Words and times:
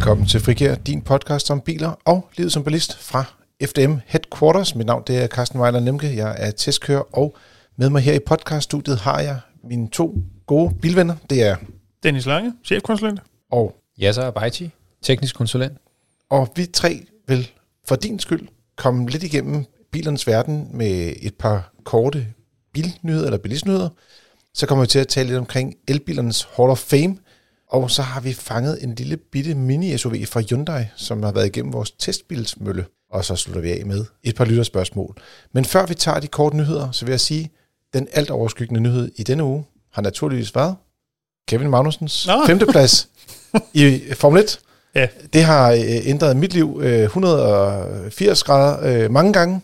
Velkommen 0.00 0.26
til 0.26 0.40
Frigær, 0.40 0.74
din 0.74 1.02
podcast 1.02 1.50
om 1.50 1.60
biler 1.60 1.92
og 2.04 2.28
livet 2.36 2.52
som 2.52 2.64
ballist 2.64 2.98
fra 2.98 3.24
FDM 3.64 3.94
Headquarters. 4.06 4.74
Mit 4.74 4.86
navn 4.86 5.02
det 5.06 5.22
er 5.22 5.26
Carsten 5.26 5.60
Weiler 5.60 5.80
Nemke, 5.80 6.16
jeg 6.16 6.36
er 6.38 6.50
testkører, 6.50 7.16
og 7.18 7.36
med 7.76 7.90
mig 7.90 8.02
her 8.02 8.12
i 8.12 8.18
podcaststudiet 8.18 8.98
har 8.98 9.20
jeg 9.20 9.40
mine 9.64 9.88
to 9.88 10.14
gode 10.46 10.74
bilvenner. 10.82 11.16
Det 11.30 11.42
er 11.42 11.56
Dennis 12.02 12.26
Lange, 12.26 12.52
chefkonsulent. 12.64 13.20
Og 13.50 13.76
Yasser 14.02 14.26
Abaiti, 14.26 14.70
teknisk 15.02 15.36
konsulent. 15.36 15.78
Og 16.30 16.48
vi 16.56 16.66
tre 16.66 17.04
vil 17.28 17.50
for 17.88 17.96
din 17.96 18.18
skyld 18.18 18.48
komme 18.76 19.10
lidt 19.10 19.22
igennem 19.22 19.64
bilernes 19.90 20.26
verden 20.26 20.68
med 20.72 21.12
et 21.22 21.34
par 21.34 21.72
korte 21.84 22.26
bilnyheder 22.72 23.24
eller 23.24 23.38
bilistnyheder. 23.38 23.88
Så 24.54 24.66
kommer 24.66 24.84
vi 24.84 24.88
til 24.88 24.98
at 24.98 25.08
tale 25.08 25.28
lidt 25.28 25.38
omkring 25.38 25.74
elbilernes 25.88 26.48
Hall 26.56 26.70
of 26.70 26.78
Fame, 26.78 27.16
og 27.70 27.90
så 27.90 28.02
har 28.02 28.20
vi 28.20 28.32
fanget 28.32 28.84
en 28.84 28.94
lille 28.94 29.16
bitte 29.16 29.54
mini-SUV 29.54 30.24
fra 30.26 30.40
Hyundai, 30.40 30.84
som 30.96 31.22
har 31.22 31.32
været 31.32 31.46
igennem 31.46 31.72
vores 31.72 31.90
testbilsmølle. 31.90 32.86
Og 33.10 33.24
så 33.24 33.36
slutter 33.36 33.60
vi 33.62 33.72
af 33.72 33.86
med 33.86 34.04
et 34.22 34.34
par 34.34 34.44
lytterspørgsmål. 34.44 35.16
Men 35.52 35.64
før 35.64 35.86
vi 35.86 35.94
tager 35.94 36.20
de 36.20 36.26
korte 36.26 36.56
nyheder, 36.56 36.90
så 36.90 37.04
vil 37.04 37.12
jeg 37.12 37.20
sige, 37.20 37.50
den 37.94 38.08
alt 38.12 38.30
overskyggende 38.30 38.80
nyhed 38.80 39.12
i 39.16 39.22
denne 39.22 39.44
uge 39.44 39.64
har 39.92 40.02
naturligvis 40.02 40.54
været 40.54 40.76
Kevin 41.48 41.70
Magnusens 41.70 42.26
Nå. 42.26 42.46
femteplads 42.46 43.08
i 43.74 44.00
Formel 44.14 44.42
1. 44.42 44.60
Ja. 44.94 45.08
Det 45.32 45.44
har 45.44 45.72
øh, 45.72 46.08
ændret 46.08 46.36
mit 46.36 46.54
liv 46.54 46.80
øh, 46.82 47.02
180 47.02 48.42
grader 48.42 49.04
øh, 49.04 49.10
mange 49.10 49.32
gange. 49.32 49.60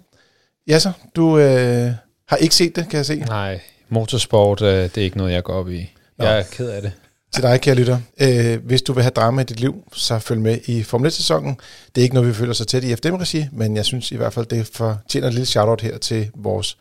Ja, 0.69 0.79
så 0.79 0.93
du 1.17 1.39
øh, 1.39 1.91
har 2.29 2.37
ikke 2.37 2.55
set 2.55 2.77
det, 2.77 2.89
kan 2.89 2.97
jeg 2.97 3.07
se. 3.07 3.17
Nej, 3.17 3.61
motorsport, 3.89 4.63
øh, 4.63 4.83
det 4.83 4.99
er 4.99 5.03
ikke 5.03 5.17
noget, 5.17 5.33
jeg 5.33 5.43
går 5.43 5.53
op 5.55 5.71
i. 5.71 5.93
Nå. 6.19 6.25
Jeg 6.25 6.39
er 6.39 6.43
ked 6.43 6.69
af 6.69 6.83
det. 6.83 6.93
Til 7.35 7.43
dig, 7.43 7.61
kære 7.61 7.75
lytter. 7.75 7.99
Øh, 8.21 8.65
hvis 8.67 8.83
du 8.83 8.93
vil 8.93 9.03
have 9.03 9.11
drama 9.11 9.43
i 9.43 9.45
dit 9.45 9.61
liv, 9.61 9.75
så 9.93 10.19
følg 10.19 10.41
med 10.41 10.59
i 10.67 10.83
Formel 10.83 11.11
1-sæsonen. 11.11 11.57
Det 11.95 12.01
er 12.01 12.03
ikke 12.03 12.15
noget, 12.15 12.29
vi 12.29 12.35
føler 12.35 12.53
så 12.53 12.65
tæt 12.65 12.85
i 12.85 12.97
FDM-regi, 12.97 13.47
men 13.53 13.77
jeg 13.77 13.85
synes 13.85 14.13
i 14.13 14.17
hvert 14.17 14.33
fald, 14.33 14.47
det 14.47 14.67
fortjener 14.73 15.29
et 15.29 15.35
lille 15.35 15.47
shout-out 15.47 15.81
her 15.81 15.99
til 15.99 16.31
vores 16.35 16.79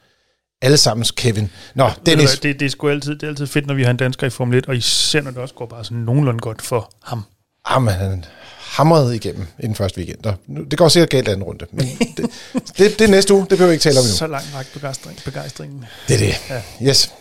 allesammens 0.62 1.12
Kevin. 1.12 1.50
Nå, 1.76 1.90
Dennis. 2.06 2.30
hvad, 2.34 2.38
Det, 2.52 2.60
det, 2.60 2.66
er 2.66 2.70
sgu 2.70 2.90
altid, 2.90 3.14
det 3.16 3.24
er 3.24 3.28
altid 3.28 3.48
fedt, 3.48 3.68
når 3.68 3.74
vi 3.74 3.84
har 3.84 3.92
en 3.92 3.98
dansker 3.98 4.28
i 4.28 4.30
Formel 4.30 4.58
1, 4.58 4.66
og 4.68 4.76
især 4.76 5.22
når 5.22 5.32
det 5.32 5.40
også 5.40 5.54
går 5.56 5.66
bare 5.66 5.84
sådan 5.86 5.98
nogenlunde 5.98 6.40
godt 6.40 6.62
for 6.62 6.92
ham. 7.04 7.24
Jamen, 7.72 7.90
Ah, 7.90 8.00
han 8.00 8.26
hamrede 8.60 9.16
igennem 9.16 9.48
i 9.60 9.66
den 9.66 9.76
første 9.76 9.98
weekend. 9.98 10.26
Og 10.26 10.36
nu, 10.48 10.64
det 10.64 10.78
går 10.78 10.88
sikkert 10.90 11.10
galt 11.10 11.28
anden 11.28 11.44
runde, 11.44 11.66
men 11.72 11.86
det, 12.18 12.30
det, 12.78 13.00
det 13.00 13.02
er 13.02 13.08
næste 13.08 13.34
uge. 13.34 13.42
Det 13.42 13.50
behøver 13.50 13.68
vi 13.68 13.74
ikke 13.74 13.84
tale 13.84 14.00
om 14.00 14.04
endnu. 14.06 14.18
Så 14.18 14.28
langt 14.28 14.48
række 14.56 14.72
begejstring, 14.74 15.20
begejstringen. 15.26 15.86
Det 16.08 16.14
er 16.14 16.20
det. 16.20 16.36
Ja. 16.50 16.88
Yes. 16.90 17.12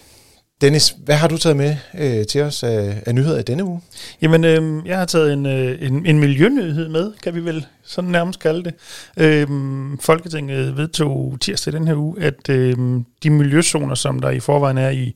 Dennis, 0.61 0.97
hvad 1.05 1.15
har 1.15 1.29
du 1.29 1.39
taget 1.39 1.57
med 1.57 1.77
øh, 1.99 2.27
til 2.27 2.43
os 2.43 2.63
af, 2.63 3.03
af 3.07 3.15
nyheder 3.15 3.39
i 3.39 3.43
denne 3.43 3.65
uge? 3.65 3.81
Jamen, 4.23 4.45
øh, 4.45 4.87
jeg 4.87 4.99
har 4.99 5.05
taget 5.05 5.33
en, 5.33 5.47
øh, 5.47 5.79
en, 5.83 6.07
en 6.07 6.19
miljønyhed 6.19 6.89
med, 6.89 7.13
kan 7.23 7.35
vi 7.35 7.45
vel 7.45 7.67
sådan 7.83 8.11
nærmest 8.11 8.41
kalde 8.41 8.65
det. 8.65 8.75
Øh, 9.17 9.49
Folketinget 10.01 10.77
vedtog 10.77 11.37
tirsdag 11.41 11.73
den 11.73 11.87
her 11.87 11.95
uge, 11.95 12.23
at 12.23 12.49
øh, 12.49 12.77
de 13.23 13.31
miljøzoner, 13.31 13.95
som 13.95 14.21
der 14.21 14.31
i 14.31 14.41
forvejen 14.41 14.79
er 14.79 14.91
i 14.91 15.15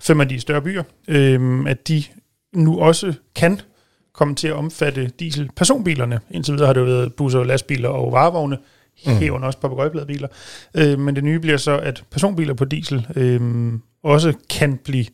fem 0.00 0.20
af 0.20 0.28
de 0.28 0.40
større 0.40 0.62
byer, 0.62 0.82
øh, 1.08 1.64
at 1.66 1.88
de 1.88 2.04
nu 2.54 2.80
også 2.80 3.12
kan 3.36 3.60
komme 4.14 4.34
til 4.34 4.48
at 4.48 4.54
omfatte 4.54 5.10
diesel-personbilerne. 5.20 6.20
Indtil 6.30 6.54
videre 6.54 6.66
har 6.66 6.72
det 6.72 6.80
jo 6.80 6.86
været 6.86 7.14
busser, 7.14 7.44
lastbiler 7.44 7.88
og 7.88 8.12
varevogne, 8.12 8.58
mm. 9.06 9.12
herunder 9.12 9.46
også 9.46 9.58
papagøjbladbiler. 9.58 10.28
Øh, 10.74 10.98
men 10.98 11.16
det 11.16 11.24
nye 11.24 11.40
bliver 11.40 11.56
så, 11.56 11.78
at 11.78 12.04
personbiler 12.10 12.54
på 12.54 12.64
diesel 12.64 13.06
øh, 13.16 13.40
også 14.04 14.32
kan 14.50 14.76
blive 14.84 15.04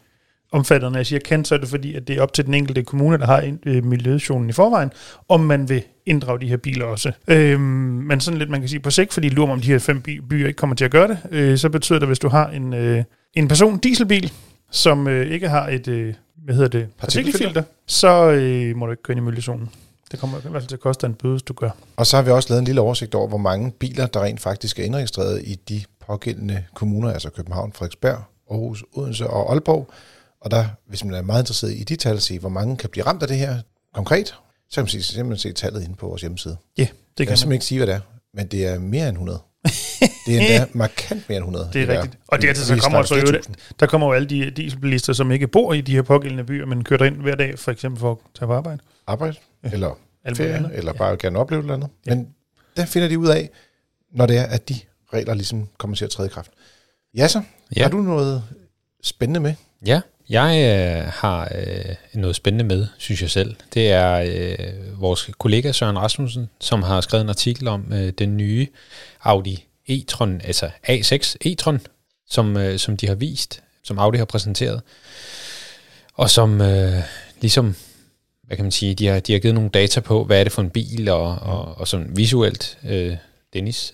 omfattet. 0.52 0.92
Når 0.92 0.98
jeg 0.98 1.06
siger 1.06 1.20
kan, 1.20 1.44
så 1.44 1.54
er 1.54 1.58
det 1.58 1.68
fordi, 1.68 1.94
at 1.94 2.08
det 2.08 2.16
er 2.16 2.22
op 2.22 2.32
til 2.32 2.46
den 2.46 2.54
enkelte 2.54 2.82
kommune, 2.82 3.18
der 3.18 3.26
har 3.26 3.40
en- 3.40 3.58
øh, 3.66 3.84
miljøzonen 3.84 4.48
i 4.48 4.52
forvejen, 4.52 4.90
om 5.28 5.40
man 5.40 5.68
vil 5.68 5.82
inddrage 6.06 6.40
de 6.40 6.48
her 6.48 6.56
biler 6.56 6.84
også. 6.84 7.12
Øhm, 7.28 7.60
men 7.60 8.20
sådan 8.20 8.38
lidt, 8.38 8.50
man 8.50 8.60
kan 8.60 8.68
sige 8.68 8.80
på 8.80 8.90
sigt, 8.90 9.12
fordi 9.12 9.28
lurer 9.28 9.52
om 9.52 9.60
de 9.60 9.66
her 9.66 9.78
fem 9.78 10.00
by- 10.02 10.20
byer 10.30 10.46
ikke 10.46 10.56
kommer 10.56 10.76
til 10.76 10.84
at 10.84 10.90
gøre 10.90 11.08
det, 11.08 11.18
øh, 11.30 11.58
så 11.58 11.68
betyder 11.68 11.98
det, 11.98 12.08
hvis 12.08 12.18
du 12.18 12.28
har 12.28 12.48
en, 12.50 12.72
øh, 12.74 13.04
en 13.34 13.48
person 13.48 13.78
dieselbil, 13.78 14.32
som 14.70 15.08
øh, 15.08 15.26
ikke 15.30 15.48
har 15.48 15.68
et, 15.68 15.88
øh, 15.88 16.14
hvad 16.44 16.54
hedder 16.54 16.68
det, 16.68 16.88
Partikelfilter. 16.98 17.62
så 17.86 18.30
øh, 18.30 18.76
må 18.76 18.86
du 18.86 18.92
ikke 18.92 19.02
køre 19.02 19.16
ind 19.16 19.24
i 19.24 19.26
miljøzonen. 19.26 19.68
Det 20.10 20.20
kommer 20.20 20.38
i 20.38 20.40
hvert 20.40 20.52
fald 20.62 20.68
til 20.68 20.76
at 20.76 20.80
koste 20.80 21.06
en 21.06 21.14
bøde, 21.14 21.32
hvis 21.32 21.42
du 21.42 21.52
gør. 21.52 21.70
Og 21.96 22.06
så 22.06 22.16
har 22.16 22.22
vi 22.24 22.30
også 22.30 22.48
lavet 22.50 22.58
en 22.60 22.64
lille 22.64 22.80
oversigt 22.80 23.14
over, 23.14 23.28
hvor 23.28 23.38
mange 23.38 23.70
biler, 23.70 24.06
der 24.06 24.22
rent 24.22 24.40
faktisk 24.40 24.78
er 24.78 24.84
indregistreret 24.84 25.42
i 25.44 25.54
de 25.68 25.80
pågældende 26.06 26.64
kommuner, 26.74 27.10
altså 27.12 27.30
København, 27.30 27.72
Frederiksberg, 27.72 28.18
Aarhus, 28.50 28.84
Odense 28.92 29.26
og 29.26 29.52
Aalborg. 29.52 29.90
Og 30.40 30.50
der, 30.50 30.64
hvis 30.88 31.04
man 31.04 31.14
er 31.14 31.22
meget 31.22 31.42
interesseret 31.42 31.72
i 31.72 31.84
de 31.84 31.96
tal, 31.96 32.20
se, 32.20 32.38
hvor 32.38 32.48
mange 32.48 32.76
kan 32.76 32.90
blive 32.90 33.06
ramt 33.06 33.22
af 33.22 33.28
det 33.28 33.36
her 33.36 33.58
konkret, 33.94 34.26
så 34.26 34.74
kan 34.74 34.82
man 34.82 34.88
se, 34.88 35.02
simpelthen 35.02 35.38
se 35.38 35.52
tallet 35.62 35.82
inde 35.84 35.94
på 35.96 36.06
vores 36.08 36.20
hjemmeside. 36.22 36.56
Ja, 36.78 36.82
Det 36.82 36.88
det 36.88 36.96
kan 36.96 36.96
kan 37.16 37.24
jeg 37.26 37.30
man. 37.30 37.36
simpelthen 37.36 37.52
ikke 37.52 37.64
sige, 37.64 37.78
hvad 37.78 37.86
det 37.86 37.94
er, 37.94 38.00
men 38.34 38.46
det 38.46 38.66
er 38.66 38.78
mere 38.78 39.08
end 39.08 39.16
100. 39.16 39.38
Det 40.26 40.36
er 40.36 40.40
endda 40.40 40.66
markant 40.72 41.28
mere 41.28 41.36
end 41.36 41.44
100. 41.44 41.70
Det 41.72 41.82
er 41.82 41.88
rigtigt. 42.02 42.18
Og 42.28 42.38
det 42.38 42.44
er 42.44 42.48
altså, 42.48 42.64
så 42.66 42.82
kommer, 42.82 43.02
så 43.02 43.14
jo, 43.16 43.26
der 43.80 43.86
kommer 43.86 44.06
jo 44.06 44.12
alle 44.12 44.28
de 44.28 44.50
dieselbilister, 44.50 45.12
som 45.12 45.30
ikke 45.32 45.46
bor 45.48 45.72
i 45.72 45.80
de 45.80 45.92
her 45.94 46.02
pågældende 46.02 46.44
byer, 46.44 46.66
men 46.66 46.84
kører 46.84 47.04
ind 47.04 47.16
hver 47.16 47.34
dag, 47.34 47.58
for 47.58 47.70
eksempel 47.70 48.00
for 48.00 48.10
at 48.12 48.18
tage 48.38 48.46
på 48.46 48.52
arbejde. 48.54 48.78
Arbejde, 49.06 49.36
eller 49.62 49.88
Alt 49.88 49.98
muligt 50.24 50.36
ferie, 50.36 50.54
andet. 50.54 50.78
eller 50.78 50.92
bare 50.92 51.16
gerne 51.16 51.38
opleve 51.38 51.60
et 51.60 51.64
eller 51.64 51.74
andet. 51.74 51.90
Men 52.06 52.28
der 52.76 52.86
finder 52.86 53.08
de 53.08 53.18
ud 53.18 53.28
af, 53.28 53.50
når 54.12 54.26
det 54.26 54.38
er, 54.38 54.42
at 54.44 54.68
de 54.68 54.74
regler 55.12 55.34
ligesom 55.34 55.68
kommer 55.78 55.96
til 55.96 56.04
at 56.04 56.10
træde 56.10 56.26
i 56.26 56.30
kraft. 56.30 56.50
Ja, 57.16 57.28
så 57.28 57.42
Ja. 57.76 57.82
har 57.82 57.88
du 57.90 57.96
noget 57.96 58.42
spændende 59.02 59.40
med? 59.40 59.54
Ja, 59.86 60.00
jeg 60.28 60.56
øh, 61.06 61.12
har 61.14 61.52
øh, 61.54 61.94
noget 62.14 62.36
spændende 62.36 62.64
med, 62.64 62.86
synes 62.98 63.22
jeg 63.22 63.30
selv. 63.30 63.54
Det 63.74 63.90
er 63.92 64.12
øh, 64.12 65.00
vores 65.00 65.30
kollega 65.38 65.72
Søren 65.72 65.98
Rasmussen, 65.98 66.48
som 66.60 66.82
har 66.82 67.00
skrevet 67.00 67.22
en 67.22 67.28
artikel 67.28 67.68
om 67.68 67.92
øh, 67.92 68.12
den 68.18 68.36
nye 68.36 68.66
Audi 69.22 69.64
e-tron, 69.90 70.40
altså 70.46 70.70
A6 70.88 71.34
e-tron, 71.46 71.78
som, 72.30 72.56
øh, 72.56 72.78
som 72.78 72.96
de 72.96 73.06
har 73.06 73.14
vist, 73.14 73.62
som 73.82 73.98
Audi 73.98 74.18
har 74.18 74.24
præsenteret, 74.24 74.82
og 76.14 76.30
som 76.30 76.60
øh, 76.60 77.02
ligesom, 77.40 77.74
hvad 78.42 78.56
kan 78.56 78.64
man 78.64 78.72
sige, 78.72 78.94
de 78.94 79.06
har, 79.06 79.20
de 79.20 79.32
har 79.32 79.38
givet 79.40 79.54
nogle 79.54 79.70
data 79.70 80.00
på, 80.00 80.24
hvad 80.24 80.40
er 80.40 80.44
det 80.44 80.52
for 80.52 80.62
en 80.62 80.70
bil, 80.70 81.08
og, 81.08 81.38
og, 81.38 81.78
og 81.78 81.88
sådan 81.88 82.16
visuelt, 82.16 82.78
øh, 82.84 83.16
Dennis, 83.56 83.92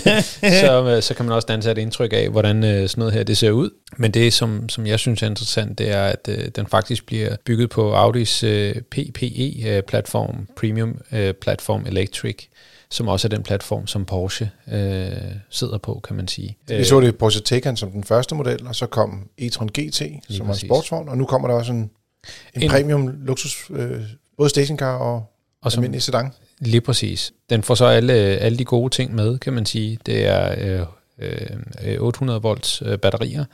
så, 0.62 0.84
øh, 0.96 1.02
så 1.02 1.14
kan 1.14 1.24
man 1.24 1.34
også 1.34 1.46
danse 1.46 1.70
et 1.70 1.78
indtryk 1.78 2.12
af, 2.12 2.28
hvordan 2.28 2.64
øh, 2.64 2.88
sådan 2.88 3.00
noget 3.00 3.14
her 3.14 3.22
det 3.22 3.36
ser 3.36 3.50
ud. 3.50 3.70
Men 3.96 4.10
det, 4.10 4.32
som, 4.32 4.68
som 4.68 4.86
jeg 4.86 4.98
synes 4.98 5.22
er 5.22 5.26
interessant, 5.26 5.78
det 5.78 5.90
er, 5.90 6.04
at 6.04 6.28
øh, 6.28 6.48
den 6.56 6.66
faktisk 6.66 7.06
bliver 7.06 7.36
bygget 7.44 7.70
på 7.70 7.92
Audis 7.92 8.42
øh, 8.42 8.74
PPE-platform, 8.90 10.48
Premium 10.56 10.98
øh, 11.12 11.34
Platform 11.34 11.86
Electric, 11.86 12.36
som 12.90 13.08
også 13.08 13.28
er 13.28 13.30
den 13.30 13.42
platform, 13.42 13.86
som 13.86 14.04
Porsche 14.04 14.50
øh, 14.72 15.12
sidder 15.50 15.78
på, 15.78 16.00
kan 16.04 16.16
man 16.16 16.28
sige. 16.28 16.56
Vi 16.68 16.84
så 16.84 17.00
det 17.00 17.18
Porsche 17.18 17.42
Taycan 17.42 17.76
som 17.76 17.90
den 17.90 18.04
første 18.04 18.34
model, 18.34 18.66
og 18.66 18.74
så 18.74 18.86
kom 18.86 19.28
e-tron 19.40 19.66
GT, 19.80 20.02
som 20.30 20.46
var 20.46 20.52
en 20.54 20.58
sportsvogn, 20.58 21.08
og 21.08 21.18
nu 21.18 21.24
kommer 21.24 21.48
der 21.48 21.54
også 21.54 21.72
en, 21.72 21.78
en, 21.78 21.90
en 22.54 22.62
En- 22.62 22.70
premium 22.70 23.08
luksus, 23.24 23.70
øh, 23.70 24.00
både 24.36 24.50
stationcar 24.50 24.96
og, 24.96 25.24
Og 25.62 25.72
som, 25.72 25.80
almindelig 25.80 26.02
sedan. 26.02 26.32
Lige 26.60 26.80
præcis. 26.80 27.32
Den 27.50 27.62
får 27.62 27.74
så 27.74 27.84
alle, 27.84 28.12
alle 28.12 28.58
de 28.58 28.64
gode 28.64 28.94
ting 28.94 29.14
med, 29.14 29.38
kan 29.38 29.52
man 29.52 29.66
sige. 29.66 29.98
Det 30.06 30.26
er 30.26 30.54
øh, 30.58 30.86
øh, 31.84 32.00
800 32.00 32.42
volts 32.42 32.82
øh, 32.86 32.98
batterier, 32.98 33.44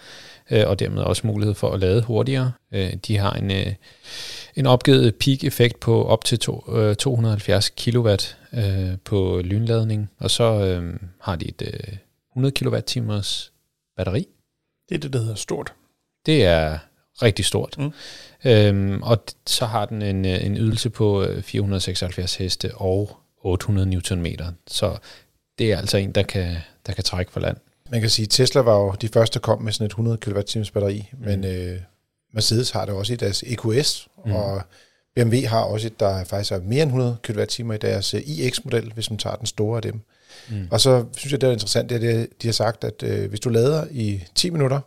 øh, 0.51 0.65
og 0.67 0.79
dermed 0.79 1.03
også 1.03 1.27
mulighed 1.27 1.55
for 1.55 1.71
at 1.71 1.81
lade 1.81 2.03
hurtigere. 2.03 2.53
Øh, 2.73 2.93
de 2.93 3.19
har 3.19 3.33
en, 3.33 3.51
øh, 3.51 3.75
en 4.57 4.67
opgivet 4.67 5.15
peak-effekt 5.15 5.81
på 5.81 6.05
op 6.05 6.25
til 6.25 6.39
to, 6.39 6.65
øh, 6.77 6.97
270 6.97 7.71
kW 7.71 8.09
øh, 8.53 8.99
på 9.05 9.41
lynladning, 9.45 10.11
og 10.19 10.31
så 10.31 10.45
øh, 10.45 10.95
har 11.21 11.37
de 11.37 11.49
et 11.49 11.63
øh, 11.63 11.97
100 12.33 12.55
kWh 12.55 13.23
batteri. 13.97 14.27
Det 14.89 14.95
er 14.95 14.99
det, 14.99 15.13
der 15.13 15.19
hedder 15.19 15.35
stort. 15.35 15.73
Det 16.27 16.45
er 16.45 16.79
rigtig 17.23 17.45
stort. 17.45 17.77
Mm. 17.79 17.93
Øhm, 18.45 19.03
og 19.03 19.25
så 19.47 19.67
har 19.67 19.87
den 19.87 20.03
en, 20.03 20.25
øh, 20.25 20.47
en 20.47 20.57
ydelse 20.57 20.91
på 20.91 21.23
øh, 21.23 21.43
476 21.43 22.35
heste 22.35 22.75
og 22.75 23.17
800 23.43 24.17
Nm. 24.17 24.27
Så 24.67 24.97
det 25.59 25.73
er 25.73 25.79
altså 25.79 25.97
en, 25.97 26.13
der 26.13 26.23
kan, 26.23 26.57
der 26.87 26.93
kan 26.93 27.05
trække 27.05 27.33
for 27.33 27.41
land. 27.41 27.57
Man 27.91 28.01
kan 28.01 28.11
sige, 28.11 28.25
at 28.25 28.31
Tesla 28.31 28.61
var 28.61 28.77
jo 28.77 28.95
de 29.01 29.09
første, 29.09 29.35
der 29.35 29.43
kom 29.43 29.63
med 29.63 29.73
sådan 29.73 29.87
et 29.87 29.91
100 29.91 30.17
kWh 30.17 30.65
batteri, 30.73 31.09
mm. 31.13 31.25
men 31.25 31.45
øh, 31.45 31.79
Mercedes 32.35 32.71
har 32.71 32.85
det 32.85 32.95
også 32.95 33.13
i 33.13 33.17
deres 33.17 33.45
EQS, 33.47 34.09
mm. 34.25 34.31
Mm. 34.31 34.37
og 34.37 34.63
BMW 35.15 35.47
har 35.47 35.61
også 35.61 35.87
et, 35.87 36.01
der 36.01 36.25
faktisk 36.25 36.53
er 36.53 36.61
mere 36.61 36.83
end 36.83 36.91
100 36.91 37.17
kWh 37.23 37.75
i 37.75 37.79
deres 37.79 38.15
øh, 38.15 38.21
iX-model, 38.21 38.93
hvis 38.93 39.11
man 39.11 39.19
tager 39.19 39.37
den 39.37 39.47
store 39.47 39.77
af 39.77 39.83
dem. 39.83 40.01
Mm. 40.51 40.69
Og 40.71 40.81
så 40.81 41.05
synes 41.17 41.33
jeg, 41.33 41.41
det 41.41 41.49
er 41.49 41.53
interessant, 41.53 41.91
det 41.91 41.95
er, 41.95 42.01
det, 42.01 42.43
de 42.43 42.49
har 42.49 42.53
sagt, 42.53 42.85
at 42.85 43.03
øh, 43.03 43.29
hvis 43.29 43.41
du 43.41 43.49
lader 43.49 43.87
i 43.91 44.25
10 44.35 44.51
minutter, 44.51 44.81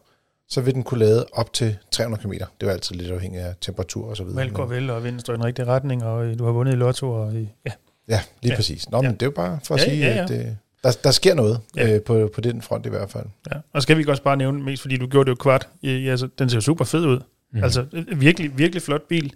så 0.49 0.61
vil 0.61 0.73
den 0.73 0.83
kunne 0.83 0.99
lade 0.99 1.25
op 1.33 1.53
til 1.53 1.77
300 1.91 2.23
km. 2.23 2.31
Det 2.61 2.67
er 2.67 2.71
altid 2.73 2.95
lidt 2.95 3.11
afhængigt 3.11 3.43
af 3.43 3.53
temperatur 3.61 4.09
og 4.09 4.17
så 4.17 4.23
videre. 4.23 4.37
Vel 4.43 4.51
går 4.51 4.65
vel, 4.65 4.89
og 4.89 5.03
vinden 5.03 5.19
står 5.19 5.33
i 5.33 5.35
den 5.37 5.45
rigtige 5.45 5.65
retning, 5.65 6.03
og 6.03 6.25
øh, 6.25 6.39
du 6.39 6.45
har 6.45 6.51
vundet 6.51 6.73
i 6.73 6.75
lotto, 6.75 7.11
og 7.11 7.35
øh, 7.35 7.41
ja. 7.65 7.71
Ja, 8.09 8.21
lige 8.41 8.51
ja. 8.51 8.55
Præcis. 8.55 8.89
Nå, 8.89 8.97
men 8.97 9.05
Ja. 9.05 9.11
det 9.13 9.21
er 9.21 9.25
jo 9.25 9.31
bare 9.31 9.59
for 9.63 9.75
at 9.75 9.79
Ja, 9.81 9.85
sige, 9.89 9.97
ja, 10.07 10.15
ja. 10.15 10.23
at 10.23 10.31
øh, 10.31 10.45
der, 10.83 10.97
der 11.03 11.11
sker 11.11 11.33
noget 11.33 11.59
Ja. 11.75 11.93
øh, 11.95 12.01
på, 12.01 12.29
på 12.35 12.41
den 12.41 12.61
front 12.61 12.85
i 12.85 12.89
hvert 12.89 13.11
fald. 13.11 13.25
ja. 13.53 13.57
Og 13.73 13.81
skal 13.81 13.97
vi 13.97 14.01
ikke 14.01 14.11
også 14.11 14.23
bare 14.23 14.37
nævne, 14.37 14.63
mest 14.63 14.81
fordi 14.81 14.97
du 14.97 15.07
gjorde 15.07 15.25
det 15.25 15.31
jo 15.31 15.35
kvart, 15.35 15.67
ja, 15.83 15.89
altså, 16.11 16.27
den 16.39 16.49
ser 16.49 16.59
super 16.59 16.85
fed 16.85 17.05
ud. 17.05 17.19
Mm. 17.53 17.63
Altså, 17.63 17.85
øh, 17.93 18.21
virkelig, 18.21 18.57
virkelig 18.57 18.81
flot 18.81 19.01
bil. 19.07 19.33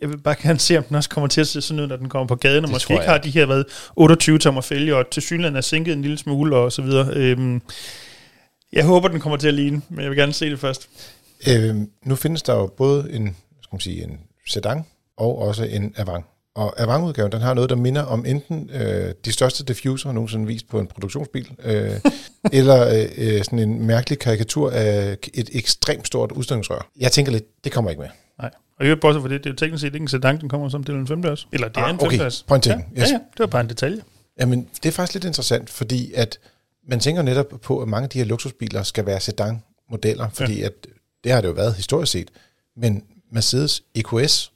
Jeg 0.00 0.10
vil 0.10 0.18
bare 0.18 0.34
gerne 0.42 0.58
se, 0.58 0.78
om 0.78 0.84
den 0.84 0.96
også 0.96 1.08
kommer 1.10 1.28
til 1.28 1.40
at 1.40 1.46
se 1.46 1.60
sådan 1.60 1.80
ud, 1.82 1.86
når 1.86 1.96
den 1.96 2.08
kommer 2.08 2.26
på 2.26 2.34
gaden, 2.36 2.64
og 2.64 2.68
Det 2.68 2.74
måske 2.74 2.92
ikke 2.94 3.06
har 3.06 3.18
de 3.18 3.30
her 3.30 3.46
været 3.46 3.64
28 3.96 4.38
tommer 4.38 4.60
fælge, 4.60 4.96
og 4.96 5.10
til 5.10 5.22
synligheden 5.22 5.56
er 5.56 5.60
sænket 5.60 5.92
en 5.92 6.02
lille 6.02 6.18
smule, 6.18 6.56
og 6.56 6.72
så 6.72 6.82
videre. 6.82 7.08
Øhm, 7.14 7.62
jeg 8.72 8.84
håber, 8.84 9.08
den 9.08 9.20
kommer 9.20 9.36
til 9.36 9.48
at 9.48 9.54
ligne, 9.54 9.82
men 9.88 10.00
jeg 10.00 10.10
vil 10.10 10.18
gerne 10.18 10.32
se 10.32 10.50
det 10.50 10.60
først. 10.60 10.88
Øh, 11.48 11.76
nu 12.04 12.14
findes 12.14 12.42
der 12.42 12.54
jo 12.54 12.66
både 12.66 13.12
en, 13.12 13.36
skal 13.62 13.68
man 13.74 13.80
sige, 13.80 14.02
en 14.04 14.20
sedan 14.46 14.84
og 15.16 15.38
også 15.38 15.64
en 15.64 15.94
Avant. 15.96 16.24
Og 16.54 16.80
Avant-udgaven, 16.80 17.32
den 17.32 17.40
har 17.40 17.54
noget, 17.54 17.70
der 17.70 17.76
minder 17.76 18.02
om 18.02 18.26
enten 18.26 18.70
øh, 18.74 19.14
de 19.24 19.32
største 19.32 19.64
diffuser 19.64 20.12
nogensinde 20.12 20.46
vist 20.46 20.68
på 20.68 20.80
en 20.80 20.86
produktionsbil, 20.86 21.50
øh, 21.64 21.90
eller 22.52 22.88
øh, 22.88 23.08
øh, 23.16 23.44
sådan 23.44 23.58
en 23.58 23.86
mærkelig 23.86 24.18
karikatur 24.18 24.70
af 24.70 25.16
et 25.34 25.50
ekstremt 25.52 26.06
stort 26.06 26.32
udstødningsrør. 26.32 26.90
Jeg 27.00 27.12
tænker 27.12 27.32
lidt, 27.32 27.64
det 27.64 27.72
kommer 27.72 27.90
ikke 27.90 28.00
med. 28.00 28.08
Nej. 28.38 28.50
Og 28.80 28.86
jeg 28.88 29.00
bortset 29.00 29.22
for 29.22 29.28
det, 29.28 29.44
det 29.44 29.46
er 29.46 29.54
jo 29.54 29.56
teknisk 29.56 29.80
set 29.80 29.94
ikke 29.94 30.02
en 30.04 30.08
sedan, 30.08 30.40
den 30.40 30.48
kommer 30.48 30.68
som 30.68 30.84
del 30.84 30.94
af 30.94 30.98
en 30.98 31.06
femdørs. 31.06 31.48
Eller 31.52 31.68
det 31.68 31.76
er 31.76 31.82
Ah, 31.84 31.90
en 31.90 31.96
okay. 32.00 32.10
femdørs. 32.10 32.42
Pointing. 32.48 32.84
Ja, 32.96 33.00
Yes. 33.02 33.08
ja, 33.08 33.12
ja, 33.12 33.18
det 33.18 33.38
var 33.38 33.46
bare 33.46 33.60
en 33.60 33.68
detalje. 33.68 34.00
Jamen, 34.40 34.68
det 34.82 34.88
er 34.88 34.92
faktisk 34.92 35.14
lidt 35.14 35.24
interessant, 35.24 35.70
fordi 35.70 36.12
at 36.14 36.38
man 36.88 37.00
tænker 37.00 37.22
netop 37.22 37.46
på, 37.62 37.82
at 37.82 37.88
mange 37.88 38.04
af 38.04 38.10
de 38.10 38.18
her 38.18 38.24
luksusbiler 38.24 38.82
skal 38.82 39.06
være 39.06 39.20
sedan-modeller, 39.20 40.28
fordi 40.28 40.58
ja. 40.58 40.66
at 40.66 40.86
det 41.24 41.32
har 41.32 41.40
det 41.40 41.48
jo 41.48 41.52
været 41.52 41.74
historisk 41.74 42.12
set. 42.12 42.30
Men 42.76 43.04
Mercedes 43.32 43.82
EQS 43.94 44.52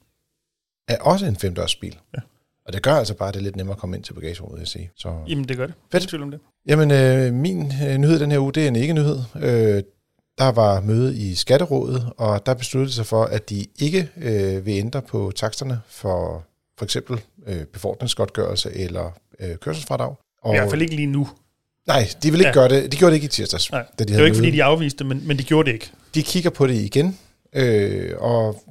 er 0.88 0.99
også 1.00 1.26
en 1.26 1.37
femdørsbil. 1.37 1.99
Ja. 2.17 2.20
Og 2.67 2.73
det 2.73 2.82
gør 2.82 2.93
altså 2.93 3.14
bare, 3.14 3.28
at 3.28 3.34
det 3.34 3.40
er 3.40 3.44
lidt 3.44 3.56
nemmere 3.56 3.75
at 3.75 3.81
komme 3.81 3.96
ind 3.96 4.05
til 4.05 4.12
bagagerummet, 4.12 4.56
vil 4.56 4.61
jeg 4.61 4.69
sige. 4.69 4.90
Så, 4.96 5.14
Jamen, 5.28 5.49
det 5.49 5.56
gør 5.56 5.67
det. 5.67 5.75
Fedt. 5.93 6.08
Tvivl 6.08 6.23
om 6.23 6.31
det. 6.31 6.40
Jamen, 6.67 6.90
øh, 6.90 7.32
min 7.32 7.73
øh, 7.88 7.99
nyhed 7.99 8.19
den 8.19 8.31
her 8.31 8.38
uge, 8.38 8.52
det 8.52 8.64
er 8.64 8.69
en 8.69 8.76
ikke-nyhed. 8.76 9.19
Øh, 9.37 9.82
der 10.38 10.52
var 10.52 10.81
møde 10.81 11.17
i 11.17 11.34
Skatterådet, 11.34 12.12
og 12.17 12.46
der 12.46 12.55
besluttede 12.55 12.94
sig 12.94 13.06
for, 13.06 13.25
at 13.25 13.50
de 13.50 13.67
ikke 13.78 14.11
øh, 14.17 14.67
vil 14.67 14.75
ændre 14.75 15.02
på 15.02 15.32
taksterne 15.37 15.81
for 15.88 16.44
for 16.78 16.84
eksempel 16.84 17.20
øh, 17.46 17.64
befordringsgodtgørelse 17.64 18.73
eller 18.73 19.11
øh, 19.40 19.56
kørselsfradrag. 19.56 20.14
Og, 20.43 20.55
I 20.55 20.58
hvert 20.58 20.70
fald 20.70 20.82
ikke 20.82 20.96
lige 20.96 21.06
nu. 21.06 21.28
Nej, 21.87 22.09
de 22.23 22.31
vil 22.31 22.41
ikke 22.41 22.49
Ja. 22.49 22.53
gøre 22.55 22.69
det. 22.69 22.93
De 22.93 22.97
gjorde 22.97 23.11
det 23.11 23.17
ikke 23.17 23.25
i 23.25 23.29
tirsdags. 23.29 23.71
Nej, 23.73 23.85
da 23.99 24.05
de 24.05 24.09
det 24.09 24.15
er 24.15 24.19
jo 24.21 24.25
ikke, 24.25 24.35
møde. 24.35 24.44
fordi 24.47 24.56
de 24.56 24.65
afviste 24.65 24.99
det, 24.99 25.06
men, 25.06 25.27
men 25.27 25.38
de 25.38 25.43
gjorde 25.43 25.67
det 25.67 25.75
ikke. 25.75 25.91
De 26.15 26.23
kigger 26.23 26.50
på 26.50 26.67
det 26.67 26.75
igen, 26.75 27.19
øh, 27.53 28.12
og 28.19 28.62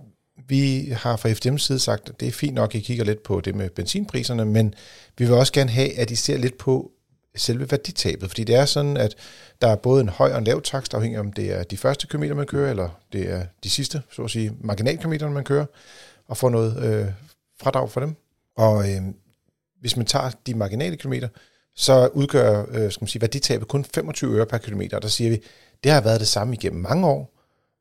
vi 0.48 0.90
har 0.98 1.16
fra 1.18 1.30
FDM's 1.30 1.58
side 1.58 1.80
sagt, 1.80 2.10
at 2.10 2.20
det 2.20 2.28
er 2.28 2.32
fint 2.32 2.54
nok, 2.54 2.76
at 2.76 2.80
I 2.82 2.84
kigger 2.84 3.04
lidt 3.06 3.24
på 3.24 3.42
det 3.42 3.56
med 3.56 3.70
benzinpriserne, 3.70 4.46
men 4.46 4.74
vi 5.18 5.26
vil 5.26 5.34
også 5.34 5.54
gerne 5.54 5.70
have, 5.72 6.00
at 6.00 6.12
I 6.12 6.16
ser 6.16 6.38
lidt 6.38 6.58
på 6.58 6.92
selve 7.36 7.72
værditabet, 7.72 8.30
fordi 8.30 8.44
det 8.44 8.56
er 8.56 8.66
sådan, 8.66 8.98
at 8.98 9.16
der 9.62 9.68
er 9.68 9.76
både 9.76 10.02
en 10.02 10.10
høj 10.10 10.32
og 10.32 10.38
en 10.38 10.44
lav 10.44 10.62
takst, 10.62 10.94
afhængig 10.94 11.16
af, 11.18 11.20
om 11.20 11.34
det 11.34 11.54
er 11.54 11.64
de 11.64 11.78
første 11.78 12.08
kilometer, 12.08 12.36
man 12.36 12.46
kører, 12.46 12.70
eller 12.70 12.90
det 13.14 13.30
er 13.30 13.46
de 13.64 13.70
sidste, 13.70 14.02
så 14.12 14.22
at 14.24 14.32
sige, 14.32 14.52
marginalkilometer, 14.62 15.30
man 15.30 15.44
kører, 15.44 15.66
og 16.28 16.38
får 16.38 16.50
noget 16.50 16.84
øh, 16.84 17.08
fradrag 17.62 17.92
for 17.92 18.00
dem. 18.00 18.16
Og 18.58 18.90
øh, 18.92 19.02
hvis 19.82 19.98
man 19.98 20.06
tager 20.06 20.32
de 20.48 20.54
marginale 20.54 20.96
kilometer, 20.98 21.28
så 21.76 22.08
udgør 22.14 22.66
øh, 22.72 22.92
skal 22.92 23.04
man 23.04 23.08
sige, 23.08 23.22
værditabet 23.22 23.68
kun 23.68 23.86
25 23.96 24.38
øre 24.38 24.46
per 24.46 24.58
kilometer, 24.58 25.00
der 25.00 25.08
siger 25.08 25.30
vi, 25.30 25.42
det 25.84 25.92
har 25.92 26.02
været 26.02 26.20
det 26.20 26.28
samme 26.28 26.54
igennem 26.54 26.82
mange 26.82 27.08
år. 27.08 27.32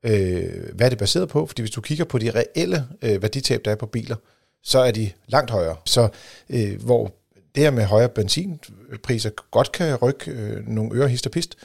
Øh, 0.05 0.75
hvad 0.75 0.87
er 0.87 0.89
det 0.89 0.99
baseret 0.99 1.29
på? 1.29 1.47
Fordi 1.47 1.63
hvis 1.63 1.71
du 1.71 1.81
kigger 1.81 2.05
på 2.05 2.19
de 2.19 2.31
reelle 2.31 2.87
øh, 3.03 3.23
værditab, 3.23 3.65
der 3.65 3.71
er 3.71 3.77
på 3.77 3.87
biler, 3.87 4.17
så 4.63 4.79
er 4.79 4.91
de 4.91 5.11
langt 5.27 5.51
højere. 5.51 5.77
Så 5.85 6.09
øh, 6.51 6.85
hvor 6.85 7.13
det 7.55 7.63
her 7.63 7.71
med 7.71 7.85
højere 7.85 8.09
benzinpriser 8.09 9.31
godt 9.51 9.73
kan 9.73 9.95
rykke 9.95 10.31
øh, 10.31 10.69
nogle 10.69 11.01
øre 11.01 11.09
hist 11.09 11.27
og 11.27 11.33
pist, 11.33 11.57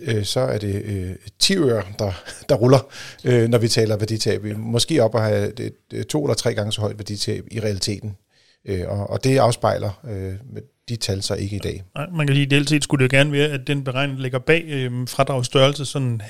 øh, 0.00 0.24
så 0.24 0.40
er 0.40 0.58
det 0.58 0.82
øh, 0.84 1.16
10 1.38 1.56
øre, 1.56 1.82
der, 1.98 2.12
der 2.48 2.54
ruller, 2.54 2.88
øh, 3.24 3.48
når 3.48 3.58
vi 3.58 3.68
taler 3.68 3.96
værditab. 3.96 4.44
Måske 4.44 5.02
op 5.02 5.14
at 5.14 5.22
have 5.22 5.60
et, 5.60 6.06
to 6.06 6.24
eller 6.24 6.34
tre 6.34 6.54
gange 6.54 6.72
så 6.72 6.80
højt 6.80 6.98
værditab 6.98 7.44
i 7.50 7.60
realiteten. 7.60 8.16
Øh, 8.64 8.88
og, 8.88 9.10
og 9.10 9.24
det 9.24 9.38
afspejler 9.38 10.00
øh, 10.04 10.34
med 10.52 10.62
de 10.88 10.96
tal 10.96 11.22
så 11.22 11.34
ikke 11.34 11.56
i 11.56 11.58
dag. 11.58 11.82
Nej, 11.94 12.06
man 12.12 12.26
kan 12.26 12.36
sige, 12.36 12.42
at 12.42 12.52
ideelt 12.52 12.68
set 12.68 12.84
skulle 12.84 13.04
det 13.04 13.12
jo 13.12 13.16
gerne 13.16 13.32
være, 13.32 13.48
at 13.48 13.66
den 13.66 13.84
beregning 13.84 14.20
ligger 14.20 14.38
bag 14.38 14.64
øh, 14.68 15.08
fradragsstørrelse, 15.08 15.84
sådan 15.84 16.22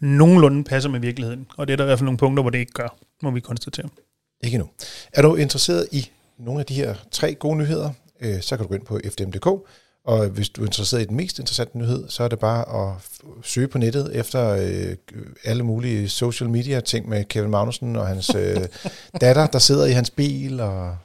nogenlunde 0.00 0.64
passer 0.64 0.90
med 0.90 1.00
virkeligheden. 1.00 1.46
Og 1.56 1.66
det 1.66 1.72
er 1.72 1.76
der 1.76 1.84
i 1.84 1.86
hvert 1.86 1.98
fald 1.98 2.04
nogle 2.04 2.18
punkter, 2.18 2.42
hvor 2.42 2.50
det 2.50 2.58
ikke 2.58 2.72
gør, 2.72 2.96
må 3.22 3.30
vi 3.30 3.40
konstatere. 3.40 3.88
Ikke 4.44 4.58
nu. 4.58 4.68
Er 5.12 5.22
du 5.22 5.34
interesseret 5.34 5.88
i 5.92 6.10
nogle 6.38 6.60
af 6.60 6.66
de 6.66 6.74
her 6.74 6.94
tre 7.10 7.34
gode 7.34 7.58
nyheder, 7.58 7.90
øh, 8.20 8.40
så 8.40 8.56
kan 8.56 8.64
du 8.64 8.68
gå 8.68 8.74
ind 8.74 8.84
på 8.84 9.00
fdm.dk, 9.10 9.46
og 10.04 10.28
hvis 10.28 10.48
du 10.48 10.62
er 10.62 10.66
interesseret 10.66 11.02
i 11.02 11.04
den 11.04 11.16
mest 11.16 11.38
interessante 11.38 11.78
nyhed, 11.78 12.08
så 12.08 12.22
er 12.22 12.28
det 12.28 12.38
bare 12.38 12.88
at 12.88 12.96
søge 13.42 13.68
på 13.68 13.78
nettet 13.78 14.16
efter 14.16 14.48
øh, 14.48 14.96
alle 15.44 15.62
mulige 15.62 16.08
social 16.08 16.50
media 16.50 16.80
ting 16.80 17.08
med 17.08 17.24
Kevin 17.24 17.50
Magnussen 17.50 17.96
og 17.96 18.06
hans 18.06 18.34
øh, 18.34 18.56
datter, 19.20 19.46
der 19.46 19.58
sidder 19.58 19.86
i 19.86 19.92
hans 19.92 20.10
bil, 20.10 20.60
og 20.60 20.96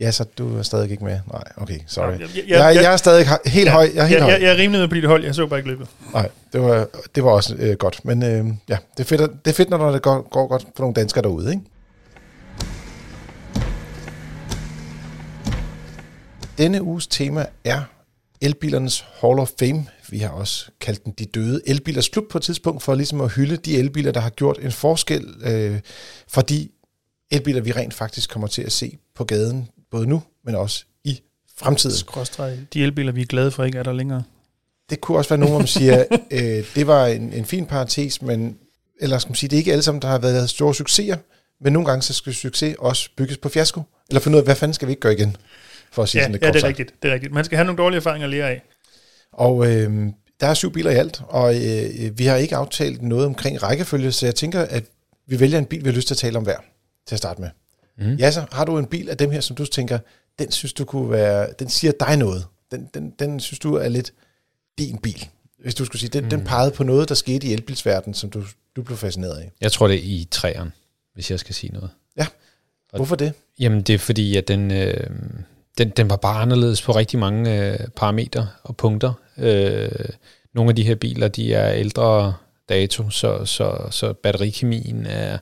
ja, 0.00 0.10
så 0.10 0.24
du 0.38 0.58
er 0.58 0.62
stadig 0.62 0.90
ikke 0.90 1.04
med. 1.04 1.20
Nej, 1.32 1.42
okay, 1.56 1.78
sorry. 1.86 2.10
Jeg, 2.12 2.20
jeg, 2.36 2.44
Jeg, 2.48 2.74
jeg 2.74 2.92
er 2.92 2.96
stadig 2.96 3.26
helt 3.46 3.70
høj. 3.70 3.90
Jeg 3.94 4.02
er 4.02 4.06
helt 4.06 4.18
jeg, 4.18 4.22
høj. 4.22 4.32
jeg, 4.32 4.42
jeg 4.42 4.50
er 4.52 4.56
rimelig 4.56 4.80
med 4.80 4.88
på 4.88 4.94
dit 4.94 5.04
hold, 5.04 5.24
jeg 5.24 5.34
så 5.34 5.46
bare 5.46 5.58
ikke 5.58 5.70
løbet. 5.70 5.88
Nej, 6.12 6.28
det 6.52 6.60
var, 6.60 6.86
det 7.14 7.24
var 7.24 7.30
også 7.30 7.54
øh, 7.58 7.76
godt. 7.76 8.04
Men 8.04 8.22
øh, 8.22 8.46
ja, 8.68 8.76
det 8.96 9.00
er, 9.00 9.04
fedt, 9.04 9.20
det 9.44 9.50
er 9.50 9.54
fedt, 9.54 9.70
når 9.70 9.92
det 9.92 10.02
går, 10.02 10.28
går 10.30 10.46
godt 10.46 10.62
for 10.62 10.82
nogle 10.82 10.94
danskere 10.94 11.22
derude, 11.22 11.50
ikke? 11.50 11.62
Denne 16.58 16.82
uges 16.82 17.06
tema 17.06 17.46
er 17.64 17.80
elbilernes 18.40 19.04
Hall 19.20 19.38
of 19.38 19.50
Fame. 19.58 19.86
Vi 20.10 20.18
har 20.18 20.28
også 20.28 20.70
kaldt 20.80 21.04
den 21.04 21.14
De 21.18 21.24
Døde 21.24 21.60
Elbilers 21.66 22.08
Klub 22.08 22.24
på 22.30 22.38
et 22.38 22.44
tidspunkt, 22.44 22.82
for 22.82 22.94
ligesom 22.94 23.20
at 23.20 23.32
hylde 23.32 23.56
de 23.56 23.76
elbiler, 23.78 24.12
der 24.12 24.20
har 24.20 24.30
gjort 24.30 24.58
en 24.62 24.72
forskel 24.72 25.26
øh, 25.44 25.80
for 26.28 26.40
de 26.40 26.68
elbiler, 27.30 27.60
vi 27.60 27.72
rent 27.72 27.94
faktisk 27.94 28.30
kommer 28.30 28.48
til 28.48 28.62
at 28.62 28.72
se 28.72 28.98
på 29.14 29.24
gaden, 29.24 29.68
både 29.90 30.06
nu, 30.06 30.22
men 30.44 30.54
også 30.54 30.84
i 31.04 31.20
fremtiden. 31.56 31.96
Skråstreg. 31.96 32.58
De 32.72 32.82
elbiler, 32.82 33.12
vi 33.12 33.20
er 33.22 33.26
glade 33.26 33.50
for, 33.50 33.64
ikke 33.64 33.78
er 33.78 33.82
der 33.82 33.92
længere. 33.92 34.22
Det 34.90 35.00
kunne 35.00 35.18
også 35.18 35.30
være 35.30 35.38
nogen, 35.38 35.66
som 35.66 35.66
siger, 35.66 36.04
øh, 36.30 36.64
det 36.74 36.86
var 36.86 37.06
en, 37.06 37.32
en 37.32 37.44
fin 37.44 37.66
parentes, 37.66 38.22
men 38.22 38.58
eller 39.00 39.18
skal 39.18 39.30
man 39.30 39.36
sige, 39.36 39.48
det 39.50 39.56
er 39.56 39.58
ikke 39.58 39.72
alle 39.72 39.82
sammen, 39.82 40.02
der 40.02 40.08
har 40.08 40.18
været 40.18 40.50
store 40.50 40.74
succeser, 40.74 41.16
men 41.60 41.72
nogle 41.72 41.88
gange 41.88 42.02
så 42.02 42.14
skal 42.14 42.34
succes 42.34 42.76
også 42.78 43.10
bygges 43.16 43.38
på 43.38 43.48
fiasko. 43.48 43.82
Eller 44.08 44.20
finde 44.20 44.36
ud 44.36 44.40
af, 44.40 44.46
hvad 44.46 44.56
fanden 44.56 44.74
skal 44.74 44.88
vi 44.88 44.92
ikke 44.92 45.00
gøre 45.00 45.12
igen? 45.12 45.36
For 45.92 46.02
at 46.02 46.08
sige 46.08 46.18
Ja, 46.18 46.24
sådan 46.24 46.32
lidt 46.32 46.42
ja 46.42 46.48
det 46.48 46.56
er 46.56 46.60
sagt. 46.60 46.68
rigtigt. 46.68 46.94
Det 47.02 47.08
er 47.10 47.14
rigtigt. 47.14 47.32
Man 47.32 47.44
skal 47.44 47.56
have 47.56 47.66
nogle 47.66 47.78
dårlige 47.78 47.96
erfaringer 47.96 48.26
at 48.26 48.30
lære 48.30 48.50
af. 48.50 48.62
Og 49.32 49.66
øh, 49.66 50.06
der 50.40 50.46
er 50.46 50.54
syv 50.54 50.72
biler 50.72 50.90
i 50.90 50.94
alt, 50.94 51.22
og 51.28 51.54
øh, 51.54 52.18
vi 52.18 52.24
har 52.26 52.36
ikke 52.36 52.56
aftalt 52.56 53.02
noget 53.02 53.26
omkring 53.26 53.62
rækkefølge, 53.62 54.12
så 54.12 54.26
jeg 54.26 54.34
tænker, 54.34 54.60
at 54.62 54.84
vi 55.26 55.40
vælger 55.40 55.58
en 55.58 55.64
bil, 55.66 55.84
vi 55.84 55.88
har 55.88 55.96
lyst 55.96 56.06
til 56.06 56.14
at 56.14 56.18
tale 56.18 56.38
om 56.38 56.44
hver, 56.44 56.56
til 57.06 57.14
at 57.14 57.18
starte 57.18 57.40
med. 57.40 57.48
Mm. 57.98 58.14
Ja, 58.14 58.30
så 58.30 58.44
har 58.52 58.64
du 58.64 58.78
en 58.78 58.86
bil 58.86 59.10
af 59.10 59.16
dem 59.16 59.30
her, 59.30 59.40
som 59.40 59.56
du 59.56 59.66
tænker, 59.66 59.98
den 60.38 60.52
synes 60.52 60.72
du 60.72 60.84
kunne 60.84 61.10
være, 61.10 61.48
den 61.58 61.68
siger 61.68 61.92
dig 62.00 62.16
noget. 62.16 62.46
Den, 62.70 62.88
den, 62.94 63.10
den 63.18 63.40
synes 63.40 63.58
du 63.58 63.74
er 63.74 63.88
lidt 63.88 64.12
din 64.78 64.98
bil. 64.98 65.28
Hvis 65.58 65.74
du 65.74 65.84
skulle 65.84 66.00
sige, 66.00 66.10
den, 66.10 66.24
mm. 66.24 66.30
den 66.30 66.44
pegede 66.44 66.70
på 66.70 66.84
noget, 66.84 67.08
der 67.08 67.14
skete 67.14 67.46
i 67.46 67.52
elbilsverdenen, 67.52 68.14
som 68.14 68.30
du, 68.30 68.44
du 68.76 68.82
blev 68.82 68.98
fascineret 68.98 69.36
af. 69.36 69.50
Jeg 69.60 69.72
tror, 69.72 69.88
det 69.88 69.96
er 69.96 70.02
i 70.02 70.28
træerne, 70.30 70.72
hvis 71.14 71.30
jeg 71.30 71.40
skal 71.40 71.54
sige 71.54 71.72
noget. 71.72 71.90
Hvorfor 72.96 73.16
det? 73.16 73.32
Jamen, 73.58 73.82
det 73.82 73.94
er 73.94 73.98
fordi, 73.98 74.36
at 74.36 74.48
den, 74.48 74.70
øh, 74.70 75.10
den, 75.78 75.90
den 75.90 76.10
var 76.10 76.16
bare 76.16 76.42
anderledes 76.42 76.82
på 76.82 76.92
rigtig 76.92 77.18
mange 77.18 77.72
øh, 77.72 77.78
parametre 77.96 78.48
og 78.62 78.76
punkter. 78.76 79.12
Øh, 79.38 79.90
nogle 80.54 80.68
af 80.68 80.76
de 80.76 80.82
her 80.82 80.94
biler, 80.94 81.28
de 81.28 81.54
er 81.54 81.72
ældre 81.72 82.34
dato, 82.68 83.10
så, 83.10 83.44
så, 83.44 83.88
så 83.90 84.12
batterikemien 84.12 85.06
er 85.06 85.38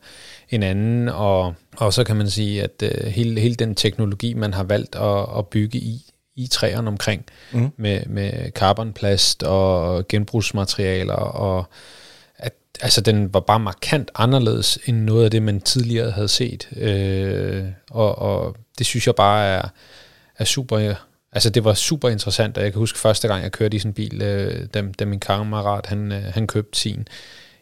en 0.51 0.63
anden, 0.63 1.09
og, 1.09 1.55
og 1.77 1.93
så 1.93 2.05
kan 2.05 2.17
man 2.17 2.31
sige, 2.31 2.63
at 2.63 2.83
øh, 2.83 3.07
hele, 3.07 3.41
hele 3.41 3.55
den 3.55 3.75
teknologi, 3.75 4.35
man 4.35 4.55
har 4.55 4.65
valgt 4.65 4.95
at, 4.95 5.27
at 5.39 5.47
bygge 5.47 5.79
i, 5.79 6.03
i 6.37 6.47
træerne 6.47 6.89
omkring, 6.89 7.25
Mhm. 7.53 7.71
med, 7.77 8.01
med 8.07 8.51
carbonplast 8.51 9.43
og 9.43 10.09
genbrugsmaterialer, 10.09 11.15
og 11.15 11.65
at 12.37 12.53
altså, 12.81 13.01
den 13.01 13.35
var 13.35 13.41
bare 13.41 13.61
markant 13.61 14.11
anderledes 14.15 14.79
end 14.87 14.97
noget 14.97 15.25
af 15.25 15.31
det, 15.31 15.43
man 15.43 15.61
tidligere 15.61 16.11
havde 16.11 16.29
set. 16.29 16.69
Øh, 16.77 17.65
og, 17.91 18.19
og 18.19 18.57
det 18.79 18.87
synes 18.87 19.07
jeg 19.07 19.15
bare 19.15 19.47
er, 19.47 19.69
er 20.39 20.45
super... 20.45 20.95
Altså, 21.33 21.51
det 21.51 21.65
var 21.65 21.75
super 21.75 22.09
interessant, 22.09 22.59
og 22.59 22.65
jeg 22.65 22.73
kan 22.73 22.79
huske 22.79 22.99
første 22.99 23.29
gang, 23.29 23.43
jeg 23.43 23.53
kørte 23.53 23.77
i 23.77 23.79
sådan 23.79 23.91
en 23.91 23.95
bil, 23.95 24.23
øh, 24.23 24.67
da, 24.75 24.83
da 24.99 25.05
min 25.05 25.21
kammerat, 25.21 25.87
han, 25.87 26.13
øh, 26.13 26.23
han 26.25 26.47
købte 26.47 26.79
sin. 26.79 27.09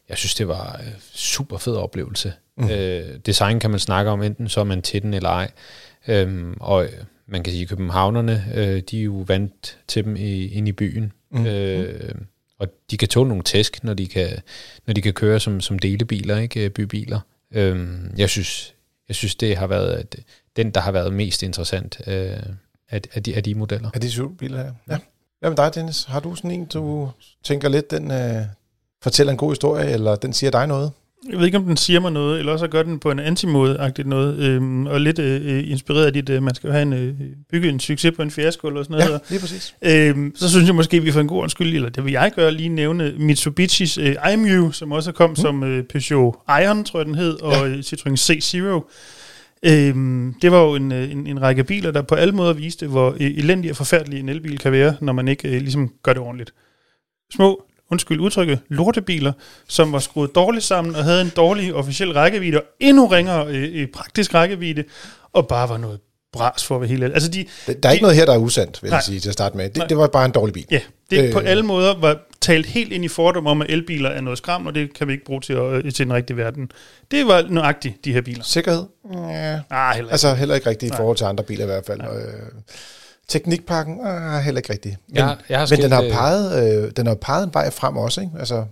Jeg 0.09 0.17
synes, 0.19 0.35
det 0.35 0.49
var 0.49 0.81
en 0.87 0.93
super 1.15 1.59
fed 1.59 1.77
oplevelse. 1.77 2.33
Mm. 2.57 2.71
Øh, 2.71 3.19
design 3.27 3.61
kan 3.61 3.71
man 3.71 3.81
snakke 3.81 4.11
om, 4.11 4.23
enten 4.23 4.49
så 4.49 4.61
er 4.61 4.65
man 4.65 4.83
til 4.83 5.03
den 5.03 5.15
eller 5.15 5.31
ej. 5.31 5.51
Øhm, 6.09 6.57
og 6.61 6.89
man 7.27 7.43
kan 7.43 7.51
sige, 7.53 7.63
at 7.63 7.69
københavnerne, 7.69 8.45
øh, 8.55 8.83
de 8.91 8.99
er 8.99 9.05
jo 9.05 9.25
vant 9.27 9.79
til 9.89 10.05
dem 10.05 10.17
i, 10.17 10.47
ind 10.47 10.69
i 10.69 10.73
byen. 10.73 11.13
Mm. 11.31 11.47
Øh, 11.47 12.15
og 12.59 12.69
de 12.91 12.97
kan 12.97 13.09
tåle 13.09 13.29
nogle 13.29 13.43
tæsk, 13.43 13.85
når 13.85 13.95
de 13.95 14.07
kan, 14.07 14.29
når 14.87 14.95
de 14.95 15.03
kan 15.03 15.13
køre 15.13 15.41
som, 15.41 15.61
som 15.61 15.79
delebiler, 15.79 16.39
ikke 16.39 16.71
bybiler. 16.71 17.21
Øhm, 17.53 18.15
jeg 18.17 18.31
synes, 18.31 18.75
jeg 19.09 19.17
synes, 19.17 19.35
det 19.35 19.57
har 19.57 19.67
været 19.67 20.17
den, 20.57 20.71
der 20.71 20.81
har 20.81 20.93
været 20.93 21.13
mest 21.13 21.43
interessant 21.43 22.01
øh, 22.07 22.37
af, 22.91 23.01
af, 23.15 23.23
de, 23.23 23.37
af 23.37 23.43
de 23.43 23.55
modeller. 23.55 23.91
Er 23.95 23.99
de 23.99 24.11
syv 24.11 24.37
biler 24.37 24.63
her? 24.63 24.73
Ja. 24.91 24.99
Hvad 25.41 25.51
med 25.51 25.57
dig, 25.57 25.75
Dennis? 25.75 26.05
Har 26.05 26.21
du 26.21 26.35
sådan 26.35 26.51
en, 26.51 26.65
du 26.65 27.11
tænker 27.45 27.69
lidt, 27.69 27.91
den 27.91 28.11
øh, 28.11 28.43
fortæller 29.03 29.31
en 29.31 29.37
god 29.37 29.51
historie, 29.51 29.91
eller 29.91 30.17
den 30.17 30.33
siger 30.33 30.51
dig 30.51 30.67
noget? 30.67 30.93
Jeg 31.31 31.39
ved 31.39 31.47
ikke, 31.47 31.59
om 31.59 31.65
den 31.65 31.77
siger 31.77 32.01
mig 32.01 32.13
noget, 32.13 32.39
eller 32.39 32.53
også 32.53 32.69
gør 32.69 32.83
den 32.83 32.99
på 32.99 33.11
en 33.11 33.19
anti-måde-agtigt 33.19 34.09
noget, 34.09 34.39
øhm, 34.39 34.87
og 34.87 35.01
lidt 35.01 35.19
øh, 35.19 35.71
inspireret 35.71 36.07
af 36.07 36.13
dit, 36.13 36.31
øh, 36.31 36.43
man 36.43 36.55
skal 36.55 36.71
have 36.71 36.83
en, 36.83 36.93
øh, 36.93 37.15
bygge 37.51 37.69
en 37.69 37.81
succes 37.81 38.13
på 38.17 38.23
en 38.23 38.31
fiasko 38.31 38.69
eller 38.69 38.83
sådan 38.83 38.97
noget. 38.99 39.13
Ja, 39.13 39.19
lige 39.31 39.41
præcis. 39.41 39.75
Øhm, 39.83 40.33
så 40.37 40.51
synes 40.51 40.67
jeg 40.67 40.75
måske, 40.75 41.03
vi 41.03 41.13
får 41.13 41.21
en 41.21 41.29
god 41.29 41.43
undskyld, 41.43 41.75
eller 41.75 41.89
det 41.89 42.05
vil 42.05 42.13
jeg 42.13 42.33
gøre, 42.37 42.53
lige 42.53 42.69
nævne 42.69 43.15
Mitsubishis 43.19 43.99
øh, 43.99 44.17
IMU, 44.33 44.73
som 44.73 44.93
også 44.93 45.13
kom 45.13 45.31
mm. 45.31 45.37
som 45.37 45.63
øh, 45.63 45.85
Peugeot 45.85 46.35
Ion, 46.63 46.85
tror 46.85 46.99
jeg 46.99 47.07
den 47.07 47.15
hed, 47.15 47.43
og 47.43 47.69
ja. 47.71 47.77
Citroën 47.77 48.15
C0. 48.15 48.85
Øhm, 49.67 50.35
det 50.43 50.53
var 50.53 50.61
jo 50.63 50.75
en, 50.75 50.93
øh, 50.93 51.13
en, 51.13 51.27
en 51.27 51.43
række 51.43 51.65
biler, 51.65 51.91
der 51.91 52.03
på 52.03 52.15
alle 52.15 52.35
måder 52.35 52.53
viste, 52.53 52.87
hvor 52.87 53.11
øh, 53.11 53.17
elendig 53.21 53.71
og 53.71 53.77
forfærdelig 53.77 54.21
en 54.21 54.29
elbil 54.29 54.59
kan 54.59 54.73
være, 54.73 54.97
når 55.01 55.13
man 55.13 55.29
ikke 55.29 55.49
øh, 55.49 55.61
ligesom 55.61 55.93
gør 56.03 56.13
det 56.13 56.23
ordentligt. 56.23 56.55
Små, 57.35 57.65
undskyld 57.95 58.21
udtrykket, 58.21 58.59
lortebiler, 58.69 59.33
som 59.69 59.93
var 59.93 59.99
skruet 59.99 60.35
dårligt 60.35 60.65
sammen 60.65 60.95
og 60.95 61.05
havde 61.05 61.21
en 61.21 61.33
dårlig 61.37 61.75
officiel 61.75 62.13
rækkevidde, 62.13 62.59
og 62.59 62.65
endnu 62.81 63.07
ringere 63.07 63.47
øh, 63.47 63.83
øh 63.83 63.89
praktisk 63.95 64.35
rækkevidde, 64.35 64.85
og 65.33 65.49
bare 65.49 65.69
var 65.69 65.77
noget 65.77 66.01
bras 66.33 66.65
for 66.65 66.75
at 66.75 66.81
være 66.81 66.89
helt 66.89 67.05
Altså 67.05 67.29
de, 67.29 67.47
der 67.67 67.73
er 67.73 67.77
de, 67.81 67.93
ikke 67.93 68.03
noget 68.03 68.17
her, 68.17 68.25
der 68.25 68.33
er 68.33 68.39
usandt, 68.39 68.83
vil 68.83 68.91
nej, 68.91 68.97
jeg 68.97 69.03
sige 69.03 69.21
til 69.21 69.29
at 69.29 69.33
starte 69.33 69.57
med. 69.57 69.71
Det, 69.71 69.89
det 69.89 69.97
var 69.97 70.07
bare 70.07 70.25
en 70.25 70.31
dårlig 70.31 70.55
bil. 70.55 70.67
Ja, 70.71 70.81
det 71.11 71.25
øh, 71.25 71.33
på 71.33 71.39
alle 71.39 71.63
måder 71.63 72.01
var 72.01 72.19
talt 72.41 72.67
helt 72.67 72.93
ind 72.93 73.05
i 73.05 73.09
fordom 73.09 73.47
om, 73.47 73.63
at 73.63 73.71
elbiler 73.71 74.11
er 74.11 74.21
noget 74.21 74.39
skram, 74.39 74.67
og 74.67 74.75
det 74.75 74.95
kan 74.95 75.09
vi 75.09 75.13
ikke 75.13 75.25
bruge 75.25 75.41
til, 75.41 75.53
at, 75.53 75.95
til 75.95 76.07
den 76.07 76.13
rigtige 76.13 76.37
verden. 76.37 76.71
Det 77.11 77.27
var 77.27 77.47
nøjagtigt, 77.51 78.05
de 78.05 78.13
her 78.13 78.21
biler. 78.21 78.45
Sikkerhed? 78.45 78.85
Ja. 79.15 79.61
Ah, 79.71 79.95
heller 79.95 80.09
ikke. 80.09 80.13
Altså 80.13 80.35
heller 80.35 80.55
ikke 80.55 80.71
rigtigt 80.71 80.95
i 80.95 80.97
forhold 80.97 81.17
til 81.17 81.25
andre 81.25 81.45
biler 81.45 81.65
i 81.65 81.67
hvert 81.67 81.87
fald. 81.87 82.01
Øh, 82.01 82.09
teknikpakken? 83.29 84.01
Ah, 84.03 84.43
heller 84.43 84.59
ikke 84.59 84.73
rigtigt. 84.73 84.97
Men, 85.09 85.17
jeg, 85.17 85.37
jeg 85.49 85.59
har 85.59 85.67
men 85.71 85.83
den 85.83 85.93
har, 85.93 86.05
peget, 86.13 86.85
øh, 86.85 86.93
den 86.97 87.07
har 87.07 87.15
peget 87.15 87.45
en 87.47 87.55
vej 87.55 87.71
frem 87.71 87.97
også, 87.97 88.21
ikke? 88.21 88.33
Altså, 88.39 88.65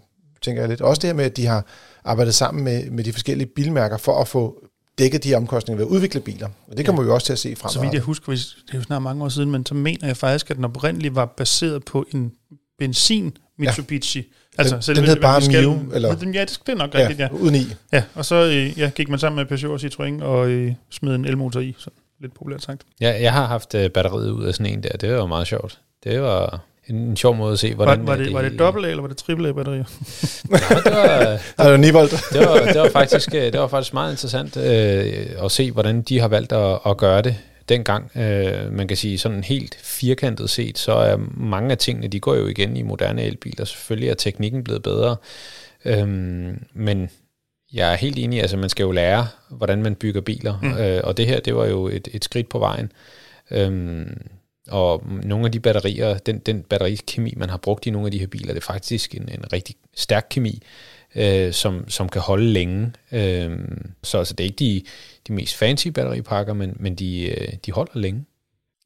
tænker 0.43 0.63
jeg 0.63 0.69
lidt. 0.69 0.81
Også 0.81 1.01
det 1.01 1.09
her 1.09 1.15
med, 1.15 1.25
at 1.25 1.37
de 1.37 1.47
har 1.47 1.65
arbejdet 2.05 2.35
sammen 2.35 2.65
med, 2.65 2.91
med 2.91 3.05
de 3.05 3.13
forskellige 3.13 3.47
bilmærker 3.47 3.97
for 3.97 4.21
at 4.21 4.29
få 4.29 4.65
dækket 4.99 5.25
de 5.25 5.35
omkostninger 5.35 5.77
ved 5.77 5.87
at 5.87 5.91
udvikle 5.91 6.21
biler. 6.21 6.49
Og 6.69 6.77
det 6.77 6.87
kommer 6.87 7.03
ja. 7.03 7.05
vi 7.05 7.09
jo 7.09 7.15
også 7.15 7.27
til 7.27 7.33
at 7.33 7.39
se 7.39 7.57
fremover. 7.57 7.73
Så 7.73 7.81
vidt 7.81 7.95
jeg 7.95 8.03
husker, 8.03 8.33
det 8.33 8.73
er 8.73 8.79
jo 8.79 8.83
snart 8.83 9.03
mange 9.03 9.25
år 9.25 9.29
siden, 9.29 9.51
men 9.51 9.67
så 9.67 9.75
mener 9.75 10.07
jeg 10.07 10.17
faktisk, 10.17 10.51
at 10.51 10.57
den 10.57 10.65
oprindeligt 10.65 11.15
var 11.15 11.25
baseret 11.27 11.85
på 11.85 12.07
en 12.15 12.33
benzin 12.79 13.37
Mitsubishi. 13.59 14.19
Ja. 14.19 14.63
Altså, 14.63 14.93
den, 14.93 14.97
den 14.97 15.05
hed 15.05 15.17
bare 15.17 15.41
Mio? 15.49 15.79
Eller? 15.95 16.09
Ja, 16.09 16.45
det 16.45 16.69
er 16.69 16.75
nok 16.75 16.95
rigtigt, 16.95 17.21
ja. 17.21 17.29
Uden 17.33 17.55
i. 17.55 17.67
Ja, 17.93 18.03
og 18.15 18.25
så 18.25 18.35
øh, 18.35 18.79
ja, 18.79 18.91
gik 18.95 19.09
man 19.09 19.19
sammen 19.19 19.37
med 19.37 19.47
Peugeot 19.47 19.85
og 19.85 19.91
Citroën 19.91 20.25
og 20.25 20.49
øh, 20.49 20.75
smed 20.91 21.15
en 21.15 21.25
elmotor 21.25 21.61
i, 21.61 21.75
så 21.79 21.91
lidt 22.23 22.35
populært 22.35 22.63
sagt. 22.63 22.83
Ja, 23.01 23.23
jeg 23.23 23.33
har 23.33 23.47
haft 23.47 23.75
øh, 23.75 23.91
batteriet 23.91 24.31
ud 24.31 24.45
af 24.45 24.55
sådan 24.55 24.73
en 24.73 24.83
der, 24.83 24.89
det 24.89 25.13
var 25.15 25.27
meget 25.27 25.47
sjovt. 25.47 25.81
Det 26.05 26.23
var 26.23 26.61
en, 26.87 26.97
en 26.97 27.17
sjov 27.17 27.37
måde 27.37 27.53
at 27.53 27.59
se, 27.59 27.75
hvordan... 27.75 27.99
Var, 27.99 28.07
var, 28.07 28.17
det, 28.17 28.27
det, 28.27 28.35
var 28.35 28.43
det 28.43 28.59
dobbelt 28.59 28.87
A, 28.87 28.91
eller 28.91 29.01
var 29.01 29.09
det 29.09 29.17
triple 29.17 29.49
A-batterier? 29.49 29.85
Nej, 30.51 30.61
det 30.85 30.93
var... 30.93 31.65
det 31.65 31.73
var 31.73 31.77
9 31.77 31.91
volt. 31.91 32.11
det, 32.11 32.41
var, 32.41 32.73
det, 32.73 32.81
var 32.81 32.91
faktisk, 32.91 33.35
øh, 33.35 33.43
det 33.43 33.61
var 33.61 33.67
faktisk 33.67 33.95
meget 33.95 34.13
interessant 34.13 34.57
øh, 34.57 35.45
at 35.45 35.51
se, 35.51 35.71
hvordan 35.71 36.03
de 36.03 36.19
har 36.19 36.29
valgt 36.29 36.53
at, 36.53 36.79
at 36.87 36.97
gøre 36.97 37.23
det 37.23 37.37
dengang. 37.69 38.11
Øh, 38.17 38.73
man 38.73 38.89
kan 38.89 38.97
sige 38.97 39.19
sådan 39.19 39.45
helt 39.45 39.79
firkantet 39.83 40.51
set, 40.51 40.79
så 40.79 40.93
er 40.93 41.17
mange 41.37 41.71
af 41.71 41.79
tingene, 41.79 42.09
de 42.09 42.21
går 42.21 42.35
jo 42.35 42.47
igen 42.47 42.77
i 42.77 42.83
moderne 42.83 43.23
elbiler. 43.23 43.65
Selvfølgelig 43.65 44.09
er 44.09 44.15
teknikken 44.15 44.65
blevet 44.65 44.83
bedre, 44.83 45.17
øh, 45.85 46.09
men 46.75 47.11
jeg 47.73 47.93
er 47.93 47.97
helt 47.97 48.19
enig, 48.19 48.41
altså 48.41 48.57
man 48.57 48.69
skal 48.69 48.85
jo 48.85 48.91
lære, 48.91 49.27
hvordan 49.49 49.83
man 49.83 49.95
bygger 49.95 50.21
biler, 50.21 50.59
mm. 50.63 50.77
øh, 50.77 51.01
og 51.05 51.17
det 51.17 51.27
her, 51.27 51.41
det 51.41 51.57
var 51.57 51.67
jo 51.67 51.87
et, 51.89 52.09
et 52.13 52.25
skridt 52.25 52.49
på 52.49 52.59
vejen. 52.59 52.93
Øh, 53.51 54.07
og 54.69 55.03
nogle 55.23 55.47
af 55.47 55.53
de 55.53 55.61
batterier, 55.61 56.19
den, 56.19 56.39
den 56.39 56.63
batterikemi, 56.63 57.35
man 57.37 57.51
har 57.51 57.57
brugt 57.57 57.87
i 57.87 57.91
nogle 57.91 58.07
af 58.07 58.13
de 58.13 58.19
her 58.19 58.27
biler, 58.27 58.55
det 58.55 58.57
er 58.57 58.65
faktisk 58.65 59.15
en, 59.15 59.29
en 59.29 59.53
rigtig 59.53 59.77
stærk 59.95 60.27
kemi, 60.31 60.63
øh, 61.15 61.53
som, 61.53 61.89
som 61.89 62.09
kan 62.09 62.23
holde 62.23 62.47
længe. 62.47 62.93
Øh, 63.13 63.59
så 64.03 64.19
altså, 64.19 64.35
det 64.35 64.45
er 64.45 64.49
ikke 64.49 64.59
de, 64.59 64.83
de 65.29 65.33
mest 65.33 65.57
fancy 65.57 65.89
batteripakker, 65.89 66.53
men, 66.53 66.77
men 66.81 66.95
de, 66.95 67.25
øh, 67.25 67.49
de 67.67 67.73
holder 67.73 67.99
længe. 67.99 68.25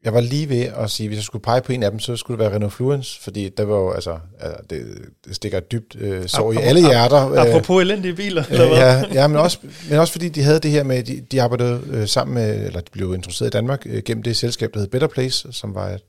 Jeg 0.06 0.14
var 0.14 0.20
lige 0.20 0.48
ved 0.48 0.62
at 0.76 0.90
sige, 0.90 1.08
hvis 1.08 1.16
jeg 1.16 1.24
skulle 1.24 1.42
pege 1.42 1.60
på 1.60 1.72
en 1.72 1.82
af 1.82 1.90
dem, 1.90 2.00
så 2.00 2.16
skulle 2.16 2.38
det 2.38 2.44
være 2.44 2.54
Renault 2.54 2.74
Fluence, 2.74 3.20
fordi 3.20 3.48
der 3.48 3.64
var 3.64 3.76
jo, 3.76 3.92
altså, 3.92 4.18
altså 4.40 4.60
det, 4.70 4.86
det 5.24 5.36
stikker 5.36 5.60
dybt 5.60 5.96
øh, 6.00 6.28
så 6.28 6.50
i 6.50 6.56
alle 6.62 6.80
hjerter. 6.80 7.32
Øh, 7.32 7.38
apropos 7.38 7.82
elendige 7.82 8.14
biler, 8.14 8.44
eller 8.50 8.68
hvad? 8.68 8.78
Ja, 8.78 9.04
ja 9.12 9.28
men, 9.28 9.36
også, 9.36 9.58
men 9.90 9.98
også 9.98 10.12
fordi 10.12 10.28
de 10.28 10.42
havde 10.42 10.58
det 10.58 10.70
her 10.70 10.82
med, 10.82 11.02
de, 11.02 11.20
de 11.20 11.42
arbejdede 11.42 11.80
øh, 11.90 12.08
sammen 12.08 12.34
med, 12.34 12.66
eller 12.66 12.80
de 12.80 12.90
blev 12.92 13.14
introduceret 13.14 13.48
i 13.48 13.50
Danmark 13.50 13.82
øh, 13.86 14.02
gennem 14.04 14.22
det 14.22 14.36
selskab, 14.36 14.74
der 14.74 14.80
hed 14.80 14.88
Better 14.88 15.08
Place, 15.08 15.52
som 15.52 15.74
var 15.74 15.88
et, 15.88 16.02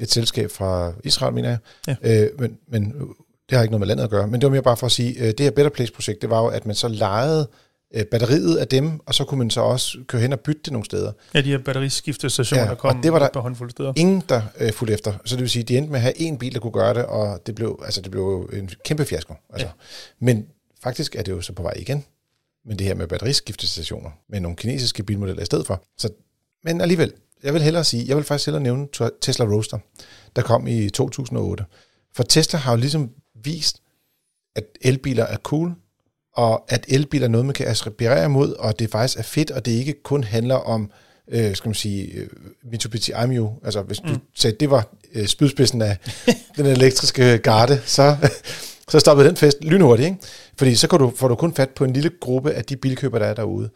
et 0.00 0.10
selskab 0.12 0.50
fra 0.50 0.92
Israel, 1.04 1.34
mener 1.34 1.48
jeg. 1.48 1.58
Ja. 2.02 2.22
Øh, 2.22 2.28
men, 2.38 2.58
men 2.72 2.84
det 3.50 3.56
har 3.56 3.62
ikke 3.62 3.72
noget 3.72 3.80
med 3.80 3.88
landet 3.88 4.04
at 4.04 4.10
gøre. 4.10 4.26
Men 4.26 4.40
det 4.40 4.46
var 4.46 4.52
mere 4.52 4.62
bare 4.62 4.76
for 4.76 4.86
at 4.86 4.92
sige, 4.92 5.20
øh, 5.20 5.26
det 5.26 5.40
her 5.40 5.50
Better 5.50 5.70
Place-projekt, 5.70 6.22
det 6.22 6.30
var 6.30 6.40
jo, 6.40 6.46
at 6.46 6.66
man 6.66 6.74
så 6.74 6.88
lejede 6.88 7.40
øh, 7.40 7.63
batteriet 8.10 8.56
af 8.56 8.68
dem, 8.68 9.00
og 9.06 9.14
så 9.14 9.24
kunne 9.24 9.38
man 9.38 9.50
så 9.50 9.60
også 9.60 9.98
køre 10.06 10.22
hen 10.22 10.32
og 10.32 10.40
bytte 10.40 10.60
det 10.64 10.72
nogle 10.72 10.84
steder. 10.84 11.12
Ja, 11.34 11.40
de 11.40 11.50
her 11.50 11.58
batteriskiftestationer, 11.58 12.64
ja, 12.64 12.70
der 12.70 12.74
kom 12.74 12.96
og 12.96 13.02
det 13.02 13.12
var 13.12 13.18
der 13.18 13.28
på 13.32 13.40
håndfulde 13.40 13.70
steder. 13.70 13.92
ingen, 13.96 14.22
der 14.28 14.42
øh, 14.60 14.72
fulgte 14.72 14.94
efter. 14.94 15.12
Så 15.24 15.36
det 15.36 15.42
vil 15.42 15.50
sige, 15.50 15.62
de 15.62 15.78
endte 15.78 15.90
med 15.90 15.98
at 15.98 16.02
have 16.02 16.20
en 16.20 16.38
bil, 16.38 16.54
der 16.54 16.60
kunne 16.60 16.72
gøre 16.72 16.94
det, 16.94 17.06
og 17.06 17.46
det 17.46 17.54
blev, 17.54 17.82
altså, 17.84 18.00
det 18.00 18.10
blev 18.10 18.50
en 18.52 18.70
kæmpe 18.84 19.04
fiasko. 19.04 19.34
Altså. 19.50 19.66
Ja. 19.66 19.72
Men 20.20 20.46
faktisk 20.82 21.16
er 21.16 21.22
det 21.22 21.32
jo 21.32 21.40
så 21.40 21.52
på 21.52 21.62
vej 21.62 21.74
igen, 21.76 22.04
men 22.66 22.78
det 22.78 22.86
her 22.86 22.94
med 22.94 23.06
batteriskiftestationer, 23.06 24.10
med 24.28 24.40
nogle 24.40 24.56
kinesiske 24.56 25.02
bilmodeller 25.02 25.42
i 25.42 25.46
stedet 25.46 25.66
for. 25.66 25.84
Så, 25.98 26.08
men 26.64 26.80
alligevel, 26.80 27.12
jeg 27.42 27.54
vil 27.54 27.62
hellere 27.62 27.84
sige, 27.84 28.04
jeg 28.08 28.16
vil 28.16 28.24
faktisk 28.24 28.46
hellere 28.46 28.62
nævne 28.62 28.86
Tesla 29.20 29.44
Roadster, 29.44 29.78
der 30.36 30.42
kom 30.42 30.66
i 30.66 30.90
2008. 30.90 31.64
For 32.14 32.22
Tesla 32.22 32.58
har 32.58 32.72
jo 32.72 32.76
ligesom 32.76 33.10
vist, 33.44 33.80
at 34.56 34.64
elbiler 34.80 35.24
er 35.24 35.36
cool, 35.36 35.74
og 36.34 36.64
at 36.68 36.84
elbil 36.88 37.22
er 37.22 37.28
noget, 37.28 37.46
man 37.46 37.54
kan 37.54 37.66
aspirere 37.66 38.24
imod, 38.24 38.52
og 38.52 38.78
det 38.78 38.90
faktisk 38.90 39.18
er 39.18 39.22
fedt, 39.22 39.50
og 39.50 39.64
det 39.64 39.72
ikke 39.72 40.02
kun 40.02 40.24
handler 40.24 40.54
om, 40.54 40.90
øh, 41.28 41.56
skal 41.56 41.68
man 41.68 41.74
sige, 41.74 42.12
øh, 42.12 42.28
Mitsubishi 42.70 43.12
Aimu. 43.12 43.50
Altså, 43.64 43.82
hvis 43.82 44.02
mm. 44.02 44.08
du 44.08 44.18
sagde, 44.34 44.56
det 44.60 44.70
var 44.70 44.88
øh, 45.14 45.26
spydspidsen 45.26 45.82
af 45.82 45.98
den 46.56 46.66
elektriske 46.66 47.38
garde, 47.38 47.80
så, 47.84 48.16
så 48.90 49.00
stoppede 49.00 49.28
den 49.28 49.36
fest 49.36 49.64
lynhurtigt, 49.64 50.06
ikke? 50.06 50.18
Fordi 50.58 50.74
så 50.74 50.88
kan 50.88 50.98
du, 50.98 51.12
får 51.16 51.28
du 51.28 51.34
kun 51.34 51.54
fat 51.54 51.70
på 51.70 51.84
en 51.84 51.92
lille 51.92 52.10
gruppe 52.20 52.52
af 52.52 52.64
de 52.64 52.76
bilkøber, 52.76 53.18
der 53.18 53.26
er 53.26 53.34
derude. 53.34 53.70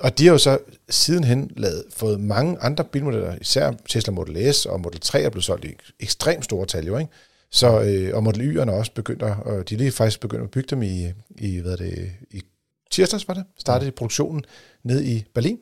Og 0.00 0.18
de 0.18 0.24
har 0.26 0.32
jo 0.32 0.38
så 0.38 0.58
sidenhen 0.90 1.50
lavet, 1.56 1.84
fået 1.96 2.20
mange 2.20 2.58
andre 2.60 2.84
bilmodeller, 2.84 3.34
især 3.40 3.72
Tesla 3.88 4.12
Model 4.12 4.54
S 4.54 4.66
og 4.66 4.80
Model 4.80 5.00
3 5.00 5.22
er 5.22 5.30
blevet 5.30 5.44
solgt 5.44 5.64
i 5.64 5.74
ekstremt 6.00 6.44
store 6.44 6.66
tal, 6.66 6.86
jo, 6.86 6.98
ikke? 6.98 7.12
Så, 7.54 7.80
øh, 7.80 8.16
og 8.16 8.22
Model 8.22 8.58
Y'erne 8.58 8.70
også 8.70 8.92
begynder, 8.92 9.34
og 9.34 9.68
de 9.68 9.74
er 9.74 9.78
lige 9.78 9.92
faktisk 9.92 10.20
begyndt 10.20 10.44
at 10.44 10.50
bygge 10.50 10.66
dem 10.70 10.82
i, 10.82 11.12
i, 11.38 11.58
hvad 11.58 11.76
det, 11.76 12.12
i 12.30 12.42
tirsdags, 12.90 13.28
var 13.28 13.34
det? 13.34 13.44
Startede 13.58 13.90
produktionen 13.90 14.44
ned 14.84 15.04
i 15.04 15.24
Berlin. 15.34 15.58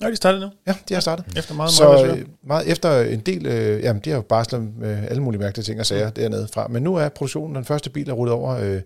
Ja, 0.00 0.10
de 0.10 0.16
startede 0.16 0.42
nu. 0.42 0.50
Ja, 0.66 0.74
de 0.88 0.94
har 0.94 1.00
startet. 1.00 1.38
Efter 1.38 1.54
meget, 1.54 1.70
så, 1.70 1.84
meget, 1.84 2.18
øh, 2.18 2.26
meget 2.46 2.68
efter 2.68 3.00
en 3.00 3.20
del, 3.20 3.46
øh, 3.46 3.82
jamen 3.82 4.02
de 4.04 4.10
har 4.10 4.16
jo 4.16 4.22
barslet 4.22 4.76
med 4.78 5.08
alle 5.08 5.22
mulige 5.22 5.40
mærkelige 5.40 5.64
ting 5.64 5.80
og 5.80 5.86
sager 5.86 6.06
mm. 6.08 6.14
dernede 6.14 6.48
fra. 6.52 6.68
Men 6.68 6.82
nu 6.82 6.94
er 6.94 7.08
produktionen, 7.08 7.56
den 7.56 7.64
første 7.64 7.90
bil 7.90 8.08
er 8.08 8.12
rullet 8.12 8.34
over, 8.34 8.56
øh, 8.56 8.80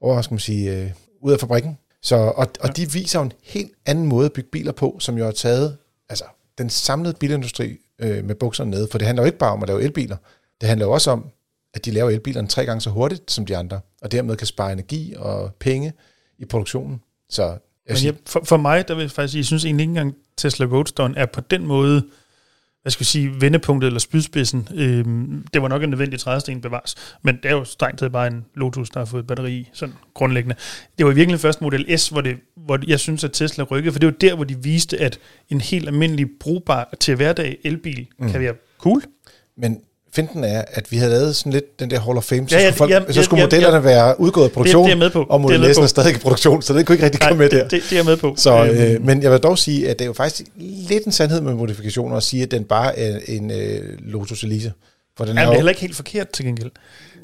over 0.00 0.22
skal 0.22 0.34
man 0.34 0.40
sige, 0.40 0.76
øh, 0.76 0.90
ud 1.22 1.32
af 1.32 1.40
fabrikken. 1.40 1.78
Så, 2.02 2.16
og, 2.16 2.46
og 2.60 2.76
de 2.76 2.92
viser 2.92 3.18
jo 3.18 3.24
en 3.24 3.32
helt 3.42 3.72
anden 3.86 4.06
måde 4.06 4.26
at 4.26 4.32
bygge 4.32 4.50
biler 4.52 4.72
på, 4.72 4.96
som 5.00 5.18
jo 5.18 5.24
har 5.24 5.32
taget 5.32 5.76
altså, 6.08 6.24
den 6.58 6.70
samlede 6.70 7.14
bilindustri 7.14 7.78
øh, 7.98 8.24
med 8.24 8.34
bukserne 8.34 8.70
nede. 8.70 8.88
For 8.90 8.98
det 8.98 9.06
handler 9.06 9.22
jo 9.22 9.26
ikke 9.26 9.38
bare 9.38 9.52
om 9.52 9.62
at 9.62 9.68
lave 9.68 9.82
elbiler. 9.82 10.16
Det 10.60 10.68
handler 10.68 10.86
jo 10.86 10.92
også 10.92 11.10
om, 11.10 11.30
at 11.74 11.84
de 11.84 11.90
laver 11.90 12.10
elbilerne 12.10 12.48
tre 12.48 12.66
gange 12.66 12.80
så 12.80 12.90
hurtigt 12.90 13.30
som 13.30 13.46
de 13.46 13.56
andre, 13.56 13.80
og 14.02 14.12
dermed 14.12 14.36
kan 14.36 14.46
spare 14.46 14.72
energi 14.72 15.14
og 15.16 15.54
penge 15.54 15.92
i 16.38 16.44
produktionen. 16.44 17.00
Så 17.30 17.42
jeg 17.42 17.58
Men 17.88 18.04
jeg, 18.04 18.14
for, 18.26 18.42
for 18.44 18.56
mig, 18.56 18.88
der 18.88 18.94
vil 18.94 19.02
jeg 19.02 19.10
faktisk 19.10 19.32
sige, 19.32 19.38
jeg 19.38 19.46
synes 19.46 19.64
egentlig 19.64 19.82
ikke 19.82 19.90
engang 19.90 20.14
Tesla 20.36 20.66
Roadster 20.66 21.12
er 21.16 21.26
på 21.26 21.40
den 21.40 21.66
måde, 21.66 22.02
hvad 22.82 22.90
skal 22.92 23.00
vi 23.00 23.04
sige, 23.04 23.40
vendepunktet 23.40 23.86
eller 23.86 24.00
spydspidsen. 24.00 24.68
Øhm, 24.74 25.46
det 25.52 25.62
var 25.62 25.68
nok 25.68 25.82
en 25.82 25.90
nødvendig 25.90 26.20
trædesten 26.20 26.60
bevares, 26.60 26.94
men 27.22 27.36
det 27.36 27.44
er 27.44 27.54
jo 27.54 27.64
strengt 27.64 27.98
taget 27.98 28.12
bare 28.12 28.26
en 28.26 28.44
Lotus, 28.54 28.90
der 28.90 29.00
har 29.00 29.04
fået 29.04 29.26
batteri 29.26 29.52
i, 29.52 29.70
sådan 29.72 29.94
grundlæggende. 30.14 30.56
Det 30.98 31.06
var 31.06 31.12
virkelig 31.12 31.40
først 31.40 31.60
Model 31.60 31.98
S, 31.98 32.08
hvor, 32.08 32.20
det, 32.20 32.36
hvor 32.56 32.80
jeg 32.86 33.00
synes, 33.00 33.24
at 33.24 33.32
Tesla 33.32 33.64
rykkede, 33.64 33.92
for 33.92 33.98
det 33.98 34.06
var 34.06 34.14
der, 34.20 34.34
hvor 34.34 34.44
de 34.44 34.62
viste, 34.62 34.98
at 34.98 35.18
en 35.48 35.60
helt 35.60 35.88
almindelig 35.88 36.26
brugbar 36.40 36.94
til 37.00 37.16
hverdag 37.16 37.58
elbil 37.64 38.06
mm. 38.18 38.30
kan 38.30 38.40
være 38.40 38.54
cool. 38.78 39.02
Men 39.56 39.80
finten 40.12 40.44
er, 40.44 40.64
at 40.68 40.92
vi 40.92 40.96
havde 40.96 41.10
lavet 41.10 41.36
sådan 41.36 41.52
lidt 41.52 41.80
den 41.80 41.90
der 41.90 42.00
Hall 42.00 42.16
of 42.16 42.24
Fame, 42.24 42.48
så, 42.48 42.56
ja, 42.56 42.62
ja, 42.62 42.70
skulle, 42.70 42.78
folk, 42.78 42.90
ja, 43.08 43.12
så 43.12 43.22
skulle 43.22 43.40
ja, 43.40 43.46
modellerne 43.46 43.76
ja, 43.76 43.82
være 43.82 44.20
udgået 44.20 44.44
af 44.44 44.52
produktion, 44.52 44.84
det, 44.84 44.90
det 44.90 44.94
er 44.94 45.04
med 45.04 45.10
på. 45.10 45.26
og 45.28 45.40
modellerne 45.40 45.82
er 45.82 45.86
stadig 45.86 46.14
i 46.14 46.18
produktion, 46.18 46.62
så 46.62 46.74
det 46.74 46.86
kunne 46.86 46.94
ikke 46.94 47.04
rigtig 47.04 47.20
komme 47.20 47.38
med 47.38 47.50
der. 47.50 47.68
Det, 47.68 47.82
det 47.90 47.98
er 47.98 48.04
med 48.04 48.16
på. 48.16 48.34
Så, 48.36 48.64
øh, 48.64 48.92
øhm. 48.92 49.04
men 49.04 49.22
jeg 49.22 49.32
vil 49.32 49.40
dog 49.40 49.58
sige, 49.58 49.88
at 49.88 49.98
det 49.98 50.04
er 50.04 50.06
jo 50.06 50.12
faktisk 50.12 50.48
lidt 50.56 51.04
en 51.04 51.12
sandhed 51.12 51.40
med 51.40 51.54
modifikationer 51.54 52.16
at 52.16 52.22
sige, 52.22 52.42
at 52.42 52.50
den 52.50 52.64
bare 52.64 52.98
er 52.98 53.18
en 53.28 53.50
øh, 53.50 53.98
Lotus 53.98 54.42
Elise. 54.42 54.72
For 55.16 55.24
den 55.24 55.36
ja, 55.36 55.42
er 55.42 55.46
det 55.46 55.52
er 55.52 55.56
heller 55.56 55.70
ikke 55.70 55.80
helt 55.80 55.96
forkert 55.96 56.28
til 56.28 56.44
gengæld. 56.44 56.70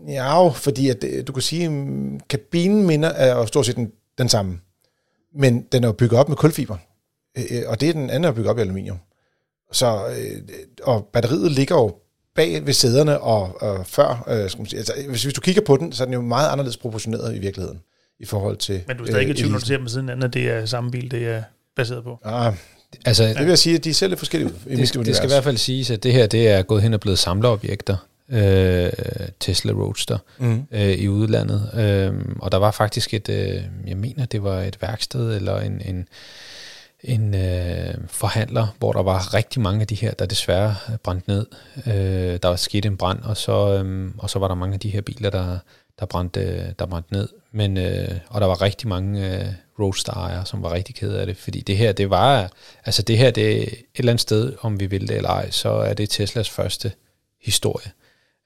Ja, 0.08 0.48
fordi 0.48 0.88
at, 0.88 1.04
øh, 1.04 1.26
du 1.26 1.32
kan 1.32 1.42
sige, 1.42 1.64
at 1.64 1.70
mm, 1.72 2.20
kabinen 2.30 2.86
minder 2.86 3.08
er 3.08 3.46
stort 3.46 3.66
set 3.66 3.76
den, 3.76 3.90
den 4.18 4.28
samme, 4.28 4.58
men 5.34 5.66
den 5.72 5.84
er 5.84 5.88
jo 5.88 5.92
bygget 5.92 6.20
op 6.20 6.28
med 6.28 6.36
kulfiber, 6.36 6.76
øh, 7.38 7.44
øh, 7.50 7.62
og 7.66 7.80
det 7.80 7.88
er 7.88 7.92
den 7.92 8.10
anden 8.10 8.24
er 8.24 8.32
bygget 8.32 8.50
op 8.50 8.58
i 8.58 8.60
aluminium. 8.60 8.98
Så, 9.72 10.00
og 10.82 11.08
batteriet 11.12 11.52
ligger 11.52 11.74
jo 11.74 11.94
bag 12.34 12.66
ved 12.66 12.72
sæderne 12.72 13.20
og, 13.20 13.62
og 13.62 13.86
før. 13.86 14.24
Øh, 14.28 14.50
skal 14.50 14.60
man 14.60 14.66
sige. 14.66 14.78
Altså, 14.78 14.92
hvis, 15.08 15.22
hvis 15.22 15.34
du 15.34 15.40
kigger 15.40 15.62
på 15.62 15.76
den, 15.76 15.92
så 15.92 16.02
er 16.02 16.04
den 16.04 16.14
jo 16.14 16.20
meget 16.22 16.48
anderledes 16.48 16.76
proportioneret 16.76 17.36
i 17.36 17.38
virkeligheden. 17.38 17.80
i 18.20 18.24
forhold 18.24 18.56
til... 18.56 18.80
Men 18.86 18.96
du 18.96 19.02
er 19.02 19.06
stadig 19.06 19.20
ikke 19.20 19.32
i 19.32 19.36
tvivl, 19.36 19.52
når 19.52 19.58
du 19.58 19.64
ser 19.66 19.76
dem 19.76 19.88
siden 19.88 20.08
anden, 20.08 20.24
at 20.24 20.34
det 20.34 20.48
er 20.50 20.66
samme 20.66 20.90
bil, 20.90 21.10
det 21.10 21.26
er 21.28 21.42
baseret 21.76 22.04
på. 22.04 22.18
Ah, 22.24 22.54
Altså, 23.06 23.24
det 23.24 23.38
vil 23.38 23.46
jeg 23.48 23.58
sige, 23.58 23.76
at 23.76 23.84
de 23.84 23.94
ser 23.94 24.06
lidt 24.08 24.18
forskellige 24.18 24.48
ud 24.50 24.54
i 24.66 24.70
mit 24.70 24.78
det, 24.78 24.88
skal, 24.88 25.04
det 25.04 25.16
skal 25.16 25.28
i 25.28 25.32
hvert 25.32 25.44
fald 25.44 25.56
siges, 25.56 25.90
at 25.90 26.02
det 26.02 26.12
her 26.12 26.26
det 26.26 26.48
er 26.48 26.62
gået 26.62 26.82
hen 26.82 26.94
og 26.94 27.00
blevet 27.00 27.18
samleobjekter. 27.18 27.96
Øh, 28.30 28.90
Tesla 29.40 29.72
Roadster 29.72 30.18
Mm. 30.38 30.62
øh, 30.72 30.80
i 30.90 31.08
udlandet. 31.08 31.70
Øh, 31.74 32.12
og 32.38 32.52
der 32.52 32.58
var 32.58 32.70
faktisk 32.70 33.14
et, 33.14 33.28
øh, 33.28 33.62
jeg 33.86 33.96
mener 33.96 34.24
det 34.26 34.42
var 34.42 34.60
et 34.60 34.76
værksted 34.82 35.36
eller 35.36 35.60
en, 35.60 35.80
en, 35.84 36.08
en 37.04 37.34
øh, 37.34 37.94
forhandler, 38.08 38.66
hvor 38.78 38.92
der 38.92 39.02
var 39.02 39.34
rigtig 39.34 39.62
mange 39.62 39.80
af 39.80 39.86
de 39.86 39.94
her, 39.94 40.14
der 40.14 40.26
desværre 40.26 40.76
brændte 41.02 41.28
ned. 41.30 41.46
Øh, 41.86 42.38
der 42.42 42.48
var 42.48 42.56
sket 42.56 42.86
en 42.86 42.96
brand, 42.96 43.22
og 43.22 43.36
så, 43.36 43.82
øh, 43.84 44.10
og 44.18 44.30
så 44.30 44.38
var 44.38 44.48
der 44.48 44.54
mange 44.54 44.74
af 44.74 44.80
de 44.80 44.90
her 44.90 45.00
biler, 45.00 45.30
der, 45.30 45.58
der, 46.00 46.06
brændte, 46.06 46.74
der 46.78 46.86
brændte 46.86 47.12
ned. 47.12 47.28
Men, 47.52 47.76
øh, 47.76 48.08
og 48.28 48.40
der 48.40 48.46
var 48.46 48.62
rigtig 48.62 48.88
mange 48.88 49.36
øh, 49.40 49.46
Roadster-ejere, 49.78 50.46
som 50.46 50.62
var 50.62 50.72
rigtig 50.72 50.94
kede 50.94 51.20
af 51.20 51.26
det, 51.26 51.36
fordi 51.36 51.60
det 51.60 51.76
her, 51.76 51.92
det 51.92 52.10
var, 52.10 52.50
altså 52.84 53.02
det 53.02 53.18
her, 53.18 53.30
det 53.30 53.62
et 53.62 53.84
eller 53.96 54.12
andet 54.12 54.20
sted, 54.20 54.52
om 54.60 54.80
vi 54.80 54.86
vil 54.86 55.08
det 55.08 55.16
eller 55.16 55.30
ej, 55.30 55.50
så 55.50 55.68
er 55.70 55.94
det 55.94 56.10
Teslas 56.10 56.50
første 56.50 56.92
historie. 57.42 57.90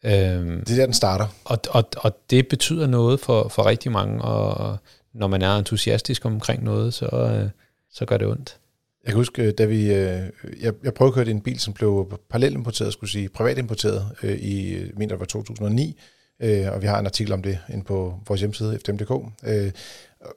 Øhm, 0.04 0.64
Det 0.64 0.70
er 0.70 0.76
der, 0.76 0.84
den 0.86 0.94
starter. 0.94 1.26
og, 1.44 1.58
og, 1.70 1.84
og 1.96 2.18
det 2.30 2.48
betyder 2.48 2.86
noget 2.86 3.20
for, 3.20 3.48
for 3.48 3.66
rigtig 3.66 3.92
mange, 3.92 4.22
og 4.22 4.76
når 5.14 5.26
man 5.26 5.42
er 5.42 5.56
entusiastisk 5.56 6.24
omkring 6.24 6.64
noget, 6.64 6.94
så, 6.94 7.06
øh, 7.06 7.50
så 7.92 8.04
gør 8.04 8.16
det 8.16 8.26
ondt. 8.26 8.58
Jeg 9.04 9.12
kan 9.12 9.16
huske, 9.16 9.52
da 9.52 9.64
vi... 9.64 9.94
Øh, 9.94 10.22
jeg, 10.60 10.72
jeg 10.84 10.94
prøvede 10.94 11.10
at 11.10 11.14
køre 11.14 11.28
en 11.28 11.40
bil, 11.40 11.60
som 11.60 11.74
blev 11.74 12.18
parallelimporteret, 12.30 12.92
skulle 12.92 13.10
sige, 13.10 13.28
privatimporteret 13.28 14.12
øh, 14.22 14.38
i, 14.38 14.78
jeg 14.78 14.90
mener 14.96 15.14
det 15.14 15.20
var 15.20 15.26
2009, 15.26 16.00
øh, 16.40 16.72
og 16.72 16.82
vi 16.82 16.86
har 16.86 16.98
en 16.98 17.06
artikel 17.06 17.32
om 17.32 17.42
det 17.42 17.58
inde 17.68 17.84
på 17.84 18.20
vores 18.26 18.40
hjemmeside, 18.40 18.78
fdm.dk. 18.78 19.32
Øh, 19.44 19.72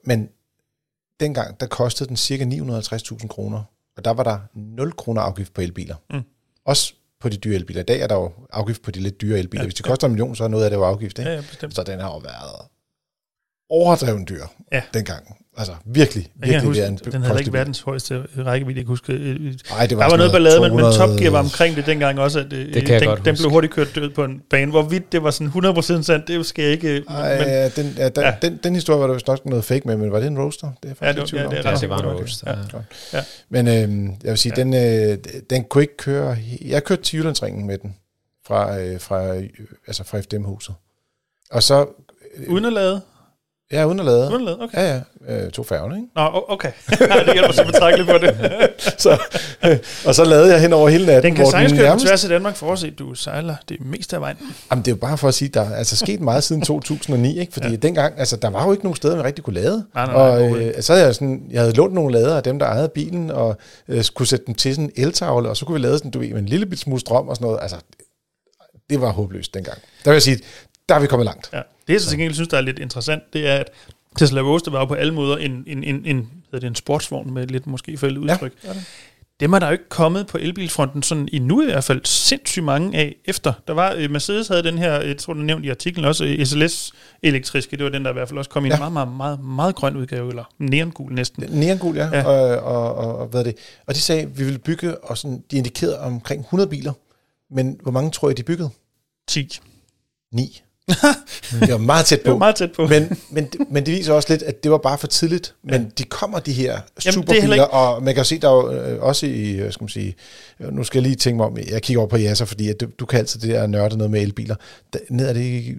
men 0.03 0.29
dengang, 1.19 1.59
der 1.59 1.65
kostede 1.65 2.07
den 2.07 2.17
cirka 2.17 2.43
950.000 2.43 3.27
kroner, 3.27 3.63
og 3.97 4.05
der 4.05 4.11
var 4.11 4.23
der 4.23 4.39
0 4.53 4.91
kroner 4.93 5.21
afgift 5.21 5.53
på 5.53 5.61
elbiler. 5.61 5.95
Mm. 6.09 6.21
Også 6.65 6.93
på 7.19 7.29
de 7.29 7.37
dyre 7.37 7.55
elbiler. 7.55 7.81
I 7.81 7.83
dag 7.83 8.01
er 8.01 8.07
der 8.07 8.15
jo 8.15 8.31
afgift 8.49 8.81
på 8.81 8.91
de 8.91 8.99
lidt 8.99 9.21
dyre 9.21 9.39
elbiler. 9.39 9.63
Ja. 9.63 9.65
Hvis 9.65 9.75
det 9.75 9.85
koster 9.85 10.07
en 10.07 10.13
million, 10.13 10.35
så 10.35 10.43
er 10.43 10.47
noget 10.47 10.63
af 10.63 10.69
det 10.69 10.77
jo 10.77 10.83
afgift. 10.83 11.19
Ikke? 11.19 11.31
Ja, 11.31 11.35
ja, 11.35 11.41
bestemt. 11.41 11.75
Så 11.75 11.83
den 11.83 11.99
har 11.99 12.07
jo 12.07 12.17
været 12.17 12.67
overdreven 13.71 14.25
dyr 14.29 14.43
Ja. 14.71 14.81
dengang. 14.93 15.37
Altså 15.57 15.73
virkelig, 15.85 16.23
Jeg 16.41 16.49
virkelig 16.49 16.67
huske, 16.67 16.85
en 16.85 16.97
den 17.11 17.21
havde 17.23 17.39
ikke 17.39 17.53
verdens 17.53 17.81
højeste 17.81 18.23
rækkevidde. 18.37 18.77
Jeg 18.79 18.85
kan 18.85 18.89
huske, 18.91 19.13
øh, 19.13 19.53
Ej, 19.71 19.81
det 19.81 19.89
der 19.89 19.95
var 19.95 20.17
noget 20.17 20.31
ballade, 20.31 20.61
men, 20.61 20.69
men 20.71 20.79
200 20.79 20.97
Top 20.97 21.19
Gear 21.19 21.31
var 21.31 21.39
omkring 21.39 21.75
det 21.75 21.85
dengang 21.85 22.19
også, 22.19 22.39
at 22.39 22.53
øh, 22.53 22.73
Det 22.73 22.85
kan 22.85 22.93
jeg 22.93 23.01
den, 23.01 23.09
godt 23.09 23.25
den 23.25 23.31
huske. 23.31 23.41
blev 23.43 23.51
hurtigt 23.51 23.73
kørt 23.73 23.95
død 23.95 24.09
på 24.09 24.23
en 24.23 24.41
bane. 24.49 24.71
Hvorvidt 24.71 25.11
det 25.11 25.23
var 25.23 25.31
sådan 25.31 25.47
100% 25.47 26.01
sandt, 26.03 26.27
det 26.27 26.45
skal 26.45 26.63
jeg 26.63 26.71
ikke... 26.71 27.03
Ej, 27.09 27.37
men, 27.37 27.47
ja, 27.47 27.69
den, 27.69 27.93
ja, 27.97 28.09
den, 28.09 28.23
Ja. 28.23 28.33
Den, 28.41 28.59
den 28.63 28.75
historie 28.75 28.99
var 28.99 29.07
der 29.07 29.13
vist 29.13 29.27
nok 29.27 29.45
noget 29.45 29.65
fake 29.65 29.81
med, 29.87 29.97
men 29.97 30.11
var 30.11 30.19
det 30.19 30.27
en 30.27 30.39
roaster? 30.39 30.67
Det 30.83 30.89
er 30.89 30.89
jeg 30.89 30.95
Ja, 31.01 31.07
faktisk 31.07 31.33
det 31.33 31.37
ja, 31.39 31.43
var- 31.43 31.49
det 31.49 31.65
er 31.65 31.69
Ja, 31.69 31.75
det 31.75 31.89
var 31.89 31.97
en. 31.99 32.05
Roadster. 32.05 32.57
Ja. 32.73 33.17
Ja. 33.17 33.23
Men 33.49 33.67
øh, 33.67 34.09
jeg 34.23 34.29
vil 34.31 34.37
sige, 34.37 34.53
ja. 34.57 34.63
den, 34.63 34.73
øh, 35.11 35.17
den 35.49 35.63
kunne 35.63 35.81
ikke 35.83 35.97
køre... 35.97 36.37
Jeg 36.65 36.83
kørte 36.83 37.01
til 37.03 37.17
Jyllandsringen 37.17 37.67
med 37.67 37.77
den 37.77 37.95
fra, 38.47 38.79
øh, 38.79 38.99
fra, 38.99 39.35
øh, 39.35 39.43
altså 39.87 40.03
fra 40.03 40.19
FDM-huset. 40.19 40.75
Og 41.51 41.63
så... 41.63 41.85
Øh, 42.37 42.49
Uden 42.53 42.65
at 42.65 42.73
lade? 42.73 43.01
Ja, 43.71 43.85
uden 43.85 43.99
at 43.99 44.05
lade. 44.05 44.29
Uden 44.29 44.35
at 44.35 44.41
lade, 44.41 44.57
okay. 44.61 44.77
Ja, 44.77 45.01
ja. 45.29 45.45
Øh, 45.45 45.51
to 45.51 45.63
færgen, 45.63 45.95
ikke? 45.95 46.07
Nå, 46.15 46.45
okay. 46.47 46.71
det 47.25 47.33
hjælper 47.33 47.51
så 47.53 47.65
betragteligt 47.65 48.09
på 48.09 48.17
det. 48.17 48.37
så, 49.03 49.17
og 50.07 50.15
så 50.15 50.23
lavede 50.23 50.51
jeg 50.51 50.61
hen 50.61 50.73
over 50.73 50.89
hele 50.89 51.05
natten. 51.05 51.23
Den 51.31 51.35
kan 51.35 51.47
sagtens 51.51 51.73
køre 51.73 51.83
nærmest- 51.83 52.05
tværs 52.05 52.23
af 52.23 52.29
Danmark 52.29 52.55
for 52.55 52.73
at 52.73 52.79
se, 52.79 52.91
du 52.91 53.13
sejler 53.13 53.55
det 53.69 53.85
meste 53.85 54.15
af 54.15 54.21
vejen. 54.21 54.37
Jamen, 54.71 54.85
det 54.85 54.91
er 54.91 54.95
jo 54.95 54.99
bare 54.99 55.17
for 55.17 55.27
at 55.27 55.33
sige, 55.33 55.49
der 55.49 55.61
er 55.61 55.75
altså 55.75 55.95
sket 55.97 56.21
meget 56.21 56.43
siden 56.43 56.61
2009, 56.61 57.39
ikke? 57.39 57.53
Fordi 57.53 57.69
Ja. 57.69 57.75
dengang, 57.75 58.19
altså, 58.19 58.35
der 58.35 58.49
var 58.49 58.65
jo 58.65 58.71
ikke 58.71 58.83
nogen 58.83 58.95
steder, 58.95 59.15
man 59.15 59.25
rigtig 59.25 59.43
kunne 59.43 59.53
lade. 59.61 59.85
Nej, 59.95 60.05
nej, 60.05 60.13
nej, 60.15 60.23
og 60.23 60.31
overhovedet 60.31 60.75
øh, 60.75 60.81
så 60.83 60.93
havde 60.93 61.05
jeg 61.05 61.15
sådan, 61.15 61.43
jeg 61.51 61.61
havde 61.61 61.73
lånt 61.73 61.93
nogle 61.93 62.13
lader 62.13 62.35
af 62.37 62.43
dem, 62.43 62.59
der 62.59 62.65
ejede 62.65 62.89
bilen, 62.89 63.31
og 63.31 63.57
øh, 63.87 64.03
skulle 64.03 64.27
sætte 64.27 64.45
dem 64.45 64.55
til 64.55 64.75
sådan 64.75 64.85
en 64.85 65.03
eltavle, 65.05 65.49
og 65.49 65.57
så 65.57 65.65
kunne 65.65 65.73
vi 65.81 65.87
lade 65.87 65.97
sådan, 65.97 66.11
du 66.11 66.19
ved, 66.19 66.27
en 66.27 66.45
lille 66.45 66.65
bit 66.65 66.79
smule 66.79 66.99
strøm 66.99 67.27
og 67.27 67.35
sådan 67.35 67.45
noget. 67.45 67.59
Altså, 67.61 67.77
det 68.89 69.01
var 69.01 69.11
håbløst 69.11 69.53
dengang. 69.53 69.77
Der 70.05 70.11
vil 70.11 70.15
jeg 70.15 70.21
sige, 70.21 70.39
der 70.89 70.95
er 70.95 70.99
vi 70.99 71.07
kommet 71.07 71.25
langt. 71.25 71.49
Ja. 71.53 71.61
Det, 71.91 71.95
jeg 71.95 72.01
så 72.01 72.09
til 72.09 72.17
gengæld 72.17 72.33
synes, 72.33 72.47
der 72.47 72.57
er 72.57 72.61
lidt 72.61 72.79
interessant, 72.79 73.23
det 73.33 73.47
er, 73.47 73.55
at 73.55 73.69
Tesla 74.17 74.41
Roadster 74.41 74.71
var 74.71 74.79
jo 74.79 74.85
på 74.85 74.93
alle 74.93 75.13
måder 75.13 75.37
en, 75.37 75.63
en, 75.67 75.83
en, 75.83 76.05
en, 76.05 76.29
hedder 76.45 76.59
det 76.59 76.67
en 76.67 76.75
sportsvogn 76.75 77.33
med 77.33 77.47
lidt 77.47 77.67
måske 77.67 77.97
fældet 77.97 78.17
udtryk. 78.17 78.53
Ja. 78.63 78.69
Dem 79.39 79.53
er 79.53 79.59
der 79.59 79.67
jo 79.67 79.71
ikke 79.71 79.89
kommet 79.89 80.27
på 80.27 80.37
elbilfronten 80.37 81.03
sådan 81.03 81.29
endnu 81.33 81.61
i 81.61 81.65
hvert 81.65 81.83
fald 81.83 82.01
sindssygt 82.05 82.65
mange 82.65 82.97
af 82.97 83.15
efter. 83.25 83.53
Der 83.67 83.73
var, 83.73 83.93
øh, 83.97 84.11
Mercedes 84.11 84.47
havde 84.47 84.63
den 84.63 84.77
her, 84.77 85.01
jeg 85.01 85.17
tror 85.17 85.33
du 85.33 85.39
nævnte 85.39 85.67
i 85.67 85.69
artiklen 85.69 86.05
også, 86.05 86.25
øh, 86.25 86.45
SLS 86.45 86.93
elektriske, 87.23 87.77
det 87.77 87.83
var 87.83 87.89
den, 87.89 88.03
der 88.05 88.09
i 88.09 88.13
hvert 88.13 88.27
fald 88.27 88.37
også 88.37 88.49
kom 88.49 88.65
i 88.65 88.67
en 88.67 88.71
Ja. 88.73 88.77
meget, 88.77 88.93
meget, 88.93 89.07
meget, 89.17 89.43
meget 89.43 89.75
grøn 89.75 89.95
udgave, 89.97 90.29
eller 90.29 90.43
neongul 90.59 91.13
næsten. 91.13 91.43
Neongul, 91.49 91.95
ja. 91.95 92.07
Ja. 92.13 92.23
Og, 92.25 92.57
og, 92.75 92.95
og, 92.95 93.17
og, 93.17 93.27
hvad 93.27 93.39
er 93.39 93.43
det? 93.43 93.55
Og 93.87 93.95
de 93.95 93.99
sagde, 93.99 94.29
vi 94.35 94.43
ville 94.43 94.59
bygge, 94.59 94.97
og 95.03 95.17
sådan, 95.17 95.43
de 95.51 95.57
indikerede 95.57 95.99
omkring 95.99 96.41
100 96.41 96.69
biler. 96.69 96.93
Men 97.51 97.79
hvor 97.83 97.91
mange 97.91 98.11
tror 98.11 98.29
I, 98.29 98.33
de 98.33 98.43
byggede? 98.43 98.69
10. 99.27 99.59
9. 100.33 100.61
det 101.61 101.71
var 101.71 101.77
meget 101.77 102.05
tæt 102.05 102.19
Det 102.19 102.27
var 102.27 102.33
på. 102.33 102.37
meget 102.39 102.55
tæt 102.55 102.71
på. 102.71 102.87
Men, 102.87 103.17
men, 103.29 103.49
men 103.69 103.85
det 103.85 103.93
viser 103.93 104.13
også 104.13 104.29
lidt, 104.29 104.43
at 104.43 104.63
det 104.63 104.71
var 104.71 104.77
bare 104.77 104.97
for 104.97 105.07
tidligt. 105.07 105.55
Men 105.63 105.81
Ja. 105.81 105.87
de 105.97 106.03
kommer, 106.03 106.39
de 106.39 106.53
her 106.53 106.79
er 107.05 107.11
superbiler, 107.11 107.53
ikke- 107.53 107.67
og 107.67 108.03
man 108.03 108.13
kan 108.13 108.19
jo 108.21 108.25
se, 108.25 108.39
der 108.39 108.49
er 108.49 108.53
jo 108.53 108.71
øh, 108.71 109.01
også 109.03 109.25
i, 109.25 109.51
øh, 109.51 109.71
skal 109.73 109.83
man 109.83 109.89
sige, 109.89 110.15
øh, 110.59 110.73
nu 110.73 110.83
skal 110.83 110.97
jeg 110.99 111.03
lige 111.03 111.15
tænke 111.15 111.37
mig 111.37 111.45
om, 111.45 111.57
jeg 111.71 111.81
kigger 111.81 112.01
over 112.01 112.09
på 112.09 112.17
Yasser, 112.19 112.45
fordi 112.45 112.69
at 112.69 112.81
du, 112.81 112.87
du 112.99 113.05
kan 113.05 113.19
altid 113.19 113.39
det 113.39 113.49
der 113.49 113.67
nørde 113.67 113.97
noget 113.97 114.11
med 114.11 114.21
elbiler. 114.21 114.55
Der, 114.93 114.99
ned 115.09 115.29
er 115.29 115.33
det, 115.33 115.77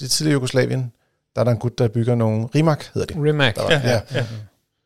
det 0.00 0.10
tidligere 0.10 0.32
Jugoslavien, 0.32 0.92
der 1.34 1.40
er 1.40 1.44
der 1.44 1.50
en 1.52 1.58
gut, 1.58 1.78
der 1.78 1.88
bygger 1.88 2.14
nogle, 2.14 2.46
Rimac 2.54 2.78
hedder 2.94 3.06
det. 3.14 3.16
Rimac. 3.24 3.54
Der 3.54 3.62
var, 3.62 3.70
Ja, 3.70 3.80
ja, 3.90 4.00
ja. 4.14 4.24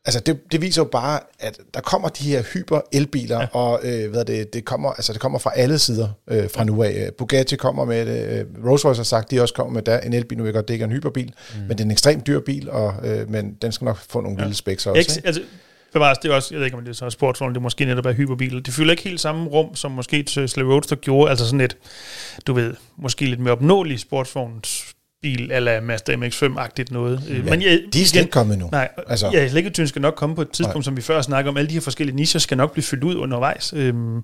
Altså 0.07 0.19
det, 0.19 0.51
det 0.51 0.61
viser 0.61 0.81
jo 0.81 0.85
bare, 0.85 1.19
at 1.39 1.59
der 1.73 1.81
kommer 1.81 2.09
de 2.09 2.23
her 2.23 2.43
hyper 2.53 2.81
elbiler, 2.91 3.39
ja. 3.39 3.47
og 3.51 3.79
øh, 3.83 4.11
hvad 4.11 4.25
det, 4.25 4.53
det 4.53 4.65
kommer, 4.65 4.91
altså 4.91 5.13
det 5.13 5.21
kommer 5.21 5.39
fra 5.39 5.51
alle 5.55 5.79
sider 5.79 6.09
øh, 6.27 6.49
fra 6.55 6.63
nu 6.63 6.83
af. 6.83 7.09
Bugatti 7.17 7.55
kommer 7.55 7.85
med 7.85 8.05
det, 8.05 8.39
øh, 8.39 8.69
Rolls 8.69 8.85
Royce 8.85 8.99
har 8.99 9.03
sagt, 9.03 9.31
de 9.31 9.41
også 9.41 9.53
kommer 9.53 9.73
med 9.73 9.81
der, 9.81 9.99
en 9.99 10.13
elbil, 10.13 10.37
nu 10.37 10.43
ved 10.43 10.53
godt, 10.53 10.67
det 10.67 10.73
ikke 10.73 10.83
er 10.83 10.87
en 10.87 10.93
hyperbil, 10.93 11.33
mm. 11.53 11.59
men 11.59 11.69
det 11.69 11.79
er 11.79 11.85
en 11.85 11.91
ekstremt 11.91 12.27
dyr 12.27 12.39
bil, 12.39 12.69
og, 12.69 12.93
øh, 13.03 13.29
men 13.29 13.53
den 13.61 13.71
skal 13.71 13.85
nok 13.85 13.97
få 14.09 14.21
nogle 14.21 14.37
ja. 14.39 14.43
vilde 14.43 14.57
specs 14.57 14.85
også. 14.85 14.99
Ikke, 14.99 15.27
altså, 15.27 15.41
bevares, 15.93 16.17
det 16.17 16.31
er 16.31 16.35
også, 16.35 16.47
jeg 16.51 16.59
ved 16.59 16.65
ikke, 16.65 16.77
om 16.77 16.83
det 16.83 16.91
er 16.91 16.95
så 16.95 17.09
sportsvogn, 17.09 17.53
det 17.53 17.57
er 17.57 17.61
måske 17.61 17.85
netop 17.85 18.05
er 18.05 18.13
hyperbiler. 18.13 18.61
Det 18.61 18.73
fylder 18.73 18.91
ikke 18.91 19.03
helt 19.03 19.19
samme 19.19 19.49
rum, 19.49 19.75
som 19.75 19.91
måske 19.91 20.23
Tesla 20.23 20.63
Roadster 20.63 20.95
gjorde, 20.95 21.29
altså 21.29 21.45
sådan 21.45 21.61
et, 21.61 21.77
du 22.47 22.53
ved, 22.53 22.73
måske 22.97 23.25
lidt 23.25 23.39
mere 23.39 23.51
opnåelig 23.51 23.99
sportsvognsbil, 25.23 25.51
eller 25.51 25.81
Mazda 25.81 26.15
MX-5-agtigt 26.15 26.93
noget. 26.93 27.23
Ja, 27.29 27.41
Men 27.43 27.61
jeg, 27.61 27.81
De 27.93 28.01
er 28.01 28.05
slet 28.05 28.21
ikke 28.21 28.31
kommet 28.31 28.57
nu. 28.57 28.69
Nej, 28.71 28.89
Altså. 29.07 29.27
at 29.67 29.77
den 29.77 29.87
skal 29.87 30.01
nok 30.01 30.13
komme 30.15 30.35
på 30.35 30.41
et 30.41 30.49
tidspunkt, 30.51 30.75
Nej. 30.75 30.83
Som 30.83 30.97
vi 30.97 31.01
før 31.01 31.21
snakker 31.21 31.51
om. 31.51 31.57
Alle 31.57 31.67
de 31.69 31.73
her 31.73 31.81
forskellige 31.81 32.15
nicher 32.15 32.39
skal 32.39 32.57
nok 32.57 32.71
blive 32.71 32.83
fyldt 32.83 33.03
ud 33.03 33.15
undervejs. 33.15 33.73
Øhm, 33.73 34.21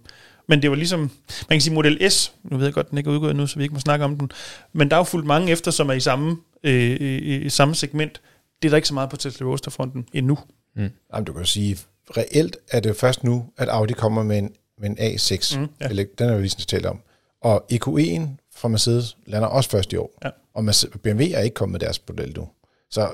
men 0.48 0.62
det 0.62 0.70
var 0.70 0.76
ligesom, 0.76 1.00
man 1.00 1.10
kan 1.50 1.62
sige 1.62 1.74
Model 1.74 2.12
S, 2.12 2.34
nu 2.44 2.58
ved 2.58 2.66
jeg 2.66 2.74
godt, 2.74 2.90
den 2.90 2.98
ikke 2.98 3.10
er 3.10 3.14
udgået 3.14 3.36
nu, 3.36 3.48
så 3.48 3.56
vi 3.58 3.64
ikke 3.64 3.74
må 3.74 3.80
snakke 3.80 4.06
om 4.06 4.18
den, 4.18 4.32
men 4.74 4.90
der 4.90 4.96
er 4.96 5.00
jo 5.00 5.04
fuldt 5.04 5.26
mange 5.26 5.52
efter, 5.52 5.72
som 5.72 5.90
er 5.90 5.94
i 5.94 6.00
samme, 6.00 6.38
øh, 6.64 6.74
i, 6.74 7.36
i 7.36 7.50
samme 7.50 7.76
segment. 7.76 8.22
Det 8.62 8.68
er 8.68 8.70
der 8.70 8.76
ikke 8.76 8.88
så 8.88 8.94
meget 8.94 9.10
på 9.10 9.18
Tesla 9.18 9.46
Roadster-fronten 9.48 10.06
endnu. 10.14 10.38
Jamen, 10.78 11.26
du 11.26 11.34
kan 11.34 11.42
jo 11.42 11.46
sige, 11.46 11.78
reelt 12.18 12.58
er 12.72 12.80
det 12.80 12.96
først 12.96 13.24
nu, 13.24 13.46
at 13.58 13.70
Audi 13.70 13.94
kommer 13.94 14.24
med 14.24 14.38
en, 14.38 14.50
med 14.80 14.90
en 14.90 14.98
A6. 14.98 15.58
Mm, 15.58 15.62
Mm, 15.62 15.70
ja. 15.82 15.94
ja. 15.96 16.04
Den 16.20 16.30
er 16.30 16.34
jo 16.34 16.40
lige 16.40 16.50
sådan 16.50 16.66
talt 16.66 16.86
om. 16.86 17.00
Og 17.42 17.66
EQE'en 17.74 18.22
fra 18.56 18.68
Mercedes 18.68 19.18
lander 19.28 19.48
også 19.48 19.70
først 19.70 19.94
i 19.94 19.96
år. 19.96 20.12
Ja. 20.24 20.30
Og 20.54 20.66
BMW 21.04 21.24
er 21.34 21.40
ikke 21.40 21.54
kommet 21.54 21.72
med 21.72 21.80
deres 21.80 22.02
model 22.08 22.34
nu. 22.38 22.48
Så 22.90 23.14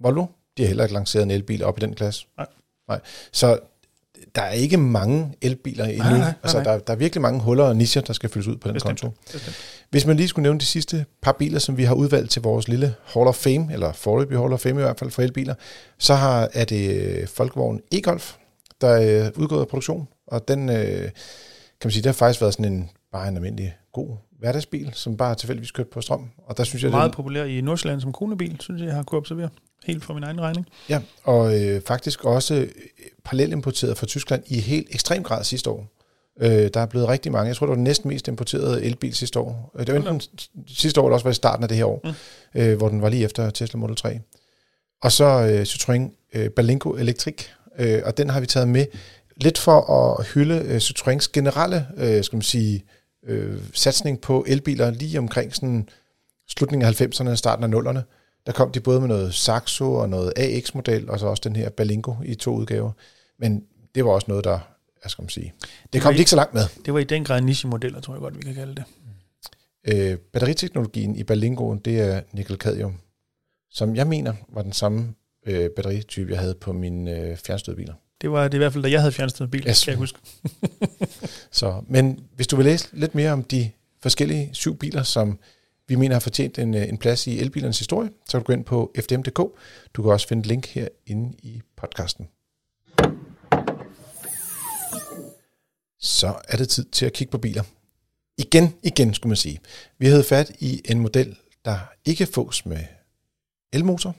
Volvo, 0.00 0.26
de 0.56 0.62
har 0.62 0.66
heller 0.66 0.84
ikke 0.84 0.94
lanceret 0.94 1.22
en 1.22 1.30
elbil 1.30 1.64
op 1.64 1.78
i 1.78 1.80
den 1.80 1.94
klasse. 1.94 2.26
Nej. 2.36 2.46
Nej. 2.88 3.00
Så 3.32 3.58
der 4.34 4.42
er 4.42 4.52
ikke 4.52 4.76
mange 4.76 5.34
elbiler 5.42 5.84
endnu. 5.84 6.04
nej, 6.04 6.18
nej, 6.18 6.32
altså, 6.42 6.62
nej. 6.62 6.72
Der, 6.72 6.78
der 6.78 6.92
er 6.92 6.96
virkelig 6.96 7.22
mange 7.22 7.40
huller 7.40 7.64
og 7.64 7.76
nischer, 7.76 8.02
der 8.02 8.12
skal 8.12 8.30
fyldes 8.30 8.46
ud 8.48 8.56
på 8.56 8.68
den 8.68 8.74
Bestemt. 8.74 9.00
konto. 9.00 9.16
Bestemt. 9.32 9.56
Hvis 9.90 10.06
man 10.06 10.16
lige 10.16 10.28
skulle 10.28 10.42
nævne 10.42 10.60
de 10.60 10.64
sidste 10.64 11.06
par 11.22 11.32
biler, 11.32 11.58
som 11.58 11.76
vi 11.76 11.84
har 11.84 11.94
udvalgt 11.94 12.30
til 12.30 12.42
vores 12.42 12.68
lille 12.68 12.94
Hall 13.04 13.26
of 13.28 13.34
Fame, 13.36 13.72
eller 13.72 13.92
forløbig 13.92 14.38
Hall 14.38 14.52
of 14.52 14.60
Fame 14.60 14.80
i 14.80 14.82
hvert 14.82 14.98
fald 14.98 15.10
for 15.10 15.22
elbiler, 15.22 15.54
så 15.98 16.14
har, 16.14 16.48
er 16.52 16.64
det 16.64 17.00
øh, 17.00 17.26
Folkevogn 17.28 17.80
e-Golf, 17.94 18.36
der 18.80 18.88
er 18.88 19.26
øh, 19.26 19.32
udgået 19.36 19.60
af 19.60 19.68
produktion, 19.68 20.08
og 20.26 20.48
den, 20.48 20.68
øh, 20.68 21.02
kan 21.02 21.10
man 21.84 21.90
sige, 21.90 22.02
det 22.02 22.06
har 22.06 22.12
faktisk 22.12 22.40
været 22.40 22.54
sådan 22.54 22.72
en, 22.72 22.90
bare 23.12 23.28
en 23.28 23.36
almindelig 23.36 23.76
god 23.92 24.16
hverdagsbil, 24.38 24.90
som 24.94 25.16
bare 25.16 25.34
tilfældigvis 25.34 25.70
kørt 25.70 25.86
på 25.88 26.00
strøm, 26.00 26.30
og 26.46 26.56
der 26.56 26.64
synes 26.64 26.82
jeg, 26.82 26.90
Meget 26.90 27.10
den, 27.10 27.16
populær 27.16 27.44
i 27.44 27.60
Nordsjælland 27.60 28.00
som 28.00 28.12
konebil, 28.12 28.56
synes 28.60 28.80
jeg, 28.80 28.86
jeg 28.86 28.96
har 28.96 29.02
kunnet 29.02 29.18
observere. 29.18 29.48
Helt 29.86 30.04
for 30.04 30.14
min 30.14 30.22
egen 30.22 30.40
regning. 30.40 30.66
ja, 30.88 31.00
og 31.24 31.60
øh, 31.62 31.80
faktisk 31.86 32.24
også 32.24 32.54
øh, 32.54 32.68
parallelimporteret 33.24 33.98
fra 33.98 34.06
Tyskland 34.06 34.42
i 34.46 34.60
helt 34.60 34.86
ekstrem 34.90 35.22
grad 35.22 35.44
sidste 35.44 35.70
år. 35.70 35.86
Øh, 36.40 36.70
der 36.74 36.80
er 36.80 36.86
blevet 36.86 37.08
rigtig 37.08 37.32
mange. 37.32 37.48
Jeg 37.48 37.56
tror, 37.56 37.66
det 37.66 37.70
var 37.70 37.74
den 37.74 37.84
næsten 37.84 38.08
mest 38.08 38.28
importerede 38.28 38.84
elbil 38.84 39.14
sidste 39.14 39.38
år. 39.38 39.72
Øh, 39.78 39.86
Det 39.86 39.94
var 39.94 40.00
enten 40.10 40.38
sidste 40.68 41.00
år, 41.00 41.04
eller 41.06 41.14
også 41.14 41.24
var 41.24 41.30
i 41.30 41.34
starten 41.34 41.62
af 41.62 41.68
det 41.68 41.76
her 41.76 41.84
år, 41.84 42.00
mm. 42.04 42.60
øh, 42.60 42.76
hvor 42.76 42.88
den 42.88 43.02
var 43.02 43.08
lige 43.08 43.24
efter 43.24 43.50
Tesla 43.50 43.78
Model 43.78 43.96
3. 43.96 44.20
Og 45.02 45.12
så 45.12 45.24
øh, 45.24 45.62
Citroën 45.62 46.28
øh, 46.34 46.50
Berlingo 46.50 46.90
Electric, 46.90 47.44
øh, 47.78 48.02
og 48.04 48.18
den 48.18 48.30
har 48.30 48.40
vi 48.40 48.46
taget 48.46 48.68
med 48.68 48.86
lidt 49.36 49.58
for 49.58 49.80
at 49.90 50.26
hylde 50.26 50.54
øh, 50.54 50.76
Citroëns 50.76 51.30
generelle, 51.32 51.86
øh, 51.96 52.24
skal 52.24 52.36
man 52.36 52.42
sige, 52.42 52.74
øh, 52.74 52.80
satsning 53.74 54.20
på 54.20 54.44
elbiler 54.48 54.90
lige 54.90 55.18
omkring 55.18 55.54
sådan 55.54 55.88
slutningen 56.48 56.88
af 56.88 57.00
90'erne, 57.00 57.34
starten 57.34 57.74
af 57.74 57.80
0'erne. 57.80 58.00
Der 58.46 58.52
kom 58.52 58.72
de 58.72 58.80
både 58.80 59.00
med 59.00 59.08
noget 59.08 59.34
Saxo 59.34 59.94
og 59.94 60.08
noget 60.08 60.32
AX-model, 60.36 61.10
og 61.10 61.18
så 61.18 61.26
også 61.26 61.40
den 61.44 61.56
her 61.56 61.70
Balingo 61.70 62.14
i 62.24 62.34
to 62.34 62.54
udgaver. 62.54 62.92
Men 63.38 63.64
det 63.94 64.04
var 64.04 64.10
også 64.10 64.24
noget, 64.28 64.44
der, 64.44 64.58
jeg 65.04 65.10
skal 65.10 65.22
man 65.22 65.28
sige, 65.28 65.54
det 65.92 66.02
kom 66.02 66.12
de 66.12 66.18
ikke 66.18 66.30
så 66.30 66.36
langt 66.36 66.54
med. 66.54 66.62
Det 66.84 66.94
var 66.94 67.00
i 67.00 67.04
den 67.04 67.24
grad 67.24 67.40
niche-modeller, 67.40 68.00
tror 68.00 68.14
jeg 68.14 68.20
godt, 68.20 68.36
vi 68.36 68.42
kan 68.42 68.54
kalde 68.54 68.74
det. 68.74 68.84
Øh, 69.84 70.18
batteriteknologien 70.18 71.16
i 71.16 71.24
Balingoen, 71.24 71.78
det 71.78 72.00
er 72.00 72.20
nickel-cadmium, 72.32 72.94
som 73.70 73.96
jeg 73.96 74.06
mener 74.06 74.34
var 74.48 74.62
den 74.62 74.72
samme 74.72 75.14
øh, 75.46 75.70
batteritype, 75.70 76.30
jeg 76.30 76.40
havde 76.40 76.54
på 76.54 76.72
mine 76.72 77.18
øh, 77.18 77.36
fjernstødbiler. 77.36 77.94
Det 78.20 78.30
var 78.30 78.44
det 78.48 78.54
i 78.54 78.58
hvert 78.58 78.72
fald, 78.72 78.84
da 78.84 78.90
jeg 78.90 79.00
havde 79.00 79.12
fjernstødet 79.12 79.50
bil, 79.50 79.64
Yes. 79.68 79.84
kan 79.84 79.90
jeg 79.90 79.98
huske. 79.98 80.18
Så, 81.50 81.82
men 81.88 82.20
hvis 82.36 82.46
du 82.46 82.56
vil 82.56 82.64
læse 82.64 82.88
lidt 82.92 83.14
mere 83.14 83.30
om 83.32 83.42
de 83.42 83.70
forskellige 84.02 84.50
syv 84.52 84.76
biler, 84.78 85.02
som 85.02 85.38
vi 85.88 85.94
mener 85.94 86.14
har 86.14 86.20
fortjent 86.20 86.58
en, 86.58 86.74
øh, 86.74 86.88
en 86.88 86.98
plads 86.98 87.26
i 87.26 87.38
elbilernes 87.38 87.78
historie, 87.78 88.10
så 88.28 88.32
kan 88.32 88.40
du 88.40 88.44
gå 88.46 88.52
ind 88.52 88.64
på 88.64 88.92
fdm.dk. 89.00 89.38
Du 89.94 90.02
kan 90.02 90.12
også 90.12 90.28
finde 90.28 90.40
et 90.40 90.46
link 90.46 90.66
her 90.66 90.88
inde 91.06 91.36
i 91.42 91.60
podcasten. 91.76 92.28
Så 96.00 96.34
er 96.48 96.56
det 96.56 96.68
tid 96.68 96.84
til 96.84 97.06
at 97.06 97.12
kigge 97.12 97.30
på 97.30 97.38
biler. 97.38 97.62
Igen, 98.38 98.74
igen 98.82 99.14
skulle 99.14 99.30
man 99.30 99.36
sige. 99.36 99.60
Vi 99.98 100.06
havde 100.06 100.24
fat 100.24 100.50
i 100.58 100.82
en 100.84 101.00
model, 101.00 101.36
der 101.64 101.78
ikke 102.04 102.26
fås 102.26 102.66
med 102.66 102.84
elmotor, 103.72 104.16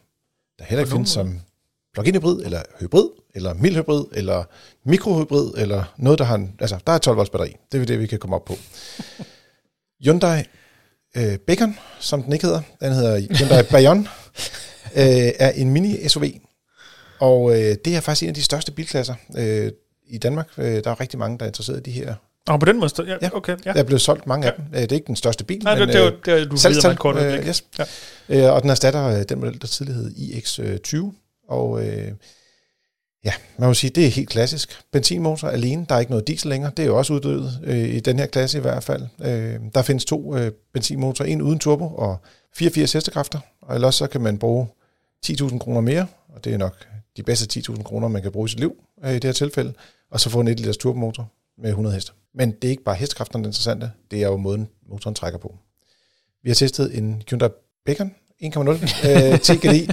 der 0.59 0.65
heller 0.65 0.81
ikke 0.83 0.91
findes 0.91 1.09
som 1.09 1.39
plug-in 1.93 2.15
hybrid, 2.15 2.41
eller 2.45 2.61
hybrid, 2.79 3.09
eller 3.39 3.53
mild 3.53 3.75
hybrid, 3.75 4.05
eller 4.13 4.43
mikrohybrid, 4.85 5.51
eller 5.57 5.93
noget, 5.97 6.19
der 6.19 6.25
har 6.25 6.35
en, 6.35 6.53
altså, 6.59 6.77
der 6.87 6.93
er 6.93 6.97
12 6.97 7.17
volts 7.17 7.29
batteri. 7.29 7.55
Det 7.71 7.81
er 7.81 7.85
det, 7.85 7.99
vi 7.99 8.07
kan 8.07 8.19
komme 8.19 8.35
op 8.35 8.45
på. 8.45 8.55
Hyundai 10.03 10.43
øh, 11.17 11.37
Bacon, 11.37 11.77
som 11.99 12.23
den 12.23 12.33
ikke 12.33 12.45
hedder, 12.45 12.61
den 12.81 12.93
hedder 12.93 13.19
Hyundai 13.37 13.63
Bayon, 13.63 13.99
øh, 15.01 15.31
er 15.39 15.51
en 15.51 15.77
mini-SUV, 15.77 16.23
og 17.19 17.51
øh, 17.51 17.75
det 17.85 17.95
er 17.95 17.99
faktisk 17.99 18.23
en 18.23 18.29
af 18.29 18.35
de 18.35 18.43
største 18.43 18.71
bilklasser 18.71 19.15
øh, 19.37 19.71
i 20.07 20.17
Danmark. 20.17 20.47
Øh, 20.57 20.83
der 20.83 20.91
er 20.91 20.99
rigtig 20.99 21.19
mange, 21.19 21.37
der 21.37 21.43
er 21.45 21.47
interesseret 21.49 21.77
i 21.77 21.81
de 21.81 21.91
her. 21.91 22.15
Og 22.47 22.59
på 22.59 22.65
den 22.65 22.79
måde, 22.79 22.91
ja, 23.07 23.15
Ja. 23.21 23.29
okay. 23.33 23.57
Ja. 23.65 23.73
Der 23.73 23.79
er 23.79 23.83
blevet 23.83 24.01
solgt 24.01 24.27
mange 24.27 24.47
af 24.47 24.53
dem. 24.57 24.65
Øh, 24.73 24.81
det 24.81 24.91
er 24.91 24.95
ikke 24.95 25.07
den 25.07 25.15
største 25.15 25.43
bil, 25.43 25.63
Nej, 25.63 25.75
det, 25.75 25.87
men 25.87 25.95
det, 25.95 26.01
var, 26.01 26.07
øh, 26.07 26.13
det 26.25 26.33
var, 26.33 26.45
du 26.45 26.57
salgstal, 26.57 26.89
videre 26.89 26.97
kort 26.97 27.15
øh, 27.17 27.47
yes. 27.47 27.63
Ja. 27.79 27.85
Øh, 28.29 28.53
og 28.53 28.61
den 28.61 28.69
erstatter 28.69 29.05
øh, 29.05 29.23
den 29.29 29.39
model, 29.39 29.61
der 29.61 29.67
tidligere 29.67 29.97
hed 29.97 30.11
iX20. 30.11 31.13
Og 31.49 31.87
øh, 31.87 32.11
ja, 33.23 33.33
man 33.57 33.69
må 33.69 33.73
sige, 33.73 33.91
det 33.91 34.05
er 34.05 34.09
helt 34.09 34.29
klassisk. 34.29 34.81
Benzinmotor 34.91 35.47
alene, 35.47 35.85
der 35.89 35.95
er 35.95 35.99
ikke 35.99 36.11
noget 36.11 36.27
diesel 36.27 36.49
længere. 36.49 36.71
Det 36.77 36.83
er 36.83 36.87
jo 36.87 36.97
også 36.97 37.13
uddødet 37.13 37.59
øh, 37.63 37.89
i 37.95 37.99
den 37.99 38.19
her 38.19 38.25
klasse 38.25 38.57
i 38.57 38.61
hvert 38.61 38.83
fald. 38.83 39.07
Øh, 39.21 39.59
der 39.75 39.81
findes 39.81 40.05
to 40.05 40.37
øh, 40.37 40.51
benzinmotorer, 40.73 41.29
en 41.29 41.41
uden 41.41 41.59
turbo 41.59 41.95
og 41.95 42.17
84 42.55 42.93
hestekræfter. 42.93 43.39
Og 43.61 43.75
ellers 43.75 43.95
så 43.95 44.07
kan 44.07 44.21
man 44.21 44.37
bruge 44.37 44.67
10.000 45.25 45.57
kroner 45.57 45.81
mere, 45.81 46.07
og 46.35 46.43
det 46.43 46.53
er 46.53 46.57
nok 46.57 46.87
de 47.17 47.23
bedste 47.23 47.59
10.000 47.59 47.83
kroner, 47.83 48.07
man 48.07 48.21
kan 48.21 48.31
bruge 48.31 48.45
i 48.45 48.49
sit 48.49 48.59
liv 48.59 48.75
øh, 49.03 49.11
i 49.11 49.13
det 49.13 49.23
her 49.23 49.31
tilfælde. 49.31 49.73
Og 50.11 50.19
så 50.19 50.29
få 50.29 50.39
en 50.39 50.47
1 50.47 50.59
liters 50.59 50.77
turbomotor 50.77 51.31
med 51.57 51.69
100 51.69 51.95
heste. 51.95 52.11
Men 52.33 52.51
det 52.51 52.63
er 52.63 52.69
ikke 52.69 52.83
bare 52.83 52.95
hestekræfterne, 52.95 53.43
der 53.43 53.47
er 53.47 53.49
interessante, 53.49 53.91
det 54.11 54.23
er 54.23 54.27
jo 54.27 54.37
måden, 54.37 54.67
motoren 54.89 55.15
trækker 55.15 55.39
på. 55.39 55.55
Vi 56.43 56.49
har 56.49 56.55
testet 56.55 56.97
en 56.97 57.23
Hyundai 57.29 57.49
Bacon 57.85 58.15
1.0 58.43 58.69
øh, 59.09 59.39
TGDI 59.39 59.89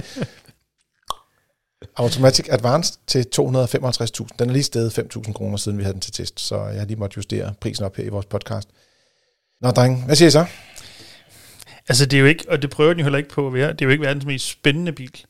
Automatic 1.95 2.47
Advanced 2.49 2.99
til 3.07 3.25
255.000. 3.35 4.27
Den 4.39 4.49
er 4.49 4.53
lige 4.53 4.63
steget 4.63 4.99
5.000 4.99 5.33
kroner, 5.33 5.57
siden 5.57 5.77
vi 5.77 5.83
havde 5.83 5.93
den 5.93 6.01
til 6.01 6.13
test, 6.13 6.39
så 6.39 6.55
jeg 6.55 6.79
har 6.79 6.85
lige 6.85 6.99
måttet 6.99 7.17
justere 7.17 7.53
prisen 7.61 7.85
op 7.85 7.95
her 7.95 8.03
i 8.03 8.09
vores 8.09 8.25
podcast. 8.25 8.69
Nå, 9.61 9.69
dreng, 9.69 10.05
hvad 10.05 10.15
siger 10.15 10.27
I 10.27 10.31
så? 10.31 10.45
Altså, 11.89 12.05
det 12.05 12.17
er 12.17 12.21
jo 12.21 12.25
ikke, 12.25 12.45
og 12.49 12.61
det 12.61 12.69
prøver 12.69 12.89
den 12.89 12.99
jo 12.99 13.03
heller 13.03 13.17
ikke 13.17 13.29
på 13.29 13.47
at 13.47 13.53
være, 13.53 13.71
det 13.71 13.81
er 13.81 13.85
jo 13.85 13.91
ikke 13.91 14.03
verdens 14.03 14.25
mest 14.25 14.49
spændende 14.49 14.91
bil. 14.91 15.25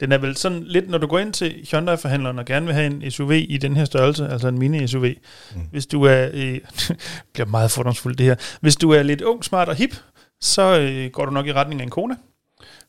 Den 0.00 0.12
er 0.12 0.18
vel 0.18 0.36
sådan 0.36 0.62
lidt, 0.62 0.90
når 0.90 0.98
du 0.98 1.06
går 1.06 1.18
ind 1.18 1.32
til 1.32 1.68
Hyundai-forhandleren 1.70 2.38
og 2.38 2.44
gerne 2.44 2.66
vil 2.66 2.74
have 2.74 2.86
en 2.86 3.10
SUV 3.10 3.32
i 3.32 3.58
den 3.58 3.76
her 3.76 3.84
størrelse, 3.84 4.28
altså 4.28 4.48
en 4.48 4.58
mini-SUV, 4.58 5.14
mm. 5.54 5.60
hvis 5.70 5.86
du 5.86 6.02
er, 6.02 6.28
øh, 6.32 6.60
bliver 7.32 7.46
meget 7.46 7.70
fordomsfuldt 7.70 8.18
det 8.18 8.26
her, 8.26 8.36
hvis 8.60 8.76
du 8.76 8.90
er 8.90 9.02
lidt 9.02 9.22
ung, 9.22 9.44
smart 9.44 9.68
og 9.68 9.74
hip, 9.74 9.96
så 10.40 10.80
øh, 10.80 11.10
går 11.10 11.24
du 11.24 11.30
nok 11.30 11.46
i 11.46 11.52
retning 11.52 11.80
af 11.80 11.84
en 11.84 11.90
Kona. 11.90 12.14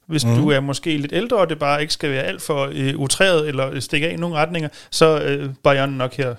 Hvis 0.07 0.25
mm. 0.25 0.35
du 0.35 0.49
er 0.49 0.59
måske 0.59 0.97
lidt 0.97 1.13
ældre, 1.13 1.37
og 1.37 1.49
det 1.49 1.59
bare 1.59 1.81
ikke 1.81 1.93
skal 1.93 2.11
være 2.11 2.23
alt 2.23 2.41
for 2.41 2.69
øh, 2.73 2.95
utræet 2.97 3.47
eller 3.47 3.79
stikke 3.79 4.07
af 4.07 4.13
i 4.13 4.15
nogle 4.15 4.35
retninger, 4.35 4.69
så 4.89 5.21
øh, 5.21 5.53
Bayern 5.63 5.89
nok 5.89 6.13
her 6.13 6.35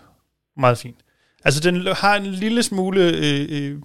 meget 0.57 0.79
fint. 0.79 0.97
Altså, 1.45 1.61
den 1.61 1.87
har 1.87 2.17
en 2.17 2.27
lille 2.27 2.63
smule 2.63 3.01
øh, 3.03 3.47
øh, 3.51 3.79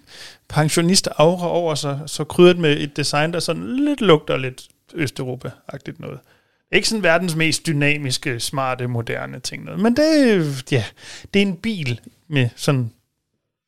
pensionist-aura 0.49 1.47
over 1.47 1.75
sig, 1.75 1.99
så 2.05 2.23
krydret 2.23 2.57
med 2.57 2.79
et 2.79 2.97
design, 2.97 3.33
der 3.33 3.39
sådan 3.39 3.75
lidt 3.75 4.01
lugter 4.01 4.37
lidt 4.37 4.67
Østeuropa-agtigt 4.93 5.99
noget. 5.99 6.19
Ikke 6.71 6.89
sådan 6.89 7.03
verdens 7.03 7.35
mest 7.35 7.67
dynamiske, 7.67 8.39
smarte, 8.39 8.87
moderne 8.87 9.39
ting 9.39 9.63
noget, 9.63 9.79
men 9.79 9.95
det, 9.95 10.71
ja, 10.71 10.85
det 11.33 11.41
er 11.41 11.45
en 11.45 11.57
bil 11.57 11.99
med 12.27 12.49
sådan 12.55 12.91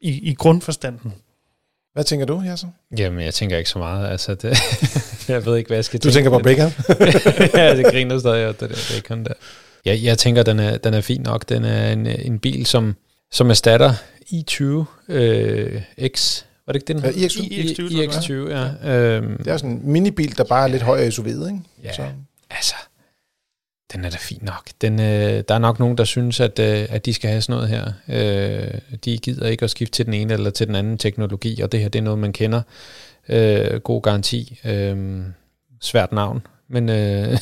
i, 0.01 0.29
i 0.29 0.33
grundforstanden. 0.33 1.13
Hvad 1.95 2.03
tænker 2.03 2.25
du, 2.25 2.41
Jasser? 2.41 2.67
Jamen, 2.97 3.25
jeg 3.25 3.33
tænker 3.33 3.57
ikke 3.57 3.69
så 3.69 3.79
meget. 3.79 4.11
Altså, 4.11 4.35
det, 4.35 4.57
jeg 5.33 5.45
ved 5.45 5.57
ikke, 5.57 5.67
hvad 5.67 5.77
jeg 5.77 5.85
skal 5.85 5.99
Du 5.99 6.11
tænker 6.11 6.29
på 6.29 6.39
Bacon? 6.39 6.71
ja, 7.61 7.75
det 7.77 7.85
griner 7.85 8.19
stadig, 8.19 8.47
og 8.47 8.59
det 8.59 8.69
der 8.69 8.75
bacon 8.95 9.23
der. 9.25 9.33
Ja, 9.85 9.97
jeg 10.03 10.17
tænker, 10.17 10.43
den 10.43 10.59
er, 10.59 10.77
den 10.77 10.93
er 10.93 11.01
fin 11.01 11.21
nok. 11.21 11.49
Den 11.49 11.65
er 11.65 11.91
en, 11.91 12.07
en 12.07 12.39
bil, 12.39 12.65
som, 12.65 12.95
som 13.31 13.49
erstatter 13.49 13.93
i20 14.31 14.63
øh, 15.13 15.81
X. 16.15 16.43
Var 16.65 16.73
det 16.73 16.81
ikke 16.81 16.93
den? 16.93 17.03
Ja, 17.03 17.09
iX20. 17.27 17.39
iX20, 17.39 17.75
tror 17.75 18.01
jeg, 18.01 18.09
iX20, 18.09 18.83
ja. 18.83 18.95
Øhm, 18.97 19.37
Det 19.37 19.47
er 19.47 19.57
sådan 19.57 19.71
en 19.71 19.81
minibil, 19.83 20.37
der 20.37 20.43
bare 20.43 20.63
er 20.63 20.67
lidt 20.67 20.83
højere 20.83 21.07
SUV'et, 21.07 21.27
ikke? 21.27 21.59
Ja. 21.83 21.93
Så. 21.93 22.01
altså, 22.49 22.75
den 23.95 24.05
er 24.05 24.09
da 24.09 24.17
fin 24.17 24.39
nok. 24.41 24.69
Den, 24.81 24.99
øh, 24.99 25.43
der 25.47 25.55
er 25.55 25.59
nok 25.59 25.79
nogen, 25.79 25.97
der 25.97 26.03
synes, 26.03 26.39
at, 26.39 26.59
øh, 26.59 26.87
at 26.89 27.05
de 27.05 27.13
skal 27.13 27.29
have 27.29 27.41
sådan 27.41 27.53
noget 27.53 27.69
her. 27.69 27.91
Øh, 28.07 28.79
de 29.05 29.17
gider 29.17 29.47
ikke 29.47 29.63
at 29.63 29.69
skifte 29.69 29.91
til 29.91 30.05
den 30.05 30.13
ene 30.13 30.33
eller 30.33 30.49
til 30.49 30.67
den 30.67 30.75
anden 30.75 30.97
teknologi, 30.97 31.61
og 31.61 31.71
det 31.71 31.79
her 31.79 31.89
det 31.89 31.99
er 31.99 32.03
noget, 32.03 32.19
man 32.19 32.33
kender. 32.33 32.61
Øh, 33.29 33.79
god 33.79 34.01
garanti. 34.01 34.59
Øh, 34.65 35.23
svært 35.81 36.11
navn, 36.11 36.47
men 36.67 36.89
øh, 36.89 37.37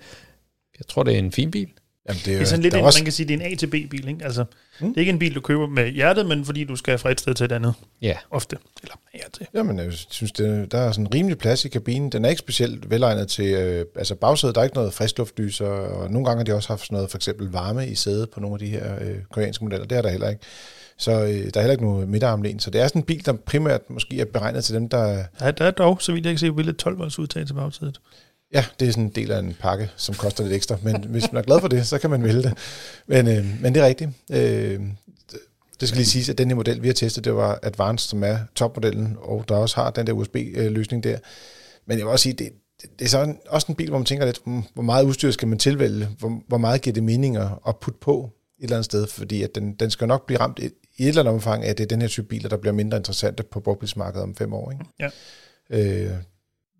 jeg 0.78 0.86
tror, 0.88 1.02
det 1.02 1.14
er 1.14 1.18
en 1.18 1.32
fin 1.32 1.50
bil. 1.50 1.68
Jamen, 2.08 2.20
det 2.24 2.28
er, 2.32 2.36
Det 2.36 2.40
er 2.40 2.44
sådan 2.44 2.62
lidt 2.62 2.74
en, 2.74 2.80
også, 2.84 2.98
man 3.00 3.04
kan 3.04 3.12
sige, 3.12 3.28
det 3.28 3.34
er 3.40 3.46
en 3.46 3.52
A 3.52 3.56
til 3.56 3.66
B-bil, 3.66 4.08
ikke? 4.08 4.24
Altså, 4.24 4.44
Mm. 4.80 4.88
det 4.88 4.96
er 4.96 5.00
ikke 5.00 5.12
en 5.12 5.18
bil, 5.18 5.34
du 5.34 5.40
køber 5.40 5.66
med 5.66 5.90
hjertet, 5.90 6.26
men 6.26 6.44
fordi 6.44 6.64
du 6.64 6.76
skal 6.76 6.98
fra 6.98 7.10
et 7.10 7.20
sted 7.20 7.34
til 7.34 7.44
et 7.44 7.52
andet, 7.52 7.74
Ja, 8.02 8.16
ofte. 8.30 8.56
Eller 8.82 8.94
og 9.26 9.32
til. 9.32 9.46
Jamen, 9.54 9.78
jeg 9.78 9.92
synes, 9.92 10.32
det, 10.32 10.72
der 10.72 10.78
er 10.78 10.92
sådan 10.92 11.06
en 11.06 11.14
rimelig 11.14 11.38
plads 11.38 11.64
i 11.64 11.68
kabinen. 11.68 12.12
Den 12.12 12.24
er 12.24 12.28
ikke 12.28 12.38
specielt 12.40 12.90
velegnet 12.90 13.28
til, 13.28 13.44
øh, 13.46 13.84
altså 13.96 14.14
bagsædet, 14.14 14.54
der 14.54 14.60
er 14.60 14.64
ikke 14.64 14.76
noget 14.76 14.92
friskluftlyser, 14.94 15.66
og 15.66 16.10
nogle 16.10 16.26
gange 16.26 16.38
har 16.38 16.44
de 16.44 16.52
også 16.54 16.68
haft 16.68 16.80
sådan 16.80 16.94
noget, 16.94 17.10
for 17.10 17.18
eksempel 17.18 17.48
varme 17.50 17.88
i 17.88 17.94
sædet 17.94 18.30
på 18.30 18.40
nogle 18.40 18.54
af 18.54 18.58
de 18.58 18.66
her 18.66 18.94
øh, 19.00 19.16
koreanske 19.32 19.64
modeller. 19.64 19.86
Det 19.86 19.98
er 19.98 20.02
der 20.02 20.10
heller 20.10 20.28
ikke. 20.28 20.42
Så 20.98 21.12
øh, 21.12 21.18
der 21.28 21.30
er 21.30 21.60
heller 21.60 21.70
ikke 21.70 21.84
noget 21.84 22.08
midterarmlæn. 22.08 22.60
Så 22.60 22.70
det 22.70 22.80
er 22.80 22.86
sådan 22.88 23.02
en 23.02 23.06
bil, 23.06 23.26
der 23.26 23.32
primært 23.32 23.90
måske 23.90 24.20
er 24.20 24.24
beregnet 24.24 24.64
til 24.64 24.74
dem, 24.74 24.88
der... 24.88 25.24
Ja, 25.40 25.50
der 25.50 25.64
er 25.64 25.70
dog, 25.70 25.98
så 26.02 26.12
vidt 26.12 26.24
jeg 26.26 26.32
kan 26.32 26.38
se, 26.38 26.70
et 26.70 26.76
12 26.76 26.98
volts 26.98 27.18
udtag 27.18 27.46
til 27.46 27.54
bagsædet. 27.54 28.00
Ja, 28.54 28.64
det 28.80 28.88
er 28.88 28.92
sådan 28.92 29.04
en 29.04 29.10
del 29.10 29.30
af 29.30 29.38
en 29.38 29.56
pakke, 29.60 29.90
som 29.96 30.14
koster 30.14 30.44
lidt 30.44 30.54
ekstra. 30.54 30.76
Men 30.82 31.04
hvis 31.04 31.32
man 31.32 31.38
er 31.38 31.46
glad 31.46 31.60
for 31.60 31.68
det, 31.68 31.86
så 31.86 31.98
kan 31.98 32.10
man 32.10 32.24
vælge 32.24 32.42
det. 32.42 32.54
Men, 33.06 33.28
øh, 33.28 33.62
men 33.62 33.74
det 33.74 33.82
er 33.82 33.86
rigtigt. 33.86 34.10
Øh, 34.32 34.80
det 35.80 35.88
skal 35.88 35.96
lige 35.96 36.06
siges, 36.06 36.28
at 36.28 36.38
den 36.38 36.48
her 36.48 36.54
model, 36.54 36.82
vi 36.82 36.86
har 36.86 36.94
testet, 36.94 37.24
det 37.24 37.34
var 37.34 37.58
Advanced, 37.62 38.08
som 38.08 38.24
er 38.24 38.38
topmodellen, 38.54 39.16
og 39.20 39.44
der 39.48 39.56
også 39.56 39.76
har 39.76 39.90
den 39.90 40.06
der 40.06 40.12
USB-løsning 40.12 41.04
der. 41.04 41.18
Men 41.86 41.98
jeg 41.98 42.06
vil 42.06 42.12
også 42.12 42.22
sige, 42.22 42.32
det, 42.32 42.52
det, 42.98 43.04
er 43.04 43.08
sådan, 43.08 43.38
også 43.48 43.66
en 43.68 43.74
bil, 43.74 43.88
hvor 43.88 43.98
man 43.98 44.04
tænker 44.04 44.26
lidt, 44.26 44.40
hmm, 44.44 44.62
hvor 44.74 44.82
meget 44.82 45.04
udstyr 45.04 45.30
skal 45.30 45.48
man 45.48 45.58
tilvælge? 45.58 46.08
Hvor, 46.18 46.42
hvor 46.48 46.58
meget 46.58 46.82
giver 46.82 46.94
det 46.94 47.02
mening 47.02 47.36
at, 47.36 47.76
putte 47.80 48.00
på 48.00 48.30
et 48.58 48.62
eller 48.62 48.76
andet 48.76 48.84
sted? 48.84 49.06
Fordi 49.06 49.42
at 49.42 49.54
den, 49.54 49.74
den 49.74 49.90
skal 49.90 50.08
nok 50.08 50.26
blive 50.26 50.40
ramt 50.40 50.58
i, 50.58 50.64
i 50.96 51.02
et 51.02 51.08
eller 51.08 51.22
andet 51.22 51.34
omfang 51.34 51.64
af, 51.64 51.70
at 51.70 51.78
det 51.78 51.84
er 51.84 51.88
den 51.88 52.00
her 52.00 52.08
type 52.08 52.26
biler, 52.26 52.48
der 52.48 52.56
bliver 52.56 52.72
mindre 52.72 52.96
interessante 52.96 53.42
på 53.42 53.60
brugtbilsmarkedet 53.60 54.22
om 54.22 54.34
fem 54.34 54.52
år. 54.52 54.70
Ikke? 54.70 54.84
Ja. 55.00 55.10
Øh, 55.70 56.16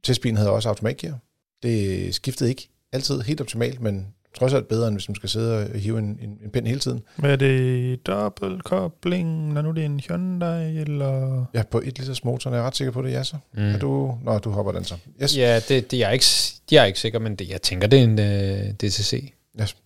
testbilen 0.04 0.36
havde 0.36 0.50
også 0.50 0.68
automatgear. 0.68 1.18
Det 1.62 2.14
skiftede 2.14 2.50
ikke 2.50 2.68
altid 2.92 3.20
helt 3.20 3.40
optimalt, 3.40 3.80
men 3.80 4.06
trods 4.38 4.52
alt 4.52 4.68
bedre, 4.68 4.88
end 4.88 4.96
hvis 4.96 5.08
man 5.08 5.14
skal 5.14 5.28
sidde 5.28 5.56
og 5.56 5.78
hive 5.78 5.98
en, 5.98 6.18
en, 6.22 6.38
en 6.44 6.50
pind 6.52 6.66
hele 6.66 6.80
tiden. 6.80 7.02
Hvad 7.16 7.32
er 7.32 7.36
det? 7.36 8.06
Dobbeltkobling, 8.06 9.52
når 9.52 9.62
nu 9.62 9.70
det 9.70 9.80
er 9.80 9.86
en 9.86 10.00
Hyundai, 10.00 10.78
eller... 10.78 11.44
Ja, 11.54 11.62
på 11.62 11.78
et 11.78 11.98
liters 11.98 12.24
motor, 12.24 12.50
er 12.50 12.54
jeg 12.54 12.64
ret 12.64 12.76
sikker 12.76 12.92
på 12.92 13.02
det, 13.02 13.12
ja 13.12 13.22
så. 13.22 13.36
Mm. 13.54 13.62
Er 13.62 13.78
du... 13.78 14.18
Nå, 14.24 14.38
du 14.38 14.50
hopper 14.50 14.72
den 14.72 14.84
så. 14.84 14.94
Yes. 15.22 15.36
ja 15.36 15.60
det, 15.68 15.90
det 15.90 15.96
er 15.96 16.06
jeg 16.06 16.12
ikke, 16.12 16.26
jeg 16.70 16.82
er 16.82 16.86
ikke 16.86 17.00
sikker, 17.00 17.18
men 17.18 17.36
det, 17.36 17.48
jeg 17.48 17.62
tænker, 17.62 17.86
det 17.86 17.98
er 17.98 18.04
en 18.04 18.18
uh, 18.68 18.74
DCC. 18.74 19.32
Yes. 19.60 19.76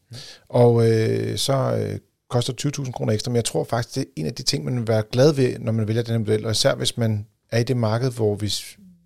Og 0.48 0.90
øh, 0.90 1.38
så 1.38 1.76
øh, 1.76 1.98
koster 2.30 2.82
20.000 2.85 2.92
kroner 2.92 3.12
ekstra, 3.12 3.30
men 3.30 3.37
jeg 3.37 3.44
tror 3.44 3.64
faktisk, 3.64 3.94
det 3.94 4.00
er 4.00 4.06
en 4.16 4.26
af 4.26 4.35
de 4.35 4.42
ting, 4.42 4.64
man 4.64 4.76
vil 4.76 4.88
være 4.88 5.02
glad 5.12 5.35
ved, 5.35 5.58
når 5.58 5.72
man 5.72 5.88
vælger 5.88 6.02
den 6.02 6.12
her 6.12 6.18
model, 6.18 6.44
og 6.44 6.50
især 6.50 6.74
hvis 6.74 6.96
man 6.96 7.26
er 7.50 7.58
i 7.58 7.62
det 7.62 7.76
marked, 7.76 8.11
hvor 8.11 8.35
vi 8.35 8.52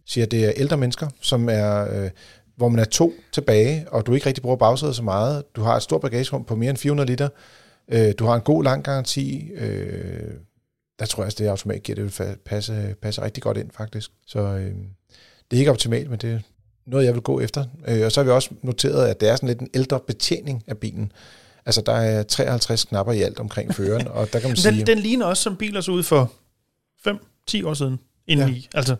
siger, 0.07 0.25
at 0.25 0.31
det 0.31 0.45
er 0.45 0.53
ældre 0.57 0.77
mennesker, 0.77 1.09
som 1.21 1.49
er, 1.49 2.03
øh, 2.03 2.11
hvor 2.57 2.69
man 2.69 2.79
er 2.79 2.85
to 2.85 3.13
tilbage, 3.33 3.87
og 3.89 4.07
du 4.07 4.15
ikke 4.15 4.27
rigtig 4.27 4.43
bruger 4.43 4.57
bagsædet 4.57 4.97
så 4.97 5.03
meget, 5.03 5.57
du 5.57 5.63
har 5.63 5.77
et 5.77 5.83
stort 5.83 6.01
bagagerum 6.01 6.45
på 6.45 6.57
mere 6.57 6.71
end 6.71 6.79
400 6.79 7.07
liter, 7.11 7.29
øh, 7.89 8.13
du 8.19 8.25
har 8.25 8.35
en 8.35 8.41
god 8.41 8.65
lang 8.65 8.85
garanti, 8.85 9.51
øh, 9.55 10.31
der 10.99 11.07
tror 11.07 11.23
jeg, 11.23 11.27
at 11.27 11.39
det 11.39 11.47
automatgear, 11.47 11.95
det 11.95 12.05
vil 12.05 12.37
passe, 12.45 12.95
passe 13.03 13.23
rigtig 13.23 13.43
godt 13.43 13.57
ind 13.57 13.71
faktisk. 13.71 14.11
Så 14.27 14.39
øh, 14.39 14.75
det 15.51 15.57
er 15.57 15.59
ikke 15.59 15.71
optimalt, 15.71 16.11
men 16.11 16.19
det, 16.19 16.43
noget, 16.87 17.05
jeg 17.05 17.15
vil 17.15 17.23
gå 17.23 17.41
efter. 17.41 17.65
Øh, 17.89 18.05
og 18.05 18.13
så 18.13 18.21
har 18.21 18.25
vi 18.25 18.31
også 18.31 18.51
noteret, 18.63 19.09
at 19.09 19.21
det 19.21 19.29
er 19.29 19.37
sådan 19.37 19.47
lidt 19.47 19.61
en 19.61 19.71
ældre 19.75 20.01
betjening 20.01 20.65
af 20.67 20.79
bilen. 20.79 21.13
Altså, 21.67 21.81
der 21.81 21.93
er 21.93 22.23
53 22.23 22.85
knapper 22.85 23.13
i 23.13 23.23
alt 23.23 23.41
omkring 23.41 23.75
føreren, 23.75 24.09
og 24.19 24.33
der 24.33 24.41
kan 24.41 24.49
man 24.49 24.57
sige... 24.57 24.79
Den, 24.79 24.87
den 24.87 24.99
ligner 24.99 25.27
også 25.27 25.43
som 25.43 25.57
biler 25.57 25.81
så 25.81 25.93
ud 25.93 26.03
for 26.03 26.33
5-10 27.09 27.67
år 27.67 27.75
siden 27.75 27.99
indeni. 28.27 28.69
Ja. 28.75 28.79
Altså, 28.79 28.97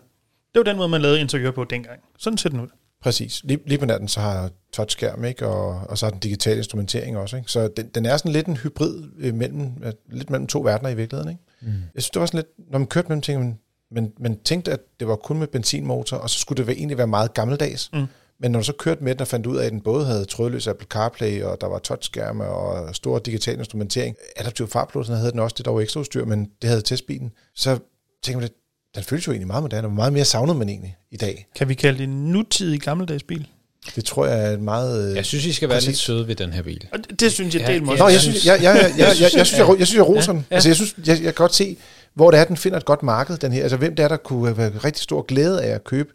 det 0.53 0.59
var 0.59 0.63
den 0.63 0.77
måde, 0.77 0.89
man 0.89 1.01
lavede 1.01 1.19
interiør 1.19 1.51
på 1.51 1.63
dengang. 1.63 1.99
Sådan 2.17 2.37
ser 2.37 2.49
den 2.49 2.59
ud. 2.59 2.67
Præcis. 3.01 3.41
Lige, 3.43 3.59
lige 3.65 3.79
på 3.79 3.85
natten, 3.85 4.07
så 4.07 4.19
har 4.19 4.51
touchskærm, 4.73 5.23
ikke? 5.25 5.47
Og, 5.47 5.81
og 5.89 5.97
så 5.97 6.05
har 6.05 6.11
den 6.11 6.19
digital 6.19 6.57
instrumentering 6.57 7.17
også. 7.17 7.37
Ikke? 7.37 7.51
Så 7.51 7.67
den, 7.67 7.87
den 7.87 8.05
er 8.05 8.17
sådan 8.17 8.31
lidt 8.31 8.47
en 8.47 8.57
hybrid 8.57 9.03
øh, 9.17 9.33
mellem, 9.33 9.71
øh, 9.83 9.93
lidt 10.09 10.29
mellem 10.29 10.47
to 10.47 10.61
verdener 10.61 10.89
i 10.89 10.95
virkeligheden. 10.95 11.29
Ikke? 11.29 11.43
Mm. 11.61 11.67
Jeg 11.67 12.03
synes, 12.03 12.09
det 12.09 12.19
var 12.19 12.25
sådan 12.25 12.37
lidt, 12.37 12.71
når 12.71 12.79
man 12.79 12.87
kørte 12.87 13.07
mellem 13.07 13.21
ting, 13.21 13.39
man, 13.39 13.59
man, 13.91 14.13
man 14.19 14.39
tænkte, 14.39 14.71
at 14.71 14.79
det 14.99 15.07
var 15.07 15.15
kun 15.15 15.39
med 15.39 15.47
benzinmotor, 15.47 16.17
og 16.17 16.29
så 16.29 16.39
skulle 16.39 16.65
det 16.65 16.73
egentlig 16.73 16.97
være 16.97 17.07
meget 17.07 17.33
gammeldags. 17.33 17.89
Mm. 17.93 18.05
Men 18.39 18.51
når 18.51 18.59
du 18.59 18.63
så 18.63 18.73
kørte 18.73 19.03
med 19.03 19.15
den 19.15 19.21
og 19.21 19.27
fandt 19.27 19.45
ud 19.45 19.57
af, 19.57 19.65
at 19.65 19.71
den 19.71 19.81
både 19.81 20.05
havde 20.05 20.25
trådløs 20.25 20.67
Apple 20.67 20.87
CarPlay, 20.87 21.43
og 21.43 21.61
der 21.61 21.67
var 21.67 21.79
touchskærme 21.79 22.45
og 22.45 22.95
stor 22.95 23.19
digital 23.19 23.57
instrumentering, 23.57 24.15
adaptiv 24.35 24.67
fartblåsen 24.67 25.15
havde 25.15 25.31
den 25.31 25.39
også, 25.39 25.53
det 25.57 25.65
der 25.65 25.71
var 25.71 25.81
ekstra 25.81 25.99
udstyr, 25.99 26.25
men 26.25 26.51
det 26.61 26.69
havde 26.69 26.81
testbilen, 26.81 27.31
så 27.55 27.79
tænker 28.23 28.39
man, 28.39 28.49
den 28.97 29.05
føles 29.05 29.27
jo 29.27 29.31
egentlig 29.31 29.47
meget 29.47 29.63
moderne, 29.63 29.87
og 29.87 29.93
meget 29.93 30.13
mere 30.13 30.25
savnet 30.25 30.55
man 30.55 30.69
egentlig 30.69 30.97
i 31.11 31.17
dag. 31.17 31.47
Kan 31.55 31.69
vi 31.69 31.73
kalde 31.73 31.97
det 31.97 32.03
en 32.03 32.31
nutidig 32.31 32.81
gammeldags 32.81 33.23
bil? 33.23 33.47
Det 33.95 34.05
tror 34.05 34.25
jeg 34.25 34.53
er 34.53 34.57
meget... 34.57 35.15
Jeg 35.15 35.25
synes, 35.25 35.45
I 35.45 35.53
skal 35.53 35.69
være 35.69 35.81
lidt 35.81 35.97
søde 35.97 36.27
ved 36.27 36.35
den 36.35 36.53
her 36.53 36.61
bil. 36.61 36.87
Og 36.91 36.99
det, 36.99 37.19
det 37.19 37.31
synes 37.31 37.55
jeg, 37.55 37.61
ja, 37.61 37.73
del 37.73 37.83
Nå, 37.83 38.07
jeg 38.07 38.19
synes, 38.19 38.45
jeg, 38.45 38.63
jeg, 38.63 38.75
jeg, 38.75 38.91
jeg, 38.97 38.97
jeg, 38.97 39.07
jeg, 39.21 39.29
synes, 39.29 39.57
jeg, 39.57 39.79
jeg, 39.79 39.87
synes, 39.87 39.95
jeg 39.95 40.07
roser 40.07 40.33
den. 40.33 40.45
Altså, 40.49 40.69
jeg 40.69 40.75
synes, 40.75 40.95
jeg, 40.97 41.07
jeg 41.07 41.23
kan 41.23 41.33
godt 41.33 41.55
se, 41.55 41.77
hvor 42.13 42.31
det 42.31 42.39
er, 42.39 42.43
den 42.43 42.57
finder 42.57 42.77
et 42.77 42.85
godt 42.85 43.03
marked, 43.03 43.37
den 43.37 43.51
her. 43.51 43.61
Altså, 43.61 43.77
hvem 43.77 43.95
det 43.95 44.03
er, 44.03 44.07
der 44.07 44.17
kunne 44.17 44.55
have 44.55 44.77
rigtig 44.77 45.03
stor 45.03 45.21
glæde 45.21 45.63
af 45.63 45.75
at 45.75 45.83
købe 45.83 46.09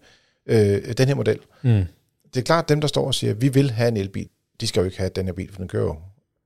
øh, 0.48 0.92
den 0.98 1.08
her 1.08 1.14
model. 1.14 1.38
Mm. 1.62 1.84
Det 2.34 2.40
er 2.40 2.44
klart, 2.44 2.64
at 2.64 2.68
dem, 2.68 2.80
der 2.80 2.88
står 2.88 3.06
og 3.06 3.14
siger, 3.14 3.30
at 3.30 3.42
vi 3.42 3.48
vil 3.48 3.70
have 3.70 3.88
en 3.88 3.96
elbil, 3.96 4.28
de 4.60 4.66
skal 4.66 4.80
jo 4.80 4.84
ikke 4.84 4.98
have 4.98 5.10
den 5.16 5.26
her 5.26 5.32
bil, 5.32 5.48
for 5.52 5.58
den 5.58 5.68
kører 5.68 5.84
jo 5.84 5.96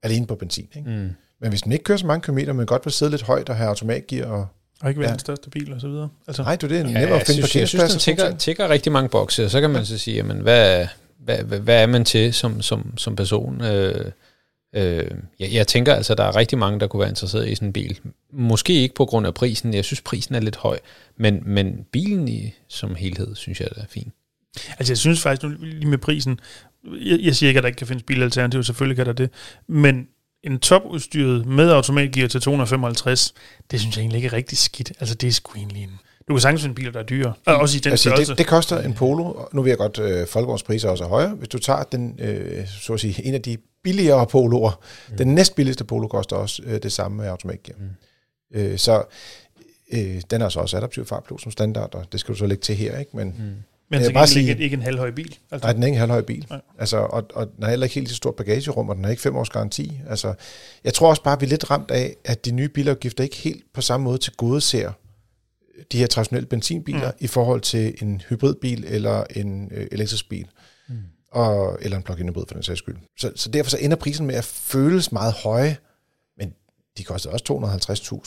alene 0.02 0.26
på 0.26 0.34
benzin. 0.34 0.68
Ikke? 0.76 0.90
Mm. 0.90 1.10
Men 1.40 1.48
hvis 1.48 1.62
den 1.62 1.72
ikke 1.72 1.84
kører 1.84 1.98
så 1.98 2.06
mange 2.06 2.22
kilometer, 2.22 2.52
men 2.52 2.66
godt 2.66 2.86
vil 2.86 2.92
sidde 2.92 3.10
lidt 3.10 3.22
højt 3.22 3.48
og 3.48 3.56
have 3.56 3.68
automatgear 3.68 4.26
og 4.26 4.46
og 4.82 4.88
ikke 4.88 5.00
være 5.00 5.08
ja. 5.08 5.12
den 5.12 5.20
største 5.20 5.50
bil 5.50 5.72
og 5.72 5.80
så 5.80 5.88
videre. 5.88 6.08
Altså. 6.26 6.42
Nej, 6.42 6.56
du 6.56 6.68
det 6.68 6.78
er 6.80 6.88
ja, 6.88 7.00
nemmere 7.00 7.20
at 7.20 7.26
finde 7.26 7.42
på 7.42 7.58
Jeg 7.58 7.68
synes, 7.68 7.90
den 7.90 8.00
tækker, 8.00 8.36
tækker 8.36 8.68
rigtig 8.68 8.92
mange 8.92 9.08
bokse, 9.08 9.44
og 9.44 9.50
så 9.50 9.60
kan 9.60 9.70
man 9.70 9.86
så 9.86 9.98
sige, 9.98 10.16
jamen, 10.16 10.38
hvad, 10.38 10.86
hvad, 11.18 11.38
hvad, 11.38 11.60
hvad 11.60 11.82
er 11.82 11.86
man 11.86 12.04
til 12.04 12.34
som, 12.34 12.62
som, 12.62 12.98
som 12.98 13.16
person? 13.16 13.60
Øh, 13.64 14.10
øh, 14.74 15.10
jeg, 15.40 15.52
jeg 15.52 15.66
tænker 15.66 15.94
altså, 15.94 16.14
der 16.14 16.24
er 16.24 16.36
rigtig 16.36 16.58
mange, 16.58 16.80
der 16.80 16.86
kunne 16.86 17.00
være 17.00 17.08
interesseret 17.08 17.48
i 17.48 17.54
sådan 17.54 17.68
en 17.68 17.72
bil. 17.72 17.98
Måske 18.32 18.72
ikke 18.72 18.94
på 18.94 19.04
grund 19.04 19.26
af 19.26 19.34
prisen, 19.34 19.74
jeg 19.74 19.84
synes, 19.84 20.00
prisen 20.00 20.34
er 20.34 20.40
lidt 20.40 20.56
høj, 20.56 20.78
men, 21.16 21.42
men 21.46 21.86
bilen 21.92 22.28
i, 22.28 22.54
som 22.68 22.94
helhed, 22.94 23.34
synes 23.34 23.60
jeg, 23.60 23.68
er 23.76 23.84
fin. 23.88 24.12
Altså, 24.78 24.92
jeg 24.92 24.98
synes 24.98 25.20
faktisk, 25.20 25.42
nu 25.42 25.48
lige 25.60 25.86
med 25.86 25.98
prisen, 25.98 26.40
jeg, 26.84 27.20
jeg 27.20 27.36
siger 27.36 27.48
ikke, 27.48 27.58
at 27.58 27.62
der 27.62 27.68
ikke 27.68 27.78
kan 27.78 27.86
findes 27.86 28.02
bilalternativer, 28.02 28.62
selvfølgelig 28.62 28.96
kan 28.96 29.06
der 29.06 29.12
det, 29.12 29.30
men 29.66 30.08
en 30.42 30.58
topudstyret 30.58 31.46
med 31.46 31.70
automatgear 31.70 32.28
til 32.28 32.40
255, 32.40 33.34
det 33.70 33.80
synes 33.80 33.96
jeg 33.96 34.02
egentlig 34.02 34.18
ikke 34.18 34.26
er 34.26 34.32
rigtig 34.32 34.58
skidt. 34.58 34.92
Altså, 35.00 35.14
det 35.14 35.26
er 35.26 35.32
sgu 35.32 35.58
egentlig 35.58 35.82
en... 35.82 35.98
Du 36.28 36.34
kan 36.34 36.40
sagtens 36.40 36.62
finde 36.62 36.74
biler, 36.74 36.92
der 36.92 37.00
er 37.00 37.04
dyre. 37.04 37.32
Og 37.46 37.56
også 37.56 37.76
i 37.76 37.80
den 37.80 37.90
altså, 37.90 38.14
det, 38.16 38.38
det, 38.38 38.46
koster 38.46 38.80
en 38.80 38.94
Polo, 38.94 39.32
nu 39.52 39.62
ved 39.62 39.70
jeg 39.70 39.78
godt, 39.78 39.98
øh, 39.98 40.26
folkevognspriser 40.26 40.88
også 40.88 41.04
er 41.04 41.08
højere. 41.08 41.34
Hvis 41.34 41.48
du 41.48 41.58
tager 41.58 41.82
den, 41.82 42.18
øh, 42.18 42.68
så 42.68 42.92
at 42.92 43.00
sige, 43.00 43.26
en 43.26 43.34
af 43.34 43.42
de 43.42 43.56
billigere 43.82 44.26
Poloer, 44.26 44.80
mm. 45.10 45.16
den 45.16 45.34
næstbilligste 45.34 45.84
Polo 45.84 46.08
koster 46.08 46.36
også 46.36 46.62
øh, 46.64 46.82
det 46.82 46.92
samme 46.92 47.16
med 47.16 47.26
automatgear. 47.26 47.76
Mm. 47.78 48.58
Øh, 48.58 48.78
så 48.78 49.04
øh, 49.92 50.22
den 50.30 50.42
er 50.42 50.48
så 50.48 50.60
også 50.60 50.76
adaptiv 50.76 51.06
fartblod 51.06 51.38
som 51.38 51.52
standard, 51.52 51.94
og 51.94 52.12
det 52.12 52.20
skal 52.20 52.34
du 52.34 52.38
så 52.38 52.46
lægge 52.46 52.62
til 52.62 52.74
her, 52.74 52.98
ikke? 52.98 53.16
Men, 53.16 53.28
mm. 53.28 53.54
Men 53.90 54.04
så 54.04 54.12
bare 54.12 54.26
sige, 54.26 54.48
ikke, 54.48 54.64
ikke 54.64 54.74
en 54.74 54.82
halvhøj 54.82 55.10
bil? 55.10 55.36
Altså. 55.50 55.66
Nej, 55.66 55.72
den 55.72 55.82
er 55.82 55.86
ikke 55.86 55.96
en 55.96 56.00
halvhøj 56.00 56.22
bil. 56.22 56.46
Altså, 56.78 56.96
og, 56.96 57.26
og 57.34 57.46
den 57.56 57.62
har 57.62 57.70
heller 57.70 57.84
ikke 57.84 57.94
helt 57.94 58.08
så 58.08 58.14
stort 58.14 58.34
bagagerum, 58.36 58.88
og 58.88 58.96
den 58.96 59.04
har 59.04 59.10
ikke 59.10 59.22
fem 59.22 59.36
års 59.36 59.50
garanti. 59.50 60.00
Altså, 60.08 60.34
jeg 60.84 60.94
tror 60.94 61.08
også 61.08 61.22
bare, 61.22 61.34
at 61.34 61.40
vi 61.40 61.46
er 61.46 61.50
lidt 61.50 61.70
ramt 61.70 61.90
af, 61.90 62.16
at 62.24 62.44
de 62.44 62.50
nye 62.50 62.68
bilafgifter 62.68 63.24
ikke 63.24 63.36
helt 63.36 63.64
på 63.74 63.80
samme 63.80 64.04
måde 64.04 64.18
til 64.18 64.32
gode 64.32 64.60
ser 64.60 64.92
de 65.92 65.98
her 65.98 66.06
traditionelle 66.06 66.46
benzinbiler 66.46 67.10
mm. 67.10 67.16
i 67.20 67.26
forhold 67.26 67.60
til 67.60 67.94
en 68.02 68.22
hybridbil 68.28 68.84
eller 68.88 69.24
en 69.36 69.70
øh, 69.74 69.86
elektrisk 69.92 70.28
bil. 70.28 70.46
Mm. 70.88 70.94
Og, 71.30 71.78
eller 71.82 71.96
en 71.96 72.02
plug-in 72.02 72.28
hybrid 72.28 72.44
for 72.48 72.54
den 72.54 72.62
sags 72.62 72.78
skyld. 72.78 72.96
Så, 73.18 73.32
så 73.36 73.50
derfor 73.50 73.70
så 73.70 73.78
ender 73.80 73.96
prisen 73.96 74.26
med 74.26 74.34
at 74.34 74.44
føles 74.44 75.12
meget 75.12 75.32
høje, 75.32 75.76
men 76.38 76.52
de 76.98 77.04
koster 77.04 77.30
også 77.30 77.44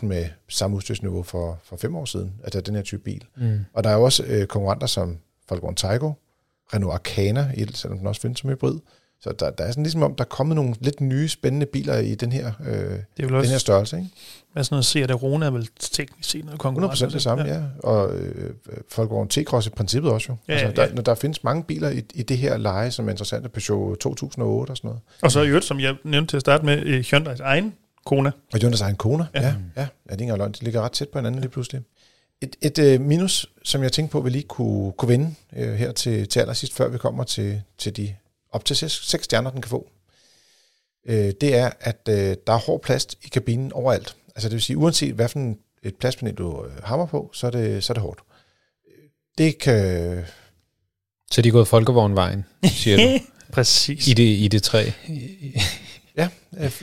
250.000 0.01 0.05
med 0.05 0.25
samme 0.49 0.77
udstyrsniveau 0.77 1.23
for, 1.23 1.59
for 1.63 1.77
fem 1.77 1.95
år 1.95 2.05
siden, 2.05 2.33
altså 2.43 2.61
den 2.61 2.75
her 2.75 2.81
type 2.81 3.03
bil. 3.03 3.25
Mm. 3.37 3.59
Og 3.73 3.83
der 3.83 3.89
er 3.89 3.93
jo 3.93 4.03
også 4.03 4.23
øh, 4.23 4.47
konkurrenter 4.47 4.87
som 4.87 5.17
Volkswagen 5.49 5.75
Taigo, 5.75 6.11
Renault 6.73 6.93
Arcana, 6.93 7.53
selvom 7.73 7.97
den 7.97 8.07
også 8.07 8.21
findes 8.21 8.39
som 8.39 8.49
hybrid. 8.49 8.79
Så 9.21 9.31
der, 9.39 9.49
der 9.49 9.63
er 9.63 9.71
sådan 9.71 9.83
ligesom 9.83 10.03
om, 10.03 10.15
der 10.15 10.23
er 10.23 10.27
kommet 10.27 10.55
nogle 10.55 10.75
lidt 10.79 11.01
nye, 11.01 11.27
spændende 11.27 11.65
biler 11.65 11.97
i 11.97 12.15
den 12.15 12.31
her, 12.31 12.51
øh, 12.65 12.73
det 13.17 13.25
er 13.25 13.27
den 13.27 13.45
her 13.45 13.57
størrelse. 13.57 13.97
Ikke? 13.97 14.09
Hvad 14.53 14.63
sådan 14.63 14.73
noget 14.73 14.85
Seat 14.85 15.11
Arona 15.11 15.45
er 15.45 15.49
vel 15.49 15.69
teknisk 15.79 16.29
set 16.29 16.45
noget 16.45 16.59
konkurrence? 16.59 17.05
100% 17.05 17.13
det 17.13 17.21
samme, 17.21 17.43
ja. 17.43 17.53
ja. 17.53 17.63
Og 17.83 18.15
øh, 18.15 18.53
Volkswagen 18.97 19.29
T-Cross 19.33 19.67
i 19.67 19.69
princippet 19.69 20.11
også 20.11 20.25
jo. 20.29 20.37
Ja, 20.47 20.53
altså, 20.53 20.81
der, 20.81 20.87
ja. 20.87 20.93
Når 20.93 21.01
der 21.01 21.15
findes 21.15 21.43
mange 21.43 21.63
biler 21.63 21.89
i, 21.89 22.03
i 22.13 22.23
det 22.23 22.37
her 22.37 22.57
leje, 22.57 22.91
som 22.91 23.07
er 23.07 23.11
interessante, 23.11 23.49
Peugeot 23.49 23.97
2008 23.97 24.71
og 24.71 24.77
sådan 24.77 24.87
noget. 24.87 25.01
Og 25.21 25.31
så 25.31 25.41
i 25.41 25.47
øvrigt, 25.47 25.65
som 25.65 25.79
jeg 25.79 25.95
nævnte 26.03 26.31
til 26.31 26.37
at 26.37 26.41
starte 26.41 26.65
med, 26.65 27.03
Hyundai's 27.03 27.43
egen 27.43 27.73
Kona. 28.05 28.31
Og 28.53 28.59
Hyundai's 28.59 28.83
egen 28.83 28.95
Kona, 28.95 29.25
ja. 29.35 29.41
Ja, 29.41 29.47
ja. 29.47 29.53
ja 29.75 29.81
det 29.81 30.09
er 30.09 30.11
ikke 30.11 30.33
engang 30.33 30.59
De 30.59 30.63
ligger 30.63 30.81
ret 30.81 30.91
tæt 30.91 31.09
på 31.09 31.19
hinanden 31.19 31.41
lige 31.41 31.51
pludselig. 31.51 31.81
Et, 32.41 32.55
et 32.61 32.79
øh, 32.79 33.01
minus, 33.01 33.49
som 33.63 33.83
jeg 33.83 33.91
tænkte 33.91 34.11
på, 34.11 34.21
vi 34.21 34.29
lige 34.29 34.43
kunne, 34.43 34.91
kunne 34.91 35.09
vinde 35.09 35.35
øh, 35.55 35.73
her 35.73 35.91
til, 35.91 36.27
til 36.27 36.39
allersidst, 36.39 36.73
før 36.73 36.87
vi 36.87 36.97
kommer 36.97 37.23
til, 37.23 37.61
til 37.77 37.97
de 37.97 38.15
op 38.51 38.65
til 38.65 38.75
seks, 38.75 39.09
seks 39.09 39.25
stjerner, 39.25 39.51
den 39.51 39.61
kan 39.61 39.69
få, 39.69 39.89
øh, 41.05 41.33
det 41.41 41.55
er, 41.55 41.71
at 41.79 41.99
øh, 42.09 42.35
der 42.47 42.53
er 42.53 42.57
hård 42.57 42.81
plast 42.81 43.17
i 43.23 43.27
kabinen 43.27 43.73
overalt. 43.73 44.15
Altså 44.35 44.49
det 44.49 44.53
vil 44.53 44.61
sige, 44.61 44.77
uanset 44.77 45.13
hvad 45.13 45.29
for 45.29 45.55
et 45.83 45.95
plastpanel 45.95 46.35
du 46.35 46.65
øh, 46.65 46.83
hammer 46.83 47.05
på, 47.05 47.29
så 47.33 47.47
er 47.47 47.51
det, 47.51 47.83
så 47.83 47.93
er 47.93 47.95
det 47.95 48.01
hårdt. 48.01 48.19
Det 49.37 49.57
kan... 49.57 50.25
Så 51.31 51.41
de 51.41 51.47
er 51.47 51.53
gået 51.53 51.67
folkevognvejen, 51.67 52.45
siger 52.63 52.97
du? 52.97 53.25
Præcis. 53.53 54.07
I 54.07 54.13
det, 54.13 54.23
i 54.23 54.47
det 54.47 54.63
træ. 54.63 54.91
Ja, 56.19 56.29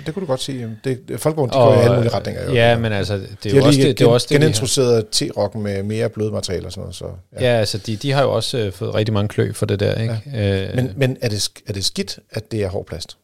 det 0.07 0.15
kunne 0.15 0.21
du 0.21 0.27
godt 0.27 0.41
sige. 0.41 0.79
Det, 0.85 1.21
Folkevogn, 1.21 1.49
de 1.49 1.55
går 1.55 1.75
i 1.75 1.79
alle 1.79 1.97
mulige 1.97 2.15
retninger. 2.15 2.45
Jo. 2.45 2.53
Ja, 2.53 2.79
men 2.79 2.93
altså, 2.93 3.17
det 3.17 3.23
er 3.47 3.51
de 3.51 3.57
jo 3.57 3.65
også 3.65 3.81
det, 3.81 3.99
det, 3.99 4.05
er 4.05 4.09
også 4.09 4.27
det, 4.31 4.41
genintroduceret 4.41 5.05
T-rocken 5.17 5.63
med 5.63 5.83
mere 5.83 6.09
bløde 6.09 6.33
materialer 6.33 6.67
og 6.67 6.73
sådan 6.73 6.81
noget. 6.83 6.95
Så, 6.95 7.05
ja. 7.33 7.53
ja, 7.53 7.59
altså, 7.59 7.79
de, 7.79 7.97
de 7.97 8.13
har 8.13 8.23
jo 8.23 8.33
også 8.33 8.67
uh, 8.67 8.73
fået 8.73 8.95
rigtig 8.95 9.13
mange 9.13 9.29
klø 9.29 9.53
for 9.53 9.67
det 9.67 9.81
der, 9.81 9.95
ikke? 9.95 10.23
Ja. 10.33 10.69
Uh, 10.69 10.77
men 10.77 10.93
men 10.97 11.17
er, 11.21 11.29
det, 11.29 11.51
er 11.67 11.73
det 11.73 11.85
skidt, 11.85 12.19
at 12.31 12.53
det 12.53 12.65
er 12.65 12.69
hård 12.69 12.87
plast? 12.87 13.17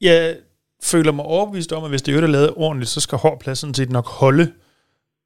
Jeg 0.00 0.36
føler 0.82 1.12
mig 1.12 1.24
overbevist 1.24 1.72
om, 1.72 1.84
at 1.84 1.90
hvis 1.90 2.02
det 2.02 2.16
er 2.16 2.26
lavet 2.26 2.52
ordentligt, 2.56 2.90
så 2.90 3.00
skal 3.00 3.18
hård 3.18 3.40
plast 3.40 3.60
sådan 3.60 3.74
set 3.74 3.90
nok 3.90 4.06
holde. 4.08 4.52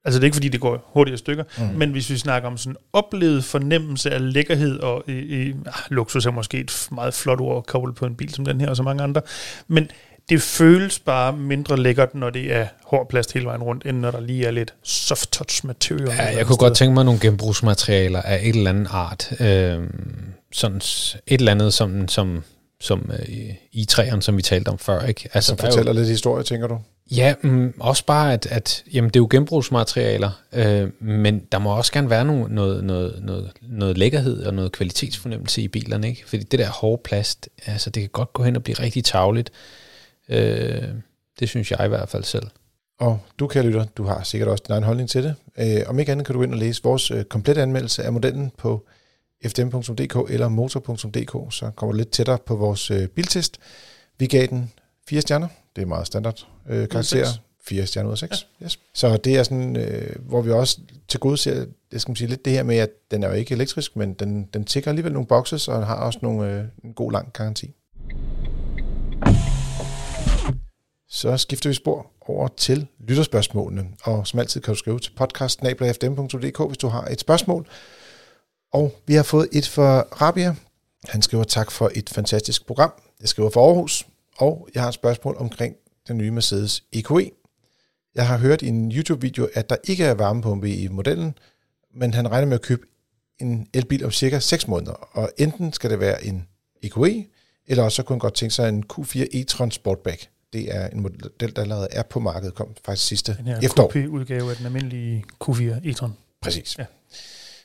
Altså 0.05 0.19
det 0.19 0.23
er 0.23 0.25
ikke 0.25 0.35
fordi, 0.35 0.49
det 0.49 0.59
går 0.59 0.91
hurtigere 0.93 1.17
stykker, 1.17 1.43
mm. 1.57 1.63
men 1.77 1.91
hvis 1.91 2.09
vi 2.09 2.17
snakker 2.17 2.49
om 2.49 2.57
sådan 2.57 2.75
oplevet 2.93 3.43
fornemmelse 3.43 4.11
af 4.11 4.33
lækkerhed, 4.33 4.79
og 4.79 5.03
i, 5.07 5.11
i, 5.11 5.49
ah, 5.49 5.73
luksus 5.89 6.25
er 6.25 6.31
måske 6.31 6.57
et 6.57 6.87
meget 6.91 7.13
flot 7.13 7.41
ord 7.41 7.65
koblet 7.65 7.95
på 7.95 8.05
en 8.05 8.15
bil 8.15 8.33
som 8.33 8.45
den 8.45 8.61
her, 8.61 8.69
og 8.69 8.75
så 8.75 8.83
mange 8.83 9.03
andre, 9.03 9.21
men 9.67 9.89
det 10.29 10.41
føles 10.41 10.99
bare 10.99 11.33
mindre 11.33 11.77
lækkert, 11.77 12.15
når 12.15 12.29
det 12.29 12.55
er 12.55 12.67
hård 12.85 13.09
plast 13.09 13.33
hele 13.33 13.45
vejen 13.45 13.63
rundt, 13.63 13.85
end 13.85 13.97
når 13.97 14.11
der 14.11 14.19
lige 14.19 14.45
er 14.45 14.51
lidt 14.51 14.73
soft 14.83 15.31
touch 15.31 15.65
material. 15.65 16.07
Ja, 16.07 16.37
jeg 16.37 16.45
kunne 16.45 16.57
godt 16.57 16.75
tænke 16.75 16.93
mig 16.93 17.05
nogle 17.05 17.19
genbrugsmaterialer 17.19 18.21
af 18.21 18.39
et 18.43 18.55
eller 18.55 18.69
andet 18.69 18.87
art. 18.91 19.41
Øh, 19.41 19.79
sådan 20.51 20.77
et 20.77 21.21
eller 21.27 21.51
andet, 21.51 21.73
som, 21.73 22.07
som, 22.07 22.43
som 22.81 23.11
øh, 23.19 23.55
i 23.71 23.85
træerne, 23.85 24.21
som 24.21 24.37
vi 24.37 24.41
talte 24.41 24.69
om 24.69 24.77
før. 24.77 25.05
Ikke? 25.05 25.29
Altså, 25.33 25.47
som 25.47 25.57
fortæller 25.57 25.91
jo, 25.93 25.99
lidt 25.99 26.09
historie, 26.09 26.43
tænker 26.43 26.67
du? 26.67 26.77
Ja, 27.11 27.33
mm, 27.41 27.73
også 27.79 28.05
bare, 28.05 28.33
at, 28.33 28.45
at 28.45 28.83
jamen, 28.93 29.09
det 29.09 29.15
er 29.15 29.19
jo 29.19 29.27
genbrugsmaterialer, 29.29 30.41
øh, 30.53 30.89
men 30.99 31.39
der 31.51 31.59
må 31.59 31.77
også 31.77 31.91
gerne 31.91 32.09
være 32.09 32.25
noget, 32.25 32.51
noget, 32.51 32.83
noget, 32.83 33.19
noget, 33.23 33.51
noget 33.61 33.97
lækkerhed 33.97 34.43
og 34.43 34.53
noget 34.53 34.71
kvalitetsfornemmelse 34.71 35.61
i 35.61 35.67
bilerne. 35.67 36.09
Ikke? 36.09 36.23
Fordi 36.29 36.43
det 36.43 36.59
der 36.59 36.69
hårde 36.69 37.01
plast, 37.03 37.49
altså, 37.65 37.89
det 37.89 38.01
kan 38.01 38.09
godt 38.09 38.33
gå 38.33 38.43
hen 38.43 38.55
og 38.55 38.63
blive 38.63 38.79
rigtig 38.79 39.03
tavligt. 39.03 39.51
Øh, 40.29 40.83
det 41.39 41.49
synes 41.49 41.71
jeg 41.71 41.85
i 41.85 41.89
hvert 41.89 42.09
fald 42.09 42.23
selv. 42.23 42.47
Og 42.99 43.19
du, 43.39 43.47
kan 43.47 43.65
lytter, 43.65 43.85
du 43.97 44.03
har 44.03 44.23
sikkert 44.23 44.49
også 44.49 44.63
din 44.67 44.73
egen 44.73 44.83
holdning 44.83 45.09
til 45.09 45.23
det. 45.23 45.35
Øh, 45.59 45.81
om 45.87 45.99
ikke 45.99 46.11
andet 46.11 46.25
kan 46.25 46.35
du 46.35 46.43
ind 46.43 46.53
og 46.53 46.59
læse 46.59 46.83
vores 46.83 47.11
øh, 47.11 47.23
komplette 47.23 47.61
anmeldelse 47.61 48.03
af 48.03 48.13
modellen 48.13 48.51
på 48.57 48.85
fdm.dk 49.45 50.31
eller 50.33 50.49
motor.dk, 50.49 51.53
så 51.53 51.71
kommer 51.75 51.93
du 51.93 51.97
lidt 51.97 52.11
tættere 52.11 52.37
på 52.45 52.55
vores 52.55 52.91
øh, 52.91 53.07
biltest. 53.07 53.57
Vi 54.19 54.27
gav 54.27 54.47
den 54.47 54.71
fire 55.09 55.21
stjerner. 55.21 55.47
Det 55.75 55.81
er 55.81 55.85
meget 55.85 56.07
standard 56.07 56.47
øh, 56.69 56.89
karakter. 56.89 57.27
4 57.63 57.85
stjerner 57.85 58.07
ud 58.09 58.11
af 58.11 58.17
6. 58.17 58.47
Ja. 58.59 58.65
Yes. 58.65 58.79
Så 58.93 59.17
det 59.17 59.37
er 59.37 59.43
sådan, 59.43 59.75
øh, 59.75 60.15
hvor 60.19 60.41
vi 60.41 60.51
også 60.51 60.79
til 61.07 61.19
gode 61.19 61.37
ser, 61.37 61.65
det 61.91 62.01
skal 62.01 62.17
sige, 62.17 62.27
lidt 62.27 62.45
det 62.45 62.53
her 62.53 62.63
med, 62.63 62.77
at 62.77 62.89
den 63.11 63.23
er 63.23 63.27
jo 63.27 63.33
ikke 63.33 63.53
elektrisk, 63.53 63.95
men 63.95 64.13
den, 64.13 64.49
den 64.53 64.63
tigger 64.63 64.89
alligevel 64.89 65.13
nogle 65.13 65.27
boxes, 65.27 65.67
og 65.67 65.87
har 65.87 65.95
også 65.95 66.19
nogle, 66.21 66.53
øh, 66.53 66.63
en 66.83 66.93
god 66.93 67.11
lang 67.11 67.33
garanti. 67.33 67.73
Så 71.09 71.37
skifter 71.37 71.69
vi 71.69 71.73
spor 71.73 72.11
over 72.21 72.47
til 72.47 72.87
lytterspørgsmålene, 72.99 73.87
og 74.03 74.27
som 74.27 74.39
altid 74.39 74.61
kan 74.61 74.73
du 74.73 74.77
skrive 74.77 74.99
til 74.99 75.11
podcast 75.17 75.61
hvis 76.67 76.77
du 76.77 76.87
har 76.87 77.05
et 77.05 77.19
spørgsmål. 77.19 77.67
Og 78.73 78.95
vi 79.07 79.13
har 79.13 79.23
fået 79.23 79.47
et 79.51 79.67
fra 79.67 80.01
Rabia, 80.01 80.55
Han 81.09 81.21
skriver 81.21 81.43
tak 81.43 81.71
for 81.71 81.91
et 81.95 82.09
fantastisk 82.09 82.65
program. 82.65 82.91
Jeg 83.21 83.29
skriver 83.29 83.49
for 83.49 83.67
Aarhus, 83.67 84.07
og 84.37 84.67
jeg 84.73 84.81
har 84.81 84.87
et 84.87 84.93
spørgsmål 84.93 85.35
omkring 85.39 85.75
den 86.07 86.17
nye 86.17 86.31
Mercedes 86.31 86.83
EQE. 86.93 87.31
Jeg 88.15 88.27
har 88.27 88.37
hørt 88.37 88.61
i 88.61 88.67
en 88.67 88.91
YouTube-video, 88.91 89.47
at 89.53 89.69
der 89.69 89.75
ikke 89.83 90.03
er 90.03 90.13
varmepumpe 90.13 90.69
i 90.69 90.87
modellen, 90.87 91.33
men 91.93 92.13
han 92.13 92.31
regner 92.31 92.47
med 92.47 92.55
at 92.55 92.61
købe 92.61 92.81
en 93.39 93.67
elbil 93.73 94.05
om 94.05 94.11
cirka 94.11 94.39
6 94.39 94.67
måneder, 94.67 94.91
og 94.91 95.31
enten 95.37 95.73
skal 95.73 95.89
det 95.89 95.99
være 95.99 96.25
en 96.25 96.47
EQE, 96.83 97.27
eller 97.67 97.83
også 97.83 97.95
så 97.95 98.03
kunne 98.03 98.13
han 98.13 98.19
godt 98.19 98.33
tænke 98.33 98.55
sig 98.55 98.69
en 98.69 98.83
Q4 98.93 99.19
e-tron 99.35 99.69
Sportback. 99.71 100.27
Det 100.53 100.75
er 100.75 100.87
en 100.87 101.01
model, 101.01 101.55
der 101.55 101.61
allerede 101.61 101.87
er 101.91 102.03
på 102.03 102.19
markedet, 102.19 102.55
kom 102.55 102.75
faktisk 102.85 103.07
sidste 103.07 103.35
Den 103.37 103.45
her 103.45 103.59
efterår. 103.59 103.87
kopie-udgave 103.87 104.49
af 104.49 104.55
den 104.57 104.65
almindelige 104.65 105.25
Q4 105.43 105.61
e-tron. 105.61 106.09
Præcis. 106.41 106.77
Ja. 106.77 106.85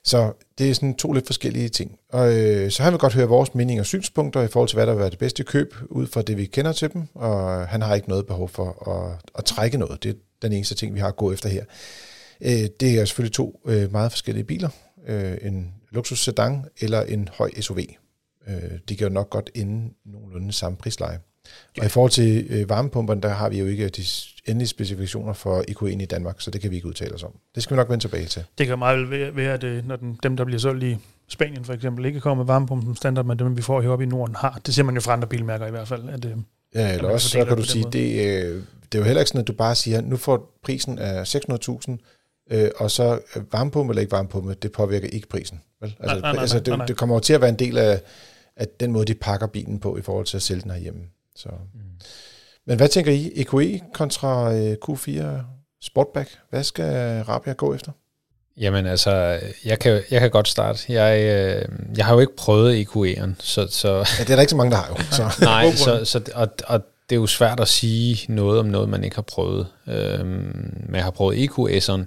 Så 0.07 0.33
det 0.59 0.71
er 0.71 0.75
sådan 0.75 0.95
to 0.95 1.13
lidt 1.13 1.27
forskellige 1.27 1.69
ting. 1.69 1.99
Og 2.09 2.39
øh, 2.39 2.71
så 2.71 2.83
han 2.83 2.93
vil 2.93 3.01
godt 3.01 3.15
høre 3.15 3.29
vores 3.29 3.55
mening 3.55 3.81
og 3.81 3.87
synspunkter 3.87 4.43
i 4.43 4.49
forhold 4.49 4.69
til, 4.69 4.77
hvad 4.77 4.87
der 4.87 4.93
vil 4.93 5.01
være 5.01 5.11
det 5.11 5.19
bedste 5.19 5.45
køb, 5.45 5.75
ud 5.91 6.07
fra 6.07 6.23
det, 6.23 6.37
vi 6.37 6.47
kender 6.47 6.73
til 6.73 6.93
dem. 6.93 7.03
Og 7.15 7.69
han 7.69 7.83
har 7.83 7.95
ikke 7.95 8.09
noget 8.09 8.27
behov 8.27 8.49
for 8.49 8.91
at, 8.91 9.31
at 9.39 9.45
trække 9.45 9.79
noget. 9.79 10.03
Det 10.03 10.09
er 10.11 10.15
den 10.43 10.53
eneste 10.53 10.75
ting, 10.75 10.95
vi 10.95 11.01
har 11.01 11.09
at 11.09 11.17
gå 11.17 11.33
efter 11.33 11.49
her. 11.49 11.65
Øh, 12.41 12.69
det 12.81 13.01
er 13.01 13.05
selvfølgelig 13.05 13.35
to 13.35 13.61
øh, 13.67 13.93
meget 13.93 14.13
forskellige 14.13 14.45
biler. 14.45 14.69
Øh, 15.07 15.39
en 15.43 15.75
luksus 15.91 16.25
sedan 16.25 16.65
eller 16.81 17.03
en 17.03 17.29
høj 17.33 17.51
SUV. 17.61 17.79
Øh, 18.49 18.55
de 18.89 18.97
kan 18.97 19.07
jo 19.07 19.13
nok 19.13 19.31
godt 19.31 19.51
ende 19.55 19.95
nogenlunde 20.05 20.53
samme 20.53 20.79
prisleje. 20.79 21.19
Og 21.79 21.87
i 21.87 21.89
forhold 21.89 22.11
til 22.11 22.47
øh, 22.49 22.69
varmepumperne, 22.69 23.21
der 23.21 23.29
har 23.29 23.49
vi 23.49 23.59
jo 23.59 23.67
ikke 23.67 23.89
de 23.89 24.03
endelige 24.47 24.69
specifikationer 24.69 25.33
for 25.33 25.65
EQE'en 25.71 26.03
i 26.03 26.07
Danmark, 26.07 26.41
så 26.41 26.51
det 26.51 26.61
kan 26.61 26.71
vi 26.71 26.77
ikke 26.77 26.89
udtale 26.89 27.15
os 27.15 27.23
om. 27.23 27.33
Det 27.55 27.63
skal 27.63 27.75
vi 27.75 27.77
nok 27.77 27.91
vende 27.91 28.03
tilbage 28.05 28.27
til. 28.27 28.45
Det 28.59 28.67
kan 28.67 28.79
meget 28.79 29.11
vel 29.11 29.37
være, 29.37 29.55
at 29.55 29.65
øh, 29.65 29.89
når 29.89 29.97
den, 29.97 30.19
dem, 30.23 30.37
der 30.37 30.45
bliver 30.45 30.59
solgt 30.59 30.85
i 30.85 30.97
Spanien 31.29 31.65
for 31.65 31.73
eksempel, 31.73 32.05
ikke 32.05 32.21
kommer 32.21 32.45
med 32.45 32.47
varmepumpen 32.47 32.87
som 32.87 32.97
standard, 32.97 33.25
men 33.25 33.39
dem, 33.39 33.57
vi 33.57 33.63
får 33.63 33.81
heroppe 33.81 34.05
i 34.05 34.09
Norden, 34.09 34.35
har. 34.35 34.61
Det 34.67 34.75
ser 34.75 34.83
man 34.83 34.95
jo 34.95 35.01
fra 35.01 35.13
andre 35.13 35.29
bilmærker 35.29 35.67
i 35.67 35.71
hvert 35.71 35.89
fald. 35.89 36.09
At, 36.09 36.25
øh, 36.25 36.33
Ja, 36.75 36.95
eller 36.95 37.11
også 37.11 37.29
så 37.29 37.39
kan 37.39 37.49
det 37.49 37.59
du 37.59 37.63
sige, 37.63 37.85
det, 37.93 38.45
øh, 38.45 38.63
det 38.93 38.99
er 38.99 38.99
jo 38.99 39.05
heller 39.05 39.21
ikke 39.21 39.29
sådan, 39.29 39.41
at 39.41 39.47
du 39.49 39.53
bare 39.53 39.75
siger, 39.75 40.01
nu 40.01 40.17
får 40.17 40.59
prisen 40.65 40.99
af 40.99 41.35
600.000, 41.35 41.97
øh, 42.51 42.71
og 42.77 42.91
så 42.91 43.21
varmepumpe 43.53 43.91
eller 43.91 44.01
ikke 44.01 44.13
varmepumpe, 44.13 44.55
det 44.55 44.73
påvirker 44.73 45.09
ikke 45.09 45.29
prisen. 45.29 45.61
Vel? 45.81 45.97
Altså, 46.01 46.15
Nej, 46.15 46.21
nej, 46.21 46.33
nej, 46.33 46.41
altså, 46.41 46.57
nej, 46.67 46.77
nej. 46.77 46.77
det, 46.77 46.89
det 46.89 46.97
kommer 46.97 47.17
jo 47.17 47.21
til 47.21 47.33
at 47.33 47.41
være 47.41 47.51
en 47.51 47.59
del 47.59 47.79
af, 47.79 48.01
af 48.57 48.67
den 48.81 48.93
måde, 48.93 49.05
de 49.05 49.15
pakker 49.15 49.47
bilen 49.47 49.79
på 49.79 49.97
i 49.97 50.03
forhold 50.03 50.27
til 50.27 50.37
at 50.37 50.43
sælge 50.43 50.63
den 50.63 50.71
herhjemme. 50.71 51.01
Så. 51.37 51.49
Mm. 51.75 51.81
Men 52.67 52.77
hvad 52.77 52.89
tænker 52.89 53.13
I? 53.13 53.33
EQE 53.35 53.81
kontra 53.95 54.55
øh, 54.55 54.77
Q4 54.89 55.23
Sportback? 55.83 56.31
Hvad 56.51 56.65
skal 56.65 57.23
Rabia 57.23 57.53
gå 57.53 57.75
efter? 57.75 57.93
Jamen 58.57 58.87
altså, 58.87 59.41
jeg 59.65 59.79
kan, 59.79 60.03
jeg 60.11 60.21
kan 60.21 60.31
godt 60.31 60.49
starte. 60.49 60.93
Jeg, 60.93 61.21
øh, 61.21 61.69
jeg 61.97 62.07
har 62.07 62.15
jo 62.15 62.21
ikke 62.21 62.37
prøvet 62.37 62.85
EQE'eren, 62.85 63.31
så, 63.39 63.67
så 63.71 63.89
Ja, 63.89 64.25
det 64.25 64.31
er 64.31 64.35
der 64.35 64.41
ikke 64.41 64.51
så 64.51 64.57
mange, 64.57 64.71
der 64.71 64.77
har 64.77 64.89
jo. 64.89 64.97
Så. 65.11 65.35
nej, 65.45 65.73
så, 65.75 66.05
så, 66.05 66.31
og, 66.35 66.49
og 66.67 66.81
det 67.11 67.17
er 67.17 67.21
jo 67.21 67.27
svært 67.27 67.61
at 67.61 67.69
sige 67.69 68.33
noget 68.33 68.61
om 68.61 68.67
noget, 68.67 68.89
man 68.89 69.05
ikke 69.05 69.17
har 69.17 69.23
prøvet. 69.23 69.67
Øhm, 69.87 70.75
men 70.87 70.95
jeg 70.95 71.05
har 71.05 71.11
prøvet 71.11 71.49
EQS'eren, 71.49 72.03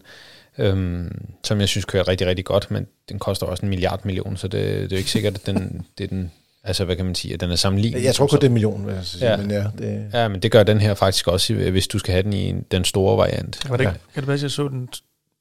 øhm, 0.57 1.25
som 1.43 1.59
jeg 1.59 1.67
synes 1.67 1.85
kører 1.85 2.07
rigtig, 2.07 2.27
rigtig 2.27 2.45
godt, 2.45 2.71
men 2.71 2.87
den 3.09 3.19
koster 3.19 3.45
også 3.45 3.63
en 3.65 3.69
milliard 3.69 4.05
million, 4.05 4.37
så 4.37 4.47
det, 4.47 4.61
det 4.63 4.83
er 4.83 4.87
jo 4.91 4.97
ikke 4.97 5.11
sikkert, 5.11 5.35
at 5.35 5.45
den, 5.45 5.85
det 5.97 6.03
er 6.03 6.07
den, 6.07 6.31
altså 6.63 6.85
hvad 6.85 6.95
kan 6.95 7.05
man 7.05 7.15
sige, 7.15 7.33
at 7.33 7.39
den 7.39 7.51
er 7.51 7.55
sammenlignet. 7.55 8.03
Jeg 8.03 8.15
tror 8.15 8.27
kun, 8.27 8.35
det 8.37 8.43
er 8.43 8.47
en 8.47 8.53
million, 8.53 8.85
vil 8.87 8.93
jeg 8.95 9.05
sige. 9.05 9.29
Ja. 9.31 9.37
Men 9.37 9.51
ja, 9.51 9.63
det, 9.77 10.05
Ja, 10.13 10.27
men 10.27 10.41
det 10.41 10.51
gør 10.51 10.63
den 10.63 10.79
her 10.81 10.93
faktisk 10.93 11.27
også, 11.27 11.53
hvis 11.53 11.87
du 11.87 11.99
skal 11.99 12.11
have 12.11 12.23
den 12.23 12.33
i 12.33 12.53
den 12.71 12.85
store 12.85 13.17
variant. 13.17 13.69
var 13.69 13.77
det, 13.77 13.83
Ja. 13.83 13.89
ja. 13.89 13.95
Kan 14.13 14.21
det 14.23 14.27
være, 14.27 14.35
at 14.35 14.43
jeg 14.43 14.51
så 14.51 14.67
den 14.67 14.89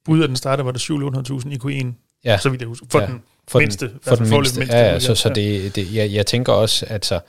bud 0.05 0.21
af 0.21 0.27
den 0.27 0.37
starter, 0.37 0.63
var 0.63 0.71
det 0.71 0.79
700.000 0.79 1.49
i 1.69 1.81
Q1, 1.83 1.93
Ja, 2.25 2.37
så 2.37 2.49
vidt 2.49 2.61
jeg 2.61 2.67
husker, 2.67 2.85
for 2.91 2.99
Ja. 2.99 3.05
ja. 3.05 3.11
den 3.11 3.21
for 3.47 3.59
mindste. 3.59 3.87
Den, 3.87 3.99
for 4.01 4.15
den 4.15 4.25
foreløbig 4.27 4.57
mindste. 4.59 4.77
Ja, 4.77 4.91
ja, 4.93 4.99
så, 4.99 5.15
så 5.15 5.29
det, 5.29 5.75
det, 5.75 5.93
jeg, 5.93 6.11
jeg 6.11 6.25
tænker 6.25 6.53
også, 6.53 6.85
at 6.89 7.05
så, 7.05 7.19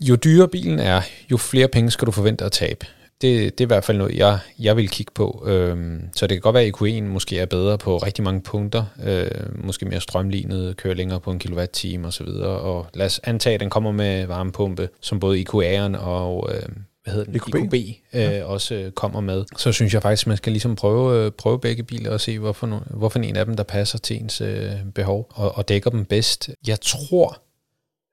jo 0.00 0.14
dyrere 0.14 0.48
bilen 0.48 0.78
er, 0.78 1.00
jo 1.30 1.36
flere 1.36 1.68
penge 1.68 1.90
skal 1.90 2.06
du 2.06 2.12
forvente 2.12 2.44
at 2.44 2.52
tabe. 2.52 2.86
Det, 3.20 3.58
det 3.58 3.60
er 3.60 3.66
i 3.66 3.72
hvert 3.74 3.84
fald 3.84 3.98
noget, 3.98 4.16
jeg, 4.16 4.38
jeg 4.58 4.76
vil 4.76 4.88
kigge 4.88 5.12
på. 5.14 5.44
Øhm, 5.46 6.08
så 6.14 6.26
det 6.26 6.34
kan 6.34 6.40
godt 6.40 6.54
være, 6.54 6.64
at 6.64 6.74
EQE'en 6.74 7.02
måske 7.02 7.38
er 7.38 7.46
bedre 7.46 7.78
på 7.78 7.96
rigtig 7.96 8.24
mange 8.24 8.40
punkter. 8.40 8.84
Øh, 9.04 9.30
måske 9.64 9.86
mere 9.86 10.00
strømlignet, 10.00 10.76
kører 10.76 10.94
længere 10.94 11.20
på 11.20 11.30
en 11.30 11.38
kilowatt-time 11.38 12.06
osv. 12.06 12.28
Og 12.28 12.86
lad 12.94 13.06
os 13.06 13.20
antage, 13.24 13.54
at 13.54 13.60
den 13.60 13.70
kommer 13.70 13.92
med 13.92 14.26
varmepumpe, 14.26 14.88
som 15.00 15.20
både 15.20 15.40
EQA'eren 15.40 15.98
og 15.98 16.50
øh, 16.54 16.62
hvad 17.04 17.12
hedder 17.12 17.24
den? 17.24 17.36
EQB. 17.36 17.74
EQB 17.74 17.96
øh, 18.14 18.50
også 18.50 18.74
øh, 18.74 18.92
kommer 18.92 19.20
med. 19.20 19.44
Så 19.56 19.72
synes 19.72 19.94
jeg 19.94 20.02
faktisk, 20.02 20.26
man 20.26 20.36
skal 20.36 20.52
ligesom 20.52 20.76
prøve, 20.76 21.24
øh, 21.24 21.32
prøve 21.32 21.60
begge 21.60 21.82
biler 21.82 22.10
og 22.10 22.20
se, 22.20 22.38
hvorfor, 22.38 22.66
no, 22.66 22.78
hvorfor 22.90 23.18
en 23.18 23.36
af 23.36 23.44
dem, 23.44 23.56
der 23.56 23.62
passer 23.62 23.98
til 23.98 24.16
ens 24.16 24.40
øh, 24.40 24.72
behov 24.94 25.30
og, 25.34 25.56
og 25.58 25.68
dækker 25.68 25.90
dem 25.90 26.04
bedst. 26.04 26.50
Jeg 26.66 26.80
tror, 26.80 27.42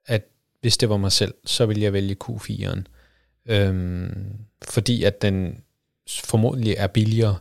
at 0.06 0.22
hvis 0.60 0.76
det 0.76 0.88
var 0.88 0.96
mig 0.96 1.12
selv, 1.12 1.34
så 1.44 1.66
ville 1.66 1.82
jeg 1.82 1.92
vælge 1.92 2.16
Q4'eren. 2.24 2.82
Øhm, 3.48 4.26
fordi 4.68 5.02
at 5.04 5.22
den 5.22 5.58
formodentlig 6.24 6.74
er 6.78 6.86
billigere, 6.86 7.36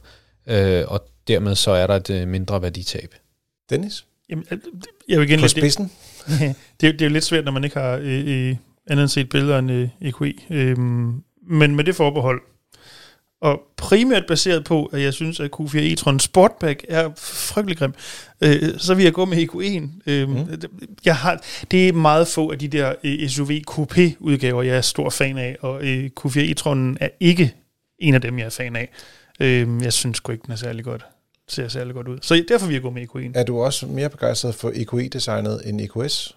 øh, 0.48 0.84
og 0.88 1.08
dermed 1.28 1.56
så 1.56 1.72
er 1.72 1.88
der 1.88 1.96
et 1.96 2.10
øh, 2.10 2.28
mindre 2.28 2.62
værditab. 2.62 3.16
Dennis? 3.70 4.06
Jamen, 4.30 4.46
jeg 5.10 5.20
vil 5.20 5.30
igen 5.30 5.40
På 5.40 5.44
lidt, 5.46 5.56
det, 5.56 5.62
spidsen? 5.62 5.92
det, 6.82 6.88
er, 6.88 6.88
jo- 6.88 6.94
det 6.94 7.02
er 7.02 7.06
jo 7.06 7.14
lidt 7.14 7.24
svært, 7.24 7.46
når 7.46 7.52
man 7.52 7.64
ikke 7.64 7.80
har 7.80 7.92
øh, 8.02 8.50
øh, 8.50 8.56
andet 8.88 9.04
end 9.04 9.10
set 9.10 9.30
billeder 9.30 9.60
end 9.60 9.72
øh, 9.72 9.90
EQE. 10.02 10.34
Øhm, 10.50 11.24
men 11.48 11.76
med 11.76 11.84
det 11.84 11.96
forbehold, 11.96 12.42
og 13.46 13.62
primært 13.78 14.24
baseret 14.28 14.64
på, 14.64 14.86
at 14.86 15.02
jeg 15.02 15.14
synes, 15.14 15.40
at 15.40 15.50
Q4 15.60 15.78
e-tron 15.78 16.20
Sportback 16.20 16.86
er 16.90 17.10
frygtelig 17.18 17.78
grim, 17.78 17.94
øh, 18.42 18.62
så 18.78 18.94
vil 18.94 19.04
jeg 19.04 19.14
gå 19.14 19.26
med 19.26 19.38
EQE'en. 19.38 20.02
Øh, 20.12 20.30
Mm. 20.30 20.36
mm. 20.36 20.48
jeg 21.06 21.16
har, 21.16 21.44
det 21.72 21.88
er 21.88 21.94
meget 21.94 22.28
få 22.28 22.52
af 22.52 22.60
de 22.60 22.68
der 22.68 22.94
øh, 23.04 23.30
SUV 23.30 23.52
Coupé-udgaver, 23.72 24.62
jeg 24.64 24.78
er 24.78 24.82
stor 24.82 25.10
fan 25.10 25.38
af, 25.38 25.58
og 25.62 25.88
øh, 25.88 26.10
Q4 26.20 26.40
e-tronen 26.40 26.98
er 27.00 27.10
ikke 27.20 27.54
en 28.00 28.14
af 28.14 28.22
dem, 28.22 28.40
jeg 28.40 28.46
er 28.46 28.50
fan 28.50 28.76
af. 28.76 28.90
Øh, 29.40 29.68
jeg 29.84 29.94
synes 29.94 30.18
sgu 30.18 30.32
ikke, 30.32 30.44
den 30.46 30.52
er 30.52 30.56
særlig 30.56 30.86
godt 30.86 31.06
ser 31.48 31.68
særlig 31.68 31.94
godt 31.94 32.08
ud. 32.08 32.18
Så 32.22 32.44
derfor 32.48 32.66
vil 32.66 32.74
jeg 32.74 32.82
gå 32.82 32.90
med 32.90 33.02
EQE'en. 33.04 33.32
Er 33.36 33.44
du 33.44 33.62
også 33.62 33.86
mere 33.88 34.10
begejstret 34.10 34.56
for 34.56 34.72
EQE-designet 34.76 35.62
end 35.66 35.82
EQS? 35.82 36.36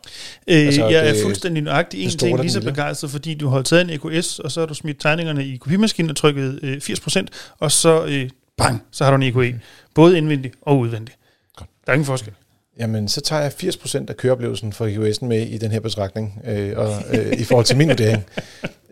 Øh, 0.49 0.67
Altså, 0.67 0.87
jeg 0.89 1.05
det- 1.05 1.19
er 1.19 1.23
fuldstændig 1.23 1.63
nøjagtig 1.63 2.05
en 2.05 2.11
ting 2.11 2.41
lige 2.41 2.51
så 2.51 2.61
begejstret, 2.61 3.11
fordi 3.11 3.35
du 3.35 3.49
har 3.49 3.63
taget 3.63 3.83
en 3.83 3.91
EQS, 3.91 4.39
og 4.39 4.51
så 4.53 4.61
har 4.61 4.67
du 4.67 4.75
smidt 4.75 5.01
tegningerne 5.01 5.47
i 5.47 5.57
kopimaskinen 5.57 6.11
og 6.11 6.17
trykket 6.17 6.61
øh, 6.63 6.77
80%, 6.81 7.27
og 7.59 7.73
så 7.73 8.05
øh, 8.07 8.31
bang, 8.57 8.83
så 8.91 9.05
har 9.05 9.11
du 9.11 9.17
en 9.17 9.23
EQE. 9.23 9.61
Både 9.95 10.19
indvendig 10.19 10.53
og 10.63 10.79
udvendig. 10.79 11.15
Godt. 11.57 11.71
Der 11.87 11.93
er 11.93 11.95
ingen 11.95 12.07
forskel. 12.07 12.33
Jamen, 12.79 13.09
så 13.09 13.21
tager 13.21 13.43
jeg 13.43 13.53
80% 13.63 14.05
af 14.09 14.17
køreoplevelsen 14.17 14.73
for 14.73 14.87
EQS'en 14.87 15.25
med 15.27 15.47
i 15.47 15.59
den 15.59 15.71
her 15.71 15.81
betragtning, 15.81 16.43
øh, 16.47 16.79
og, 16.79 17.03
øh, 17.13 17.33
i 17.41 17.45
forhold 17.45 17.67
til 17.67 17.77
min 17.77 17.89
vurdering. 17.89 18.25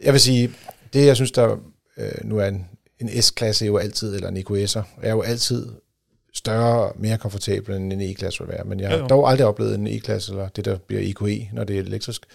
Jeg 0.03 0.13
vil 0.13 0.21
sige, 0.21 0.51
det 0.93 1.07
jeg 1.07 1.17
synes, 1.17 1.31
der 1.33 1.57
øh, 1.99 2.09
nu 2.25 2.39
er 2.39 2.47
en, 2.47 2.67
en 3.01 3.23
S-klasse 3.23 3.67
jo 3.67 3.77
altid, 3.77 4.15
eller 4.15 4.29
en 4.29 4.37
EQS'er, 4.37 4.83
er 5.03 5.11
jo 5.11 5.23
altid 5.23 5.67
større 6.37 6.89
og 6.89 6.95
mere 6.99 7.19
komfortabel 7.19 7.75
end 7.77 7.93
en 7.93 8.01
E-klasse 8.01 8.45
vil 8.45 8.49
være. 8.53 8.65
Men 8.65 8.81
jeg 8.81 8.89
har 8.89 8.97
Jo, 8.97 9.03
jo. 9.03 9.09
dog 9.09 9.31
aldrig 9.31 9.47
oplevet 9.47 9.75
en 9.75 9.87
E-klasse, 9.87 10.33
eller 10.33 10.49
det 10.49 10.65
der 10.65 10.79
bliver 10.79 11.03
EQE, 11.03 11.51
når 11.53 11.65
det 11.65 11.77
er 11.77 11.81
elektrisk, 11.81 12.27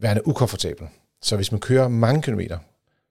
værende 0.00 0.26
ukomfortabel. 0.26 0.86
Så 1.22 1.36
hvis 1.36 1.52
man 1.52 1.60
kører 1.60 1.88
mange 1.88 2.22
kilometer, 2.22 2.58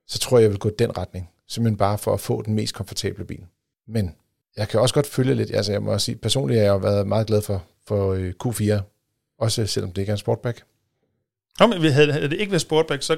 så 0.07 0.19
tror 0.19 0.37
jeg, 0.37 0.43
jeg 0.43 0.51
vil 0.51 0.59
gå 0.59 0.69
den 0.69 0.97
retning. 0.97 1.29
Simpelthen 1.47 1.77
bare 1.77 1.97
for 1.97 2.13
at 2.13 2.19
få 2.19 2.41
den 2.41 2.53
mest 2.53 2.73
komfortable 2.75 3.25
bil. 3.25 3.45
Men 3.87 4.15
jeg 4.57 4.67
kan 4.67 4.79
også 4.79 4.95
godt 4.95 5.07
følge 5.07 5.35
lidt, 5.35 5.51
altså 5.55 5.71
jeg 5.71 5.83
må 5.83 5.91
også 5.91 6.05
sige, 6.05 6.15
personligt 6.15 6.59
har 6.59 6.65
jeg 6.65 6.83
været 6.83 7.07
meget 7.07 7.27
glad 7.27 7.41
for, 7.41 7.63
for 7.87 8.13
øh, 8.13 8.33
Q4, 8.45 8.81
også 9.39 9.65
selvom 9.65 9.91
det 9.91 10.01
ikke 10.01 10.09
er 10.09 10.13
en 10.13 10.17
sportback. 10.19 10.63
Nå, 11.59 11.67
men 11.67 11.91
havde, 11.91 12.11
havde 12.11 12.29
det 12.29 12.39
ikke 12.39 12.51
været 12.51 12.61
Sportback, 12.61 13.03
så 13.03 13.17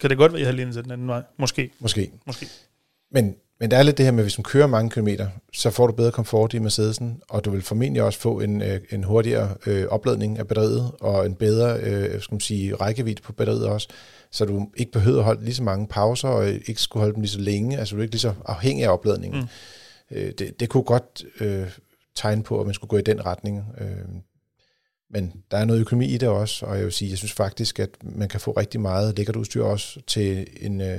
kan 0.00 0.10
det 0.10 0.18
godt 0.18 0.32
være, 0.32 0.38
at 0.38 0.40
jeg 0.40 0.46
havde 0.46 0.56
lignet 0.56 0.84
den 0.84 0.90
anden 0.90 1.08
vej. 1.08 1.22
Måske. 1.38 1.70
Måske. 1.78 2.10
Måske. 2.26 2.46
Men, 3.10 3.36
men 3.60 3.70
der 3.70 3.76
er 3.76 3.82
lidt 3.82 3.98
det 3.98 4.04
her 4.04 4.12
med, 4.12 4.18
at 4.18 4.24
hvis 4.24 4.38
man 4.38 4.44
kører 4.44 4.66
mange 4.66 4.90
kilometer, 4.90 5.28
så 5.52 5.70
får 5.70 5.86
du 5.86 5.92
bedre 5.92 6.12
komfort 6.12 6.54
i 6.54 6.58
Mercedesen, 6.58 7.22
og 7.28 7.44
du 7.44 7.50
vil 7.50 7.62
formentlig 7.62 8.02
også 8.02 8.18
få 8.18 8.40
en, 8.40 8.62
øh, 8.62 8.80
en 8.90 9.04
hurtigere 9.04 9.54
øh, 9.66 9.86
opladning 9.86 10.38
af 10.38 10.48
batteriet, 10.48 10.92
og 11.00 11.26
en 11.26 11.34
bedre 11.34 11.80
øh, 11.80 12.20
skal 12.20 12.34
man 12.34 12.40
sige, 12.40 12.74
rækkevidde 12.74 13.22
på 13.22 13.32
batteriet 13.32 13.66
også, 13.66 13.88
så 14.30 14.44
du 14.44 14.68
ikke 14.76 14.92
behøver 14.92 15.18
at 15.18 15.24
holde 15.24 15.44
lige 15.44 15.54
så 15.54 15.62
mange 15.62 15.86
pauser, 15.86 16.28
og 16.28 16.48
ikke 16.48 16.80
skulle 16.80 17.00
holde 17.00 17.14
dem 17.14 17.20
lige 17.20 17.30
så 17.30 17.40
længe, 17.40 17.78
altså 17.78 17.94
du 17.94 18.00
er 18.00 18.02
ikke 18.02 18.14
lige 18.14 18.20
så 18.20 18.34
afhængig 18.44 18.84
af 18.84 18.92
opladningen. 18.92 19.40
Mm. 19.40 19.48
Øh, 20.16 20.32
det, 20.38 20.60
det 20.60 20.68
kunne 20.68 20.82
godt 20.82 21.24
øh, 21.40 21.66
tegne 22.14 22.42
på, 22.42 22.60
at 22.60 22.66
man 22.66 22.74
skulle 22.74 22.88
gå 22.88 22.96
i 22.96 23.02
den 23.02 23.26
retning. 23.26 23.64
Øh, 23.80 23.86
men 25.10 25.32
der 25.50 25.56
er 25.56 25.64
noget 25.64 25.80
økonomi 25.80 26.06
i 26.06 26.18
det 26.18 26.28
også, 26.28 26.66
og 26.66 26.76
jeg 26.76 26.84
vil 26.84 26.92
sige, 26.92 27.10
jeg 27.10 27.18
synes 27.18 27.32
faktisk, 27.32 27.78
at 27.78 27.90
man 28.02 28.28
kan 28.28 28.40
få 28.40 28.50
rigtig 28.50 28.80
meget 28.80 29.16
lækkert 29.16 29.36
udstyr 29.36 29.62
også 29.62 30.00
til 30.06 30.46
en, 30.60 30.80
øh, 30.80 30.98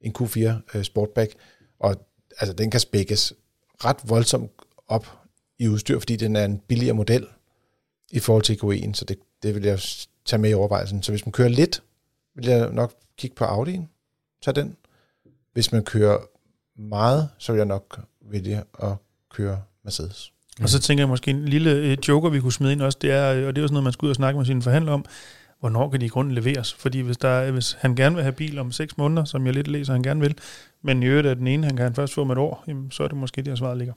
en 0.00 0.14
Q4 0.18 0.38
øh, 0.74 0.84
Sportback, 0.84 1.32
og 1.80 2.06
altså, 2.38 2.52
den 2.52 2.70
kan 2.70 2.80
spækkes 2.80 3.32
ret 3.84 3.96
voldsomt 4.04 4.50
op 4.88 5.18
i 5.58 5.68
udstyr, 5.68 5.98
fordi 5.98 6.16
den 6.16 6.36
er 6.36 6.44
en 6.44 6.58
billigere 6.58 6.94
model 6.94 7.26
i 8.10 8.18
forhold 8.18 8.42
til 8.42 8.54
EQE'en, 8.54 8.94
så 8.94 9.04
det, 9.04 9.18
det 9.42 9.54
vil 9.54 9.62
jeg 9.62 9.80
tage 10.24 10.40
med 10.40 10.50
i 10.50 10.54
overvejelsen. 10.54 11.02
Så 11.02 11.12
hvis 11.12 11.26
man 11.26 11.32
kører 11.32 11.48
lidt, 11.48 11.82
vil 12.34 12.46
jeg 12.46 12.70
nok 12.72 12.94
kigge 13.16 13.36
på 13.36 13.44
Audi'en, 13.44 13.82
tage 14.42 14.54
den. 14.54 14.76
Hvis 15.52 15.72
man 15.72 15.84
kører 15.84 16.18
meget, 16.80 17.28
så 17.38 17.52
vil 17.52 17.58
jeg 17.58 17.66
nok 17.66 18.00
vælge 18.20 18.64
at 18.82 18.92
køre 19.30 19.62
Mercedes. 19.84 20.32
Mm. 20.58 20.62
Og 20.62 20.68
så 20.68 20.80
tænker 20.80 21.02
jeg 21.02 21.08
måske 21.08 21.30
en 21.30 21.44
lille 21.44 21.70
øh, 21.70 21.98
joker, 22.08 22.30
vi 22.30 22.40
kunne 22.40 22.52
smide 22.52 22.72
ind 22.72 22.82
også, 22.82 22.98
det 23.02 23.10
er, 23.10 23.30
og 23.30 23.36
det 23.36 23.58
er 23.58 23.62
jo 23.62 23.68
sådan 23.68 23.74
noget, 23.74 23.84
man 23.84 23.92
skal 23.92 24.06
ud 24.06 24.10
og 24.10 24.16
snakke 24.16 24.38
med 24.38 24.46
sine 24.46 24.62
forhandlere 24.62 24.94
om, 24.94 25.04
hvornår 25.60 25.90
kan 25.90 26.00
de 26.00 26.06
i 26.06 26.08
grunden 26.08 26.34
leveres? 26.34 26.74
Fordi 26.74 27.00
hvis, 27.00 27.16
der, 27.16 27.50
hvis 27.50 27.72
han 27.80 27.94
gerne 27.94 28.14
vil 28.14 28.24
have 28.24 28.32
bil 28.32 28.58
om 28.58 28.72
6 28.72 28.98
måneder, 28.98 29.24
som 29.24 29.46
jeg 29.46 29.54
lidt 29.54 29.68
læser, 29.68 29.92
han 29.92 30.02
gerne 30.02 30.20
vil, 30.20 30.38
men 30.84 31.02
i 31.02 31.06
øvrigt 31.06 31.26
er 31.26 31.34
den 31.34 31.46
ene, 31.46 31.66
han 31.66 31.76
kan 31.76 31.84
han 31.84 31.94
først 31.94 32.14
få 32.14 32.20
om 32.20 32.30
et 32.30 32.38
år, 32.38 32.64
jamen, 32.68 32.90
så 32.90 33.02
er 33.02 33.08
det 33.08 33.16
måske 33.16 33.42
der 33.42 33.54
svaret 33.54 33.78
ligger. 33.78 33.94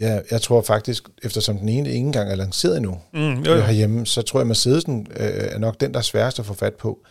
Ja, 0.00 0.20
jeg 0.30 0.40
tror 0.42 0.62
faktisk, 0.62 1.08
eftersom 1.22 1.58
den 1.58 1.68
ene 1.68 1.88
ikke 1.88 1.98
engang 1.98 2.30
er 2.30 2.34
lanceret 2.34 2.76
endnu 2.76 2.98
Mm, 3.12 3.20
jo, 3.20 3.50
jo, 3.50 3.54
jo. 3.56 3.60
herhjemme, 3.62 4.06
så 4.06 4.22
tror 4.22 4.40
jeg, 4.40 4.46
Mercedesen 4.46 5.06
øh, 5.10 5.26
er 5.26 5.58
nok 5.58 5.80
den, 5.80 5.92
der 5.92 5.98
er 5.98 6.02
sværest 6.02 6.38
at 6.38 6.46
få 6.46 6.54
fat 6.54 6.74
på. 6.74 7.04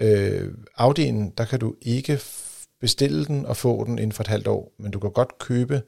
Øh, 0.00 0.48
Audi'en, 0.80 1.32
der 1.38 1.44
kan 1.50 1.58
du 1.60 1.74
ikke 1.82 2.20
bestille 2.80 3.24
den 3.24 3.46
og 3.46 3.56
få 3.56 3.84
den 3.84 3.98
inden 3.98 4.12
for 4.12 4.22
et 4.22 4.26
halvt 4.28 4.46
år, 4.46 4.72
men 4.78 4.90
du 4.90 4.98
kan 4.98 5.10
godt 5.10 5.38
købe 5.38 5.82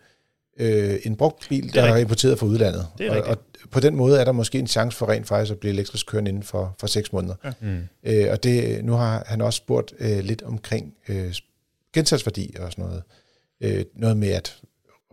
øh, 0.60 0.96
en 1.04 1.16
brugt 1.16 1.46
bil, 1.48 1.74
der 1.74 1.82
er, 1.82 1.86
rigtigt. 1.86 2.02
importeret 2.02 2.38
fra 2.38 2.46
udlandet. 2.46 2.86
Det 2.98 3.06
er 3.06 3.10
og, 3.10 3.16
rigtigt. 3.16 3.36
og 3.64 3.70
på 3.70 3.80
den 3.80 3.96
måde 3.96 4.20
er 4.20 4.24
der 4.24 4.32
måske 4.32 4.58
en 4.58 4.66
chance 4.66 4.98
for 4.98 5.08
rent 5.08 5.26
faktisk 5.26 5.52
at 5.52 5.58
blive 5.58 5.72
elektrisk 5.72 6.06
kørende 6.06 6.28
inden 6.28 6.42
for, 6.42 6.76
for 6.80 6.86
seks 6.86 7.12
måneder. 7.12 7.34
Mm. 7.60 7.80
Øh, 8.04 8.26
og 8.30 8.42
det, 8.42 8.84
nu 8.84 8.92
har 8.92 9.22
han 9.26 9.40
også 9.40 9.56
spurgt 9.56 9.94
øh, 9.98 10.18
lidt 10.18 10.42
omkring 10.42 10.94
øh, 11.08 11.34
gensalgsværdi 11.94 12.54
og 12.60 12.72
sådan 12.72 12.84
noget. 12.84 13.02
Øh, 13.60 13.84
noget 13.96 14.16
med, 14.16 14.28
at 14.28 14.56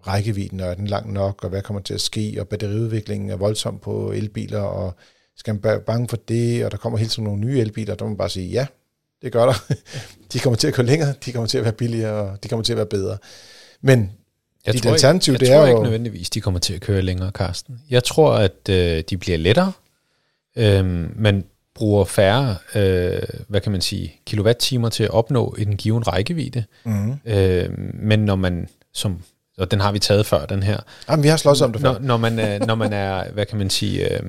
rækkevidden 0.08 0.60
og 0.60 0.68
er 0.68 0.74
den 0.74 0.88
lang 0.88 1.14
nok, 1.14 1.44
og 1.44 1.50
hvad 1.50 1.62
kommer 1.62 1.82
til 1.82 1.94
at 1.94 2.02
ske, 2.02 2.38
og 2.40 2.48
batteriudviklingen 2.48 3.30
er 3.30 3.36
voldsom 3.36 3.80
på 3.80 4.12
elbiler, 4.12 4.60
og 4.62 4.96
skal 5.38 5.54
man 5.54 5.64
være 5.64 5.80
bange 5.80 6.08
for 6.08 6.18
det, 6.18 6.66
og 6.66 6.72
der 6.72 6.78
kommer 6.78 6.98
hele 7.00 7.10
tiden 7.10 7.24
nogle 7.24 7.42
nye 7.42 7.60
elbiler, 7.60 7.96
der 7.96 8.06
må 8.06 8.10
man 8.10 8.18
bare 8.18 8.30
sige, 8.30 8.48
ja, 8.48 8.68
det 9.22 9.32
gør 9.32 9.46
der. 9.46 9.74
de 10.34 10.40
kommer 10.40 10.58
til 10.58 10.68
at 10.68 10.74
køre 10.74 10.86
længere, 10.86 11.14
de 11.26 11.32
kommer 11.32 11.48
til 11.48 11.58
at 11.58 11.64
være 11.64 11.74
billigere, 11.74 12.32
og 12.32 12.44
de 12.44 12.48
kommer 12.50 12.64
til 12.64 12.74
at 12.74 12.78
være 12.78 12.86
bedre. 12.86 13.18
Men 13.82 14.12
Jeg 14.66 14.74
Dit 14.74 14.84
tror, 14.84 14.92
alternativ, 14.92 15.34
ikke, 15.34 15.46
det 15.46 15.52
jeg 15.52 15.56
er 15.56 15.60
tror 15.62 15.68
jo- 15.68 15.74
ikke 15.76 15.84
nødvendigvis, 15.84 16.30
de 16.30 16.42
kommer 16.42 16.60
til 16.60 16.74
at 16.74 16.82
køre 16.82 17.02
længere, 17.02 17.32
Karsten. 17.32 17.80
Jeg 17.90 18.04
tror, 18.04 18.34
at 18.34 18.70
øh, 18.70 19.04
de 19.10 19.18
bliver 19.18 19.38
lettere, 19.38 19.72
øhm, 20.58 21.14
men 21.16 21.44
bruger 21.76 22.06
færre, 22.06 22.56
øh, 22.76 23.22
hvad 23.48 23.62
kan 23.62 23.72
man 23.72 23.82
sige, 23.82 24.16
kilowatt-timer 24.26 24.90
til 24.90 25.04
at 25.04 25.10
opnå 25.10 25.56
en 25.58 25.78
given 25.78 26.08
rækkevidde. 26.08 26.64
mm, 26.84 27.20
Øh, 27.26 27.70
men 27.94 28.20
når 28.20 28.36
man, 28.36 28.68
som, 28.94 29.22
og 29.58 29.72
den 29.72 29.80
har 29.80 29.92
vi 29.92 30.00
taget 30.00 30.26
før, 30.26 30.46
den 30.46 30.64
her, 30.64 30.78
jamen, 31.10 31.24
vi 31.24 31.28
har 31.28 31.38
slås 31.38 31.62
om 31.62 31.72
det 31.72 31.82
før. 31.82 31.92
når, 31.92 32.00
når, 32.00 32.18
man, 32.18 32.40
er, 32.40 32.66
når 32.66 32.76
man 32.76 32.94
er, 32.94 33.32
hvad 33.32 33.46
kan 33.46 33.58
man 33.58 33.70
sige, 33.70 34.14
øh, 34.14 34.20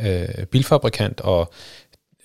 øh, 0.00 0.46
bilfabrikant 0.46 1.20
og 1.20 1.52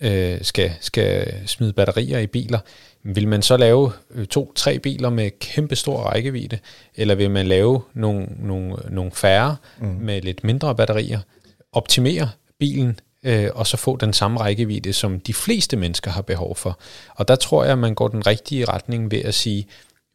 øh, 0.00 0.38
skal, 0.42 0.72
skal 0.80 1.34
smide 1.46 1.72
batterier 1.72 2.18
i 2.18 2.26
biler, 2.26 2.58
vil 3.02 3.28
man 3.28 3.42
så 3.42 3.56
lave 3.56 3.92
øh, 4.10 4.26
to-tre 4.26 4.78
biler 4.78 5.10
med 5.10 5.30
kæmpe 5.40 5.76
stor 5.76 5.98
rækkevidde, 5.98 6.58
eller 6.96 7.14
vil 7.14 7.30
man 7.30 7.46
lave 7.46 7.82
nogle, 7.94 8.26
nogle, 8.38 8.76
nogle 8.88 9.10
færre 9.10 9.56
mm. 9.80 9.86
med 9.86 10.22
lidt 10.22 10.44
mindre 10.44 10.74
batterier, 10.74 11.20
optimere 11.72 12.30
bilen, 12.58 12.98
øh, 13.24 13.48
og 13.54 13.66
så 13.66 13.76
få 13.76 13.96
den 13.96 14.12
samme 14.12 14.40
rækkevidde, 14.40 14.92
som 14.92 15.20
de 15.20 15.34
fleste 15.34 15.76
mennesker 15.76 16.10
har 16.10 16.22
behov 16.22 16.56
for. 16.56 16.78
Og 17.14 17.28
der 17.28 17.36
tror 17.36 17.64
jeg, 17.64 17.72
at 17.72 17.78
man 17.78 17.94
går 17.94 18.08
den 18.08 18.26
rigtige 18.26 18.64
retning 18.64 19.10
ved 19.10 19.18
at 19.24 19.34
sige, 19.34 19.66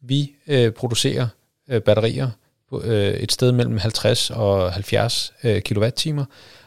vi 0.02 0.32
øh, 0.46 0.72
producerer 0.72 1.28
øh, 1.70 1.82
batterier 1.82 2.30
på, 2.70 2.82
øh, 2.82 3.14
et 3.14 3.32
sted 3.32 3.52
mellem 3.52 3.78
50 3.78 4.30
og 4.30 4.72
70 4.72 5.32
øh, 5.44 5.62
kWh, 5.62 6.24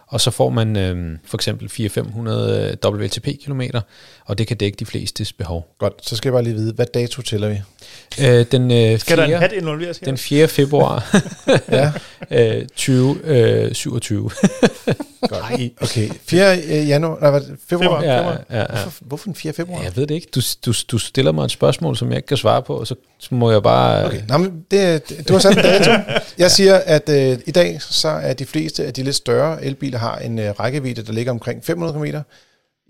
og 0.07 0.21
så 0.21 0.31
får 0.31 0.49
man 0.49 0.77
øh, 0.77 1.17
for 1.25 1.37
eksempel 1.37 1.67
400-500 1.67 2.87
WLTP-kilometer, 2.89 3.81
og 4.25 4.37
det 4.37 4.47
kan 4.47 4.57
dække 4.57 4.75
de 4.75 4.85
flestes 4.85 5.33
behov. 5.33 5.75
Godt, 5.77 5.93
så 6.01 6.15
skal 6.15 6.29
jeg 6.29 6.33
bare 6.33 6.43
lige 6.43 6.55
vide, 6.55 6.73
hvad 6.73 6.85
dato 6.85 7.21
tæller 7.21 7.49
vi? 7.49 7.61
Øh, 8.25 8.45
den, 8.51 8.71
øh, 8.71 8.99
Skal 8.99 9.17
der 9.17 9.23
en 9.23 9.29
4, 9.29 9.39
hat 9.39 9.51
involveres 9.51 9.97
her? 9.97 10.05
den 10.05 10.17
4. 10.17 10.47
februar 10.47 11.15
Ja, 11.71 11.91
øh, 12.61 12.67
2027. 12.67 14.29
godt. 15.28 15.43
Okay, 15.82 16.09
4. 16.09 16.45
januar, 16.88 17.20
nej, 17.20 17.39
februar? 17.39 17.57
Februar. 17.67 18.03
ja, 18.03 18.17
februar. 18.20 18.45
ja, 18.49 18.59
ja. 18.59 18.65
Hvorfor, 18.84 19.05
hvorfor 19.05 19.26
den 19.26 19.36
4. 19.36 19.53
februar? 19.53 19.82
Jeg 19.84 19.95
ved 19.95 20.07
det 20.07 20.15
ikke. 20.15 20.28
Du, 20.36 20.41
du, 20.65 20.74
du 20.91 20.97
stiller 20.97 21.32
mig 21.32 21.45
et 21.45 21.51
spørgsmål, 21.51 21.97
som 21.97 22.09
jeg 22.09 22.15
ikke 22.17 22.28
kan 22.28 22.38
svare 22.38 22.61
på, 22.63 22.76
og 22.80 22.88
så, 22.88 22.95
så 23.20 23.36
må 23.36 23.51
jeg 23.51 23.63
bare... 23.63 24.05
Okay, 24.05 24.22
Nå, 24.28 24.38
men 24.38 24.65
det, 24.72 25.09
det- 25.09 25.28
du 25.28 25.34
har 25.34 25.39
sat 25.39 25.51
en 25.57 25.63
dato. 25.63 25.91
Jeg 26.38 26.51
siger, 26.51 26.76
at 26.76 27.09
øh, 27.09 27.39
i 27.45 27.51
dag 27.51 27.82
så 27.82 28.07
er 28.07 28.34
de 28.34 28.45
fleste 28.45 28.86
af 28.86 28.93
de 28.93 29.03
lidt 29.03 29.15
større 29.15 29.63
elbiler 29.65 29.97
har 29.99 30.17
en 30.17 30.39
øh, 30.39 30.51
rækkevidde, 30.59 31.01
der 31.03 31.13
ligger 31.13 31.32
omkring 31.32 31.65
500 31.65 31.99
km. 32.11 32.17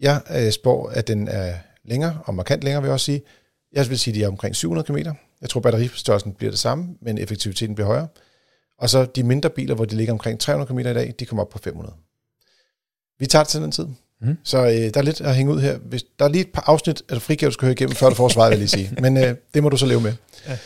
Jeg 0.02 0.22
øh, 0.36 0.52
spår, 0.52 0.90
at 0.90 1.08
den 1.08 1.28
er 1.28 1.54
længere, 1.86 2.18
og 2.26 2.34
markant 2.36 2.64
længere 2.64 2.82
vil 2.82 2.88
jeg 2.88 2.94
også 2.94 3.06
sige. 3.06 3.22
Jeg 3.74 3.90
vil 3.90 4.00
sige, 4.00 4.12
at 4.14 4.16
de 4.20 4.24
er 4.24 4.28
omkring 4.28 4.56
700 4.56 4.86
km. 4.86 4.98
Jeg 5.42 5.50
tror, 5.50 5.60
batteristørrelsen 5.62 6.34
bliver 6.34 6.52
det 6.52 6.60
samme, 6.60 6.88
men 7.02 7.18
effektiviteten 7.18 7.76
bliver 7.76 7.88
højere. 7.88 8.08
Og 8.80 8.90
så 8.90 9.06
de 9.06 9.24
mindre 9.24 9.50
biler, 9.50 9.76
hvor 9.76 9.86
de 9.86 9.96
ligger 9.96 10.14
omkring 10.14 10.40
300 10.40 10.68
km 10.70 10.80
i 10.80 10.84
dag, 10.84 11.14
de 11.20 11.26
kommer 11.26 11.44
op 11.44 11.50
på 11.50 11.58
500. 11.64 11.94
Vi 13.20 13.26
tager 13.26 13.44
det 13.44 13.50
til 13.50 13.62
den 13.62 13.72
tid. 13.72 13.86
Mhm. 14.22 14.38
Så 14.44 14.58
øh, 14.58 14.72
der 14.72 14.92
er 14.96 15.02
lidt 15.02 15.22
at 15.22 15.36
hænge 15.36 15.54
ud 15.54 15.62
her. 15.62 15.78
Hvis, 15.78 16.04
der 16.20 16.26
er 16.26 16.30
lige 16.30 16.42
et 16.42 16.52
par 16.54 16.64
afsnit, 16.68 17.02
at 17.10 17.22
frigave, 17.22 17.50
du 17.50 17.54
skal 17.54 17.66
høre 17.66 17.72
igennem, 17.74 17.96
før 17.96 18.10
du 18.10 18.16
får 18.16 18.28
svaret, 18.30 18.50
vil 18.50 18.56
jeg 18.56 18.60
lige 18.60 18.68
sige. 18.70 18.92
Men 19.02 19.18
øh, 19.18 19.36
det 19.54 19.64
må 19.64 19.70
du 19.70 19.78
så 19.78 19.86
leve 19.86 20.02
med. 20.02 20.14
Ja. 20.48 20.58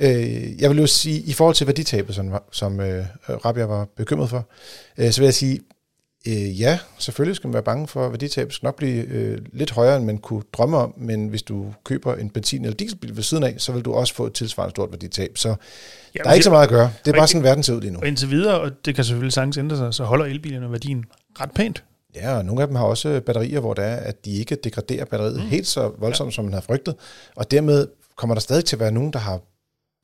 Øh, 0.00 0.60
jeg 0.62 0.70
vil 0.70 0.78
jo 0.78 0.86
sige, 0.86 1.20
i 1.20 1.32
forhold 1.32 1.54
til 1.54 1.66
værditabet, 1.66 2.14
som, 2.14 2.34
som 2.52 2.80
øh, 2.80 3.04
Rabia 3.28 3.64
var 3.64 3.88
bekymret 3.96 4.30
for, 4.30 4.48
øh, 4.98 5.10
så 5.12 5.20
vil 5.20 5.26
jeg 5.26 5.34
sige, 5.34 5.60
øh, 6.26 6.60
ja, 6.60 6.78
selvfølgelig 6.98 7.36
skal 7.36 7.48
man 7.48 7.54
være 7.54 7.62
bange 7.62 7.88
for 7.88 8.08
værditab. 8.08 8.46
Det 8.46 8.54
skal 8.54 8.66
nok 8.66 8.76
blive 8.76 9.04
øh, 9.04 9.38
lidt 9.52 9.70
højere, 9.70 9.96
end 9.96 10.04
man 10.04 10.18
kunne 10.18 10.42
drømme 10.52 10.76
om, 10.76 10.94
men 10.96 11.28
hvis 11.28 11.42
du 11.42 11.74
køber 11.84 12.14
en 12.14 12.30
benzin- 12.30 12.62
eller 12.64 12.76
dieselbil 12.76 13.16
ved 13.16 13.22
siden 13.22 13.42
af, 13.44 13.54
så 13.58 13.72
vil 13.72 13.82
du 13.82 13.92
også 13.92 14.14
få 14.14 14.26
et 14.26 14.32
tilsvarende 14.32 14.70
stort 14.70 14.90
værditab. 14.92 15.38
Så 15.38 15.48
Ja, 15.48 16.22
der 16.22 16.30
er 16.30 16.34
ikke 16.34 16.44
så 16.44 16.50
meget 16.50 16.62
at 16.62 16.68
gøre. 16.68 16.92
Det 17.04 17.10
er 17.14 17.18
bare 17.18 17.28
sådan, 17.28 17.42
verden 17.42 17.62
ser 17.62 17.74
ud 17.74 17.80
lige 17.80 17.90
nu. 17.90 17.98
Og 17.98 18.06
indtil 18.06 18.30
videre, 18.30 18.60
og 18.60 18.70
det 18.84 18.94
kan 18.94 19.04
selvfølgelig 19.04 19.32
sagtens 19.32 19.58
ændre 19.58 19.76
sig, 19.76 19.94
så 19.94 20.04
holder 20.04 20.24
elbilerne 20.24 20.72
værdien 20.72 21.04
ret 21.40 21.50
pænt. 21.54 21.84
Ja, 22.14 22.36
og 22.36 22.44
nogle 22.44 22.62
af 22.62 22.68
dem 22.68 22.76
har 22.76 22.84
også 22.84 23.20
batterier, 23.26 23.60
hvor 23.60 23.74
det 23.74 23.84
er, 23.84 23.96
at 23.96 24.24
de 24.24 24.32
ikke 24.32 24.54
degraderer 24.54 25.04
batteriet 25.04 25.36
mm. 25.36 25.46
helt 25.46 25.66
så 25.66 25.92
voldsomt, 25.98 26.30
ja. 26.30 26.34
som 26.34 26.44
man 26.44 26.54
har 26.54 26.60
frygtet. 26.60 26.94
Og 27.36 27.50
dermed 27.50 27.88
kommer 28.16 28.34
der 28.34 28.40
stadig 28.40 28.64
til 28.64 28.76
at 28.76 28.80
være 28.80 28.92
nogen, 28.92 29.12
der 29.12 29.18
har 29.18 29.40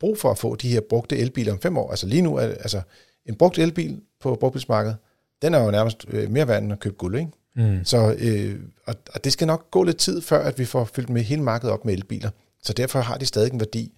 brug 0.00 0.18
for 0.18 0.30
at 0.30 0.38
få 0.38 0.56
de 0.56 0.68
her 0.68 0.80
brugte 0.80 1.18
elbiler 1.18 1.52
om 1.52 1.60
fem 1.60 1.78
år. 1.78 1.90
Altså 1.90 2.06
lige 2.06 2.22
nu 2.22 2.36
er 2.36 2.42
altså 2.42 2.80
en 3.26 3.34
brugt 3.34 3.58
elbil 3.58 4.00
på 4.20 4.36
brugtbilsmarkedet, 4.40 4.96
den 5.42 5.54
er 5.54 5.64
jo 5.64 5.70
nærmest 5.70 6.04
øh, 6.08 6.30
mere 6.30 6.48
værd 6.48 6.62
end 6.62 6.72
at 6.72 6.80
købe 6.80 6.94
guld, 6.94 7.18
ikke? 7.18 7.30
Mm. 7.56 7.84
Så, 7.84 8.16
øh, 8.18 8.60
og, 8.86 8.94
og 9.14 9.24
det 9.24 9.32
skal 9.32 9.46
nok 9.46 9.70
gå 9.70 9.82
lidt 9.82 9.96
tid, 9.96 10.20
før 10.20 10.38
at 10.38 10.58
vi 10.58 10.64
får 10.64 10.84
fyldt 10.84 11.10
med 11.10 11.22
hele 11.22 11.42
markedet 11.42 11.72
op 11.72 11.84
med 11.84 11.94
elbiler. 11.94 12.30
Så 12.62 12.72
derfor 12.72 13.00
har 13.00 13.16
de 13.16 13.26
stadig 13.26 13.52
en 13.52 13.60
værdi 13.60 13.92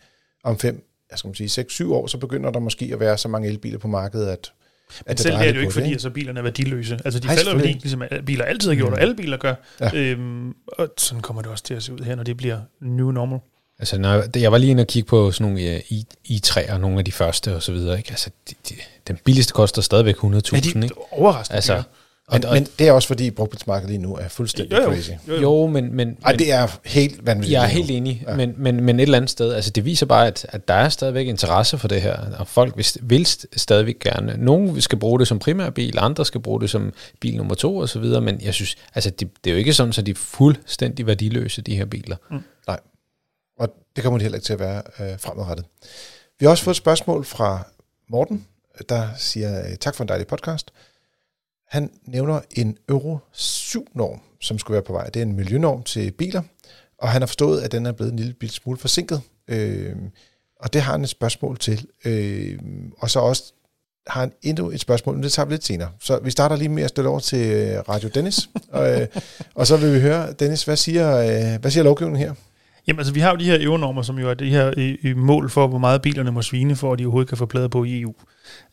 om 0.45 0.59
fem, 0.59 0.87
jeg 1.11 1.19
skal 1.19 1.29
man 1.29 1.35
sige, 1.35 1.67
6-7 1.71 1.93
år, 1.93 2.07
så 2.07 2.19
begynder 2.19 2.51
der 2.51 2.61
måske 2.61 2.91
at 2.93 3.01
være 3.01 3.19
så 3.19 3.29
mange 3.29 3.49
elbiler 3.49 3.79
på 3.79 3.89
markedet, 3.89 4.27
at, 4.27 4.53
Men 5.07 5.11
at 5.13 5.21
selv 5.21 5.35
det 5.35 5.41
er 5.41 5.47
det 5.47 5.57
jo 5.57 5.61
ikke, 5.61 5.73
fordi 5.73 5.87
ikke? 5.87 5.95
at 5.95 6.03
så 6.03 6.11
bilerne 6.11 6.39
er 6.39 6.43
værdiløse. 6.43 6.99
Altså 7.05 7.21
de 7.21 7.27
Nej, 7.27 7.37
falder 7.37 7.51
jo 7.53 7.57
værdi, 7.57 7.73
ligesom 7.73 8.03
biler 8.27 8.45
altid 8.45 8.69
har 8.69 8.77
gjort, 8.77 8.93
og 8.93 9.01
alle 9.01 9.15
biler 9.17 9.37
gør. 9.37 9.55
Ja. 9.81 9.91
Øhm, 9.95 10.55
og 10.67 10.89
sådan 10.99 11.23
kommer 11.23 11.43
det 11.43 11.51
også 11.51 11.65
til 11.65 11.75
at 11.75 11.83
se 11.83 11.93
ud 11.93 11.99
her, 11.99 12.15
når 12.15 12.23
det 12.23 12.37
bliver 12.37 12.59
new 12.81 13.11
normal. 13.11 13.39
Altså, 13.79 13.99
når 13.99 14.13
jeg, 14.15 14.37
jeg 14.37 14.53
var 14.53 14.59
lige 14.59 14.71
inde 14.71 14.81
og 14.81 14.87
kigge 14.87 15.07
på 15.07 15.31
sådan 15.33 15.53
nogle 15.53 15.71
uh, 15.77 15.93
i, 15.93 16.07
i3'er, 16.29 16.77
nogle 16.77 16.99
af 16.99 17.05
de 17.05 17.13
første 17.13 17.55
og 17.55 17.63
så 17.63 17.73
videre, 17.73 17.99
ikke? 17.99 18.11
Altså, 18.11 18.31
de, 18.51 18.55
de, 18.69 18.75
den 19.09 19.19
billigste 19.25 19.53
koster 19.53 19.83
stadigvæk 19.83 20.15
100.000, 20.17 20.23
Ja, 20.27 20.37
de 20.37 20.69
ikke? 20.69 20.81
er 20.85 20.89
overraskende 21.11 21.57
Altså, 21.57 21.73
dyre. 21.75 21.83
Men, 22.33 22.45
og- 22.45 22.55
men 22.55 22.67
det 22.79 22.89
er 22.89 22.93
også 22.93 23.09
fordi 23.09 23.31
brugtbilsmarkedet 23.31 23.91
lige 23.91 24.03
nu 24.03 24.15
er 24.17 24.29
fuldstændig 24.29 24.77
Jo, 24.79 24.83
jo. 24.83 24.89
crazy. 24.95 25.11
Jo, 25.29 25.35
jo. 25.35 25.41
Jo, 25.41 25.67
men, 25.67 25.95
men, 25.97 26.17
Ej, 26.25 26.33
det 26.33 26.53
er 26.53 26.79
helt 26.85 27.27
vanvittigt. 27.27 27.53
jeg 27.55 27.63
er 27.65 27.69
helt 27.69 27.91
enig, 27.91 28.25
Ja. 28.29 28.37
men, 28.37 28.55
men, 28.57 28.85
men 28.85 28.99
et 29.01 29.03
eller 29.03 29.17
andet 29.17 29.31
sted, 29.31 29.53
altså 29.53 29.71
det 29.71 29.85
viser 29.85 30.07
bare, 30.07 30.27
at, 30.27 30.47
at 30.49 30.69
der 30.69 30.75
er 30.75 30.89
stadigvæk 30.89 31.27
interesse 31.27 31.79
for 31.79 31.89
det 31.89 32.03
her, 32.03 32.17
og 32.39 32.49
folk 32.49 32.77
vil, 32.77 32.87
vil 33.03 33.27
st- 33.29 33.45
stadigvæk 33.57 33.99
gerne. 33.99 34.37
Nogle 34.39 34.81
skal 34.81 34.99
bruge 34.99 35.19
det 35.19 35.29
som 35.29 35.39
primærbil, 35.39 35.95
andre 35.99 36.25
skal 36.27 36.41
bruge 36.41 36.61
det 36.61 36.71
som 36.71 36.93
bil 37.21 37.37
nummer 37.37 37.55
to 37.55 37.77
og 37.77 37.89
så 37.89 37.99
videre, 37.99 38.21
men 38.21 38.41
jeg 38.43 38.55
synes, 38.55 38.77
altså 38.95 39.11
det, 39.11 39.29
det 39.45 39.51
er 39.51 39.55
jo 39.55 39.59
ikke 39.59 39.73
sådan, 39.73 39.95
at 39.99 40.07
de 40.07 40.11
er 40.11 40.15
fuldstændig 40.15 41.07
værdiløse, 41.07 41.63
de 41.63 41.77
her 41.77 41.85
biler. 41.85 42.17
Nej. 42.67 42.81
Og 43.59 43.69
det 43.97 44.05
kommer 44.05 44.19
det 44.19 44.23
heller 44.23 44.37
ikke 44.39 44.47
til 44.47 44.53
at 44.53 44.59
være 44.61 44.83
øh, 45.01 45.19
fremadrettet. 45.19 45.67
Vi 46.41 46.47
har 46.47 46.51
også 46.51 46.65
fået 46.65 46.73
et 46.75 46.77
spørgsmål 46.79 47.25
fra 47.25 47.67
Morten, 48.11 48.47
der 48.89 49.09
siger 49.19 49.61
øh, 49.61 49.77
tak 49.81 49.95
for 49.95 50.05
en 50.05 50.09
dejlig 50.09 50.27
podcast. 50.27 50.71
Han 51.71 51.91
nævner 52.07 52.41
en 52.51 52.77
Euro 52.89 53.19
7-norm, 53.35 54.21
som 54.41 54.59
skulle 54.59 54.75
være 54.75 54.83
på 54.83 54.93
vej. 54.93 55.07
Det 55.07 55.21
er 55.21 55.27
en 55.27 55.37
miljønorm 55.37 55.83
til 55.83 56.11
biler, 56.11 56.43
og 56.99 57.09
han 57.09 57.23
har 57.23 57.27
forstået, 57.27 57.61
at 57.61 57.73
den 57.73 57.87
er 57.87 57.93
blevet 57.93 58.13
en 58.13 58.19
lille 58.19 58.49
smule 58.49 58.79
forsinket. 58.79 59.21
Øh, 59.49 59.97
og 60.61 60.73
det 60.73 60.83
har 60.83 60.93
han 60.93 61.03
et 61.03 61.09
spørgsmål 61.09 61.59
til. 61.59 61.87
Øh, 62.05 62.59
og 62.99 63.11
så 63.11 63.21
også 63.21 63.53
har 64.07 64.21
han 64.21 64.33
endnu 64.43 64.71
et 64.71 64.81
spørgsmål, 64.81 65.15
men 65.15 65.23
det 65.23 65.33
tager 65.33 65.47
vi 65.47 65.53
lidt 65.55 65.65
senere. 65.65 65.91
Så 66.01 66.19
vi 66.19 66.31
starter 66.31 66.57
lige 66.57 66.69
med 66.69 66.83
at 66.83 66.89
stille 66.89 67.11
over 67.11 67.21
til 67.21 67.47
øh, 67.47 67.79
Radio 67.89 68.09
Dennis, 68.15 68.49
og, 68.69 68.91
øh, 69.01 69.07
og 69.55 69.67
så 69.67 69.77
vil 69.77 69.95
vi 69.95 70.01
høre, 70.01 70.33
Dennis, 70.33 70.65
hvad 70.65 70.77
siger, 70.77 71.17
øh, 71.17 71.61
hvad 71.61 71.71
siger 71.71 71.85
lovgivningen 71.85 72.29
her? 72.29 72.35
Jamen 72.91 73.01
altså, 73.01 73.15
vi 73.15 73.21
har 73.21 73.31
jo 73.31 73.37
de 73.37 73.45
her 73.45 73.59
euronormer, 73.61 74.03
som 74.03 74.19
jo 74.19 74.31
er 74.31 74.35
det 74.35 74.51
her 74.51 74.73
øh, 74.77 75.17
mål 75.17 75.51
for, 75.51 75.67
hvor 75.67 75.79
meget 75.79 76.03
bilerne 76.03 76.31
må 76.31 76.43
svine, 76.43 76.77
for 76.77 76.93
at 76.93 76.99
de 76.99 77.05
overhovedet 77.05 77.29
kan 77.29 77.39
få 77.39 77.47
plader 77.47 77.69
på 77.69 77.85
i 77.85 78.01
EU. 78.01 78.15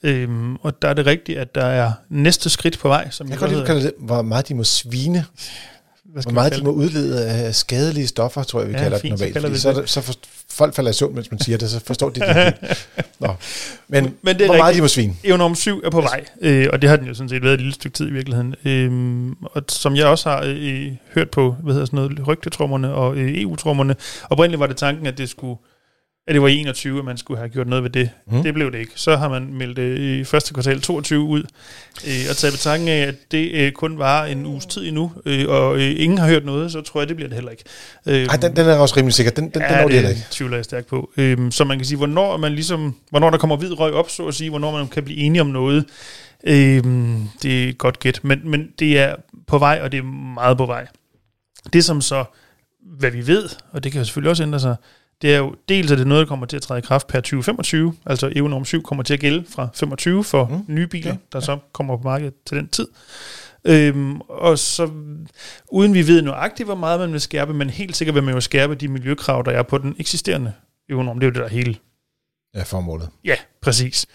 Øhm, 0.04 0.56
og 0.56 0.82
der 0.82 0.88
er 0.88 0.94
det 0.94 1.06
rigtigt, 1.06 1.40
at 1.40 1.56
der 1.56 1.66
er 1.66 1.92
næste 2.10 2.50
skridt 2.50 2.80
på 2.80 2.88
vej, 2.88 3.10
som 3.10 3.30
Jeg 3.30 3.38
kan 3.38 3.50
godt 3.66 3.82
lide, 3.82 3.94
hvor 4.00 4.22
meget 4.22 4.48
de 4.48 4.56
må 4.56 4.64
svine, 4.64 5.26
hvad 6.18 6.24
skal 6.24 6.34
hvor 6.34 6.42
vi 6.42 6.50
meget 6.50 6.60
de 6.60 6.64
må 6.64 6.72
udlede 6.72 7.26
af 7.26 7.56
skadelige 7.56 8.08
stoffer, 8.08 8.44
tror 8.44 8.60
jeg, 8.60 8.70
vi 8.70 8.74
Ja, 8.74 8.80
kalder 8.80 9.00
fint, 9.00 9.20
så 9.20 9.26
det 9.26 9.36
normalt. 9.36 9.54
vi 9.54 9.60
Fordi 9.60 9.76
så, 9.76 9.82
det. 9.82 9.90
så 9.90 10.02
for, 10.02 10.14
folk 10.50 10.76
falder 10.76 10.92
i 10.92 10.94
søvn, 10.94 11.16
mens 11.16 11.32
man 11.32 11.40
siger 11.40 11.58
det, 11.58 11.70
så 11.70 11.80
forstår 11.80 12.10
de 12.10 12.20
det 12.20 12.28
ikke. 12.30 12.76
Nå. 13.20 13.36
Men, 13.88 14.16
Men 14.22 14.36
det 14.36 14.42
er 14.42 14.46
hvor 14.46 14.56
meget 14.58 14.64
rigtigt. 14.66 14.76
de 14.78 14.82
må 14.82 14.88
svine. 14.88 15.16
Eonorm 15.24 15.56
7 15.56 15.82
er 15.86 15.90
på 15.90 16.02
vej, 16.02 16.26
øh, 16.42 16.68
og 16.74 16.82
det 16.82 16.90
har 16.90 16.98
den 16.98 17.08
jo 17.08 17.14
sådan 17.14 17.30
set 17.30 17.44
været 17.44 17.54
et 17.54 17.60
lille 17.60 17.74
stykke 17.74 17.96
tid 17.98 18.08
i 18.08 18.12
virkeligheden. 18.14 18.56
Øh, 18.66 19.32
og 19.42 19.64
som 19.70 19.96
jeg 19.96 20.06
også 20.06 20.30
har 20.30 20.44
øh, 20.46 20.92
hørt 21.16 21.30
på, 21.30 21.56
hvad 21.64 21.74
hedder 21.74 21.86
sådan 21.86 21.98
noget, 21.98 22.28
rygtetrummerne 22.28 22.94
og 22.94 23.16
øh, 23.18 23.42
EU-trummerne, 23.42 23.96
oprindeligt 24.30 24.60
var 24.60 24.68
det 24.68 24.78
tanken, 24.78 25.08
at 25.08 25.18
det 25.18 25.30
skulle 25.30 25.58
at 26.28 26.34
det 26.34 26.42
var 26.42 26.48
i 26.48 26.56
21, 26.58 27.00
at 27.00 27.06
man 27.06 27.18
skulle 27.18 27.38
have 27.38 27.50
gjort 27.50 27.68
noget 27.68 27.84
ved 27.84 27.90
det. 27.90 28.10
Mm. 28.32 28.44
Det 28.44 28.54
blev 28.54 28.72
det 28.72 28.80
ikke. 28.80 28.92
Så 28.96 29.16
har 29.16 29.30
man 29.30 29.54
meldt 29.54 29.78
det 29.78 30.00
i 30.00 30.24
første 30.24 30.54
kvartal 30.54 30.82
22 30.82 31.24
ud, 31.24 31.44
øh, 32.08 32.26
og 32.30 32.36
taget 32.38 32.54
betragtning 32.54 32.90
af, 32.90 33.08
at 33.08 33.16
det 33.32 33.52
øh, 33.52 33.72
kun 33.72 34.00
var 34.00 34.26
en 34.26 34.46
uges 34.46 34.66
tid 34.66 34.88
endnu, 34.88 35.12
øh, 35.26 35.50
og 35.50 35.76
øh, 35.76 35.96
ingen 35.98 36.18
har 36.18 36.28
hørt 36.28 36.46
noget, 36.46 36.72
så 36.72 36.82
tror 36.82 37.02
jeg, 37.02 37.08
det 37.08 37.16
bliver 37.16 37.30
det 37.30 37.36
heller 37.36 37.52
ikke. 37.52 37.64
Øh, 38.06 38.26
Ej, 38.26 38.36
den, 38.36 38.56
den 38.56 38.66
er 38.66 38.78
også 38.78 38.98
rimelig 38.98 39.14
sikker. 39.14 39.32
Den, 39.32 39.44
den, 39.44 39.54
den 39.54 39.62
når 39.62 39.88
de 39.88 39.94
heller 39.94 40.10
ikke. 40.10 40.22
det 40.22 40.28
tvivler 40.32 40.58
jeg 40.58 40.66
stærkt 40.66 40.88
på. 40.88 41.12
Øhm, 41.18 41.52
så 41.52 41.64
man 41.64 41.78
kan 41.78 41.86
sige, 41.86 41.98
hvornår 41.98 42.38
man 42.38 42.52
ligesom, 42.52 42.96
hvornår 43.10 43.30
der 43.30 43.38
kommer 43.38 43.58
hvid 43.58 43.80
røg 43.80 43.94
op, 43.94 44.10
så 44.10 44.28
at 44.28 44.34
sige, 44.34 44.50
hvornår 44.50 44.72
man 44.72 44.88
kan 44.88 45.04
blive 45.04 45.20
enige 45.20 45.42
om 45.42 45.48
noget, 45.48 45.86
øhm, 46.44 47.30
det 47.44 47.64
er 47.64 47.70
et 47.70 47.78
godt 47.78 48.00
gæt. 48.00 48.20
Men, 48.24 48.42
men 48.44 48.68
det 48.80 49.00
er 49.00 49.16
på 49.48 49.58
vej, 49.58 49.80
og 49.84 49.92
det 49.92 49.98
er 49.98 50.04
meget 50.34 50.58
på 50.58 50.66
vej. 50.66 50.88
Det 51.74 51.86
som 51.86 52.02
så, 52.02 52.24
hvad 53.00 53.12
vi 53.12 53.28
ved, 53.28 53.50
og 53.72 53.84
det 53.84 53.92
kan 53.92 54.02
jo 54.02 54.06
selvfølgelig 54.06 54.30
også 54.30 54.44
ændre 54.44 54.60
sig, 54.60 54.76
det 55.22 55.34
er 55.34 55.38
jo 55.38 55.56
dels, 55.70 55.92
at 55.92 55.98
det 55.98 56.04
er 56.04 56.08
noget, 56.08 56.22
der 56.22 56.28
kommer 56.28 56.46
til 56.46 56.56
at 56.56 56.62
træde 56.62 56.78
i 56.78 56.82
kraft 56.82 57.08
per 57.08 57.20
2025, 57.20 57.94
altså 58.06 58.32
EU-norm 58.36 58.66
7 58.66 58.84
kommer 58.84 59.04
til 59.04 59.14
at 59.14 59.20
gælde 59.20 59.46
fra 59.50 59.70
25 59.76 60.24
for 60.24 60.46
Mm, 60.46 60.76
nye 60.76 60.88
biler, 60.88 61.12
okay. 61.12 61.22
der 61.32 61.40
så 61.40 61.58
kommer 61.74 61.98
på 61.98 62.04
markedet 62.04 62.34
til 62.46 62.58
den 62.58 62.68
tid. 62.68 62.88
Øhm, 63.66 64.22
og 64.22 64.60
så, 64.60 64.90
uden 65.72 65.94
vi 65.94 66.08
ved 66.08 66.22
nøjagtigt, 66.22 66.68
hvor 66.68 66.76
meget 66.76 67.00
man 67.00 67.12
vil 67.12 67.22
skærpe, 67.22 67.54
men 67.54 67.70
helt 67.70 67.96
sikkert 67.98 68.16
vil 68.16 68.24
man 68.24 68.34
jo 68.34 68.42
skærpe 68.42 68.76
de 68.76 68.88
miljøkrav, 68.88 69.44
der 69.46 69.52
er 69.52 69.64
på 69.64 69.78
den 69.78 69.96
eksisterende 70.00 70.54
EU-norm. 70.90 71.20
Det 71.20 71.28
er 71.28 71.28
jo 71.28 71.34
det, 71.34 71.40
der 71.40 71.46
er 71.46 71.50
hele 71.50 71.76
Ja, 72.56 72.64
formålet. 72.64 73.10
Ja, 73.26 73.36
præcis. 73.62 74.06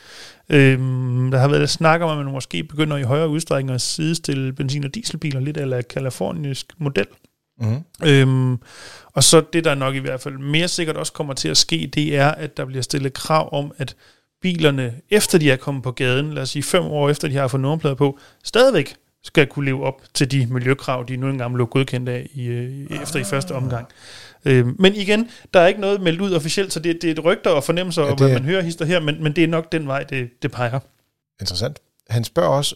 Øhm, 0.48 1.30
der 1.30 1.38
har 1.38 1.48
været 1.48 1.70
snak 1.70 2.00
om, 2.00 2.10
at 2.18 2.24
man 2.24 2.32
måske 2.32 2.64
begynder 2.64 2.96
i 2.96 3.02
højere 3.02 3.28
udstrækning 3.28 3.74
at 3.74 3.80
sidestille 3.80 4.52
benzin- 4.52 4.84
og 4.84 4.94
dieselbiler, 4.94 5.40
lidt 5.40 5.56
eller 5.56 5.82
kalifornisk 5.82 6.66
model. 6.78 7.06
Mm-hmm. 7.60 8.08
Øhm, 8.08 8.58
og 9.12 9.24
så 9.24 9.42
det, 9.52 9.64
der 9.64 9.74
nok 9.74 9.94
i 9.94 9.98
hvert 9.98 10.20
fald 10.20 10.38
mere 10.38 10.68
sikkert 10.68 10.96
også 10.96 11.12
kommer 11.12 11.34
til 11.34 11.48
at 11.48 11.56
ske, 11.56 11.90
det 11.94 12.16
er, 12.16 12.28
at 12.28 12.56
der 12.56 12.64
bliver 12.64 12.82
stillet 12.82 13.12
krav 13.12 13.48
om, 13.52 13.72
at 13.78 13.96
bilerne, 14.42 14.94
efter 15.10 15.38
de 15.38 15.50
er 15.50 15.56
kommet 15.56 15.82
på 15.82 15.90
gaden, 15.90 16.34
lad 16.34 16.42
os 16.42 16.50
sige 16.50 16.62
fem 16.62 16.82
år 16.82 17.10
efter 17.10 17.28
de 17.28 17.34
har 17.34 17.48
fået 17.48 17.60
nummerplader 17.60 17.94
på, 17.94 18.18
stadigvæk 18.44 18.96
skal 19.24 19.46
kunne 19.46 19.64
leve 19.64 19.84
op 19.84 20.02
til 20.14 20.30
de 20.30 20.46
miljøkrav, 20.46 21.04
de 21.08 21.16
nu 21.16 21.28
engang 21.28 21.54
blev 21.54 21.66
godkendt 21.66 22.08
af 22.08 22.26
i, 22.34 22.46
øh, 22.46 23.02
efter 23.02 23.20
i 23.20 23.24
første 23.24 23.52
omgang. 23.52 23.86
Øhm, 24.44 24.76
men 24.78 24.94
igen, 24.94 25.30
der 25.54 25.60
er 25.60 25.66
ikke 25.66 25.80
noget 25.80 26.00
meldt 26.00 26.20
ud 26.20 26.32
officielt, 26.32 26.72
så 26.72 26.80
det, 26.80 27.02
det 27.02 27.08
er 27.08 27.12
et 27.12 27.24
rygter 27.24 27.50
og 27.50 27.64
fornemmelser, 27.64 28.02
Ja, 28.02 28.10
og 28.10 28.16
hvad 28.16 28.32
man 28.32 28.44
hører 28.44 28.62
hister 28.62 28.84
her, 28.84 29.00
men, 29.00 29.22
men 29.22 29.36
det 29.36 29.44
er 29.44 29.48
nok 29.48 29.72
den 29.72 29.86
vej, 29.86 30.02
det, 30.02 30.42
det 30.42 30.52
peger. 30.52 30.80
Interessant. 31.40 31.78
Han 32.08 32.24
spørger 32.24 32.48
også, 32.48 32.74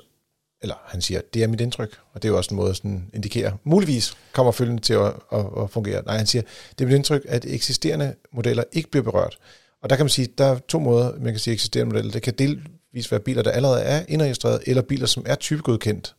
eller 0.63 0.75
han 0.87 1.01
siger, 1.01 1.21
det 1.35 1.43
er 1.43 1.47
mit 1.47 1.61
indtryk, 1.61 1.97
og 2.13 2.23
det 2.23 2.29
er 2.29 2.33
jo 2.33 2.37
også 2.37 2.51
en 2.55 2.57
måde 2.57 2.71
at 2.71 2.77
sådan 2.77 3.11
indikere, 3.15 3.57
muligvis 3.65 4.15
kommer 4.33 4.53
følgende 4.53 4.83
til 4.83 4.93
at, 4.95 5.13
at, 5.33 5.45
at 5.63 5.71
fungere. 5.71 6.03
Nej, 6.07 6.17
han 6.17 6.27
siger, 6.27 6.43
det 6.79 6.85
er 6.85 6.89
mit 6.89 6.95
indtryk, 6.97 7.23
at 7.29 7.45
eksisterende 7.49 8.15
modeller 8.33 8.63
ikke 8.73 8.91
bliver 8.91 9.05
berørt. 9.05 9.39
Og 9.83 9.91
der 9.91 9.97
kan 9.97 10.05
man 10.05 10.11
sige, 10.11 10.29
der 10.39 10.45
er 10.45 10.59
to 10.69 10.79
måder, 10.79 11.13
man 11.21 11.33
kan 11.33 11.39
sige 11.39 11.55
eksisterende 11.55 11.93
modeller. 11.93 12.13
Det 12.13 12.23
kan 12.23 12.35
delvis 12.39 13.11
være 13.11 13.21
biler, 13.21 13.43
der 13.43 13.51
allerede 13.51 13.83
er 13.83 14.05
indregistreret, 14.09 14.61
eller 14.67 14.83
biler, 14.83 15.07
som 15.07 15.23
er 15.27 15.35
typegodkendt, 15.35 16.15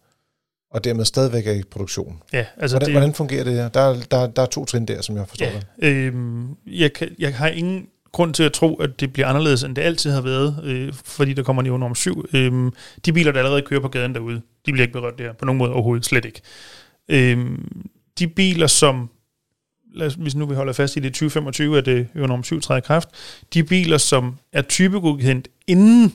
og 0.71 0.83
dermed 0.83 1.05
stadigvæk 1.05 1.47
er 1.47 1.51
i 1.53 1.63
produktion. 1.71 2.21
Ja, 2.33 2.45
altså 2.57 2.73
Hvordan, 2.75 2.85
det, 2.87 2.93
hvordan 2.93 3.13
fungerer 3.13 3.43
det 3.43 3.57
der? 3.57 3.69
Der, 3.69 3.81
er- 3.81 4.03
der, 4.11 4.27
der 4.27 4.41
er 4.41 4.45
to 4.45 4.65
trin 4.65 4.85
der, 4.85 5.01
som 5.01 5.17
jeg 5.17 5.27
forstår 5.27 5.45
det. 5.45 5.67
Ja, 5.81 5.87
øhm, 5.87 6.47
jeg, 6.67 6.93
kan, 6.93 7.15
jeg 7.19 7.35
har 7.35 7.47
ingen 7.47 7.87
grund 8.11 8.33
til 8.33 8.43
at 8.43 8.53
tro, 8.53 8.75
at 8.75 8.99
det 8.99 9.13
bliver 9.13 9.27
anderledes, 9.27 9.63
end 9.63 9.75
det 9.75 9.81
altid 9.81 10.11
har 10.11 10.21
været, 10.21 10.59
øh, 10.63 10.93
fordi 10.93 11.33
der 11.33 11.43
kommer 11.43 11.61
niveau 11.61 11.77
norm 11.77 11.95
7. 11.95 12.25
Øhm, 12.33 12.73
de 13.05 13.13
biler, 13.13 13.31
der 13.31 13.39
allerede 13.39 13.61
kører 13.61 13.81
på 13.81 13.87
gaden 13.87 14.15
derude, 14.15 14.41
de 14.65 14.71
bliver 14.71 14.81
ikke 14.81 14.93
berørt 14.93 15.17
der 15.17 15.33
på 15.33 15.45
nogen 15.45 15.57
måde 15.57 15.71
overhovedet, 15.73 16.05
slet 16.05 16.25
ikke. 16.25 16.41
Øhm, 17.09 17.87
de 18.19 18.27
biler, 18.27 18.67
som, 18.67 19.09
lad 19.95 20.07
os, 20.07 20.13
hvis 20.13 20.35
nu 20.35 20.45
vi 20.45 20.55
holder 20.55 20.73
fast 20.73 20.95
i 20.97 20.99
det 20.99 21.13
2025, 21.13 21.77
at 21.77 21.85
det 21.85 22.07
jo 22.15 22.27
norm 22.27 22.43
7 22.43 22.61
træder 22.61 22.77
i 22.77 22.81
kraft, 22.85 23.09
de 23.53 23.63
biler, 23.63 23.97
som 23.97 24.35
er 24.53 24.61
typegodkendt 24.61 25.47
inden 25.67 26.13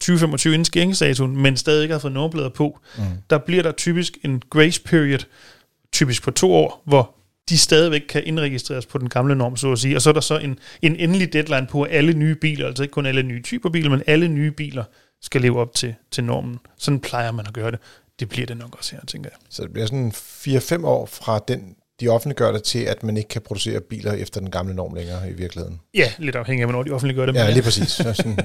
2025 0.00 0.54
inden 0.54 0.64
skæringsdatoen, 0.64 1.36
men 1.36 1.56
stadig 1.56 1.82
ikke 1.82 1.92
har 1.92 1.98
fået 1.98 2.12
nummerplader 2.12 2.48
på, 2.48 2.78
Mm. 2.98 3.02
der 3.30 3.38
bliver 3.38 3.62
der 3.62 3.72
typisk 3.72 4.18
en 4.24 4.42
grace 4.50 4.82
period, 4.82 5.18
typisk 5.92 6.22
på 6.22 6.30
to 6.30 6.54
år, 6.54 6.82
hvor 6.86 7.14
de 7.48 7.58
stadigvæk 7.58 8.00
kan 8.08 8.22
indregistreres 8.24 8.86
på 8.86 8.98
den 8.98 9.08
gamle 9.08 9.34
norm, 9.34 9.56
så 9.56 9.72
at 9.72 9.78
sige. 9.78 9.96
Og 9.96 10.02
så 10.02 10.08
er 10.08 10.12
der 10.14 10.20
så 10.20 10.38
en, 10.38 10.58
en 10.82 10.96
endelig 10.96 11.32
deadline 11.32 11.66
på, 11.66 11.82
at 11.82 11.96
alle 11.96 12.12
nye 12.12 12.34
biler, 12.34 12.66
altså 12.66 12.82
ikke 12.82 12.92
kun 12.92 13.06
alle 13.06 13.22
nye 13.22 13.42
typer 13.42 13.70
biler, 13.70 13.90
men 13.90 14.02
alle 14.06 14.28
nye 14.28 14.50
biler 14.50 14.84
skal 15.22 15.40
leve 15.40 15.60
op 15.60 15.74
til, 15.74 15.94
til 16.10 16.24
normen. 16.24 16.58
Sådan 16.78 17.00
plejer 17.00 17.32
man 17.32 17.46
at 17.46 17.54
gøre 17.54 17.70
det. 17.70 17.78
Det 18.20 18.28
bliver 18.28 18.46
det 18.46 18.56
nok 18.56 18.76
også 18.78 18.94
her, 18.96 19.00
tænker 19.06 19.30
jeg. 19.32 19.38
Så 19.50 19.62
det 19.62 19.72
bliver 19.72 19.86
sådan 19.86 20.12
4-5 20.80 20.86
år 20.86 21.06
fra 21.06 21.40
den, 21.48 21.74
de 22.00 22.08
offentliggør 22.08 22.52
det 22.52 22.62
til, 22.62 22.78
at 22.78 23.02
man 23.02 23.16
ikke 23.16 23.28
kan 23.28 23.42
producere 23.42 23.80
biler 23.80 24.12
efter 24.12 24.40
den 24.40 24.50
gamle 24.50 24.74
norm 24.74 24.94
længere 24.94 25.30
i 25.30 25.32
virkeligheden. 25.32 25.80
Ja, 25.94 26.12
lidt 26.18 26.36
afhængig 26.36 26.62
af, 26.62 26.66
hvornår 26.66 26.82
de 26.82 26.90
offentliggør 26.90 27.26
det. 27.26 27.34
Ja, 27.34 27.50
lige 27.50 27.62
præcis. 27.62 27.88
Så 27.88 28.14
sådan, 28.14 28.38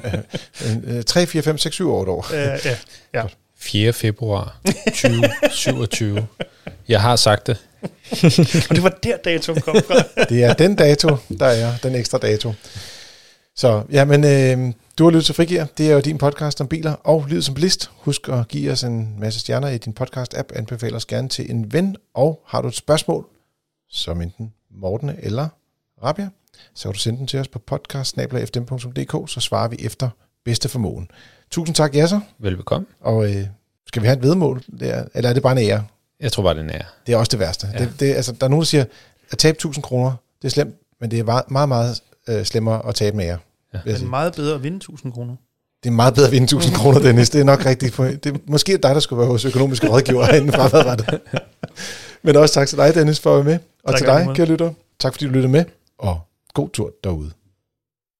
øh, 0.87 0.97
øh, 0.97 1.03
3, 1.03 1.25
4, 1.25 1.41
5, 1.41 1.57
6, 1.57 1.75
7 1.75 1.91
år 1.91 2.03
et 2.03 2.09
år. 2.09 2.27
Øh, 2.33 2.59
ja, 2.65 2.75
ja. 3.13 3.23
4. 3.57 3.93
februar 3.93 4.59
2027. 4.85 6.27
Jeg 6.87 7.01
har 7.01 7.15
sagt 7.15 7.47
det. 7.47 7.57
Og 8.69 8.75
det 8.75 8.83
var 8.83 8.99
der 9.03 9.17
datoen 9.17 9.61
kom 9.61 9.75
fra. 9.87 10.03
Det 10.29 10.43
er 10.43 10.53
den 10.53 10.75
dato, 10.75 11.17
der 11.39 11.45
er 11.45 11.77
den 11.83 11.95
ekstra 11.95 12.17
dato. 12.17 12.53
Så 13.55 13.83
ja, 13.91 14.05
men 14.05 14.23
øh, 14.23 14.73
du 14.97 15.03
har 15.03 15.11
lyttet 15.11 15.25
til 15.25 15.35
Frigir. 15.35 15.65
Det 15.77 15.89
er 15.89 15.93
jo 15.93 15.99
din 15.99 16.17
podcast 16.17 16.61
om 16.61 16.67
biler 16.67 16.93
og 16.93 17.25
livet 17.29 17.45
som 17.45 17.55
bilist. 17.55 17.91
Husk 17.93 18.29
at 18.29 18.47
give 18.47 18.71
os 18.71 18.83
en 18.83 19.15
masse 19.19 19.39
stjerner 19.39 19.67
i 19.67 19.77
din 19.77 19.95
podcast-app. 20.01 20.55
Anbefal 20.55 20.95
os 20.95 21.05
gerne 21.05 21.29
til 21.29 21.51
en 21.51 21.73
ven. 21.73 21.95
Og 22.13 22.43
har 22.47 22.61
du 22.61 22.67
et 22.67 22.75
spørgsmål, 22.75 23.25
som 23.89 24.21
enten 24.21 24.53
Morten 24.71 25.11
eller 25.19 25.47
Rabia, 26.03 26.29
så 26.73 26.83
kan 26.83 26.93
du 26.93 26.99
sende 26.99 27.19
den 27.19 27.27
til 27.27 27.39
os 27.39 27.47
på 27.47 27.59
podcast.fdm.dk, 27.59 29.29
så 29.29 29.39
svarer 29.39 29.67
vi 29.67 29.77
efter 29.79 30.09
bedste 30.45 30.69
formåen. 30.69 31.11
Tusind 31.51 31.75
tak, 31.75 31.95
Jasser. 31.95 32.19
Velbekomme. 32.39 32.87
Og 32.99 33.35
øh, 33.35 33.45
skal 33.87 34.01
vi 34.01 34.07
have 34.07 34.17
et 34.17 34.23
vedmål? 34.23 34.63
Der, 34.79 35.03
eller 35.13 35.29
er 35.29 35.33
det 35.33 35.43
bare 35.43 35.61
en 35.61 35.69
ære? 35.69 35.85
Jeg 36.19 36.31
tror 36.31 36.43
bare, 36.43 36.57
den 36.57 36.69
er. 36.69 36.81
Det 37.07 37.13
er 37.13 37.17
også 37.17 37.29
det 37.29 37.39
værste. 37.39 37.67
Ja. 37.73 37.79
Det, 37.79 37.93
det, 37.99 38.13
altså, 38.13 38.31
der 38.31 38.45
er 38.45 38.49
nogen, 38.49 38.61
der 38.61 38.65
siger, 38.65 38.85
at 39.31 39.37
tabe 39.37 39.55
1000 39.55 39.83
kroner, 39.83 40.11
det 40.41 40.47
er 40.47 40.49
slemt, 40.49 40.75
men 41.01 41.11
det 41.11 41.19
er 41.19 41.23
meget, 41.23 41.51
meget, 41.51 41.69
meget 41.69 42.01
øh, 42.27 42.45
slemmere 42.45 42.85
at 42.87 42.95
tabe 42.95 43.17
med 43.17 43.25
jer. 43.25 43.37
Ja. 43.73 43.79
Men 43.85 43.95
sige. 43.95 44.07
meget 44.07 44.35
bedre 44.35 44.55
at 44.55 44.63
vinde 44.63 44.77
1000 44.77 45.13
kroner. 45.13 45.35
Det 45.83 45.89
er 45.89 45.93
meget 45.93 46.13
bedre 46.13 46.27
at 46.27 46.31
vinde 46.31 46.43
1000 46.43 46.75
kroner, 46.75 46.99
Dennis. 46.99 47.29
Det 47.29 47.41
er 47.41 47.45
nok 47.45 47.65
rigtigt. 47.65 47.97
Det 47.97 48.25
er 48.25 48.37
måske 48.47 48.77
dig, 48.77 48.95
der 48.95 48.99
skulle 48.99 49.19
være 49.19 49.27
hos 49.27 49.45
økonomiske 49.45 49.89
rådgiver 49.89 50.25
herinde 50.25 50.51
fremadrettet. 50.51 51.19
Men 52.23 52.35
også 52.35 52.53
tak 52.53 52.67
til 52.67 52.77
dig, 52.77 52.95
Dennis, 52.95 53.19
for 53.19 53.37
at 53.37 53.45
være 53.45 53.53
med. 53.53 53.59
Og 53.83 53.93
Tak 53.93 53.97
til 53.97 54.07
dig, 54.07 54.27
kære 54.35 54.47
lytter. 54.47 54.73
Tak 54.99 55.13
fordi 55.13 55.25
du 55.25 55.31
lyttede 55.31 55.51
med, 55.51 55.65
og 55.99 56.19
god 56.53 56.69
tur 56.69 56.91
derude. 57.03 57.31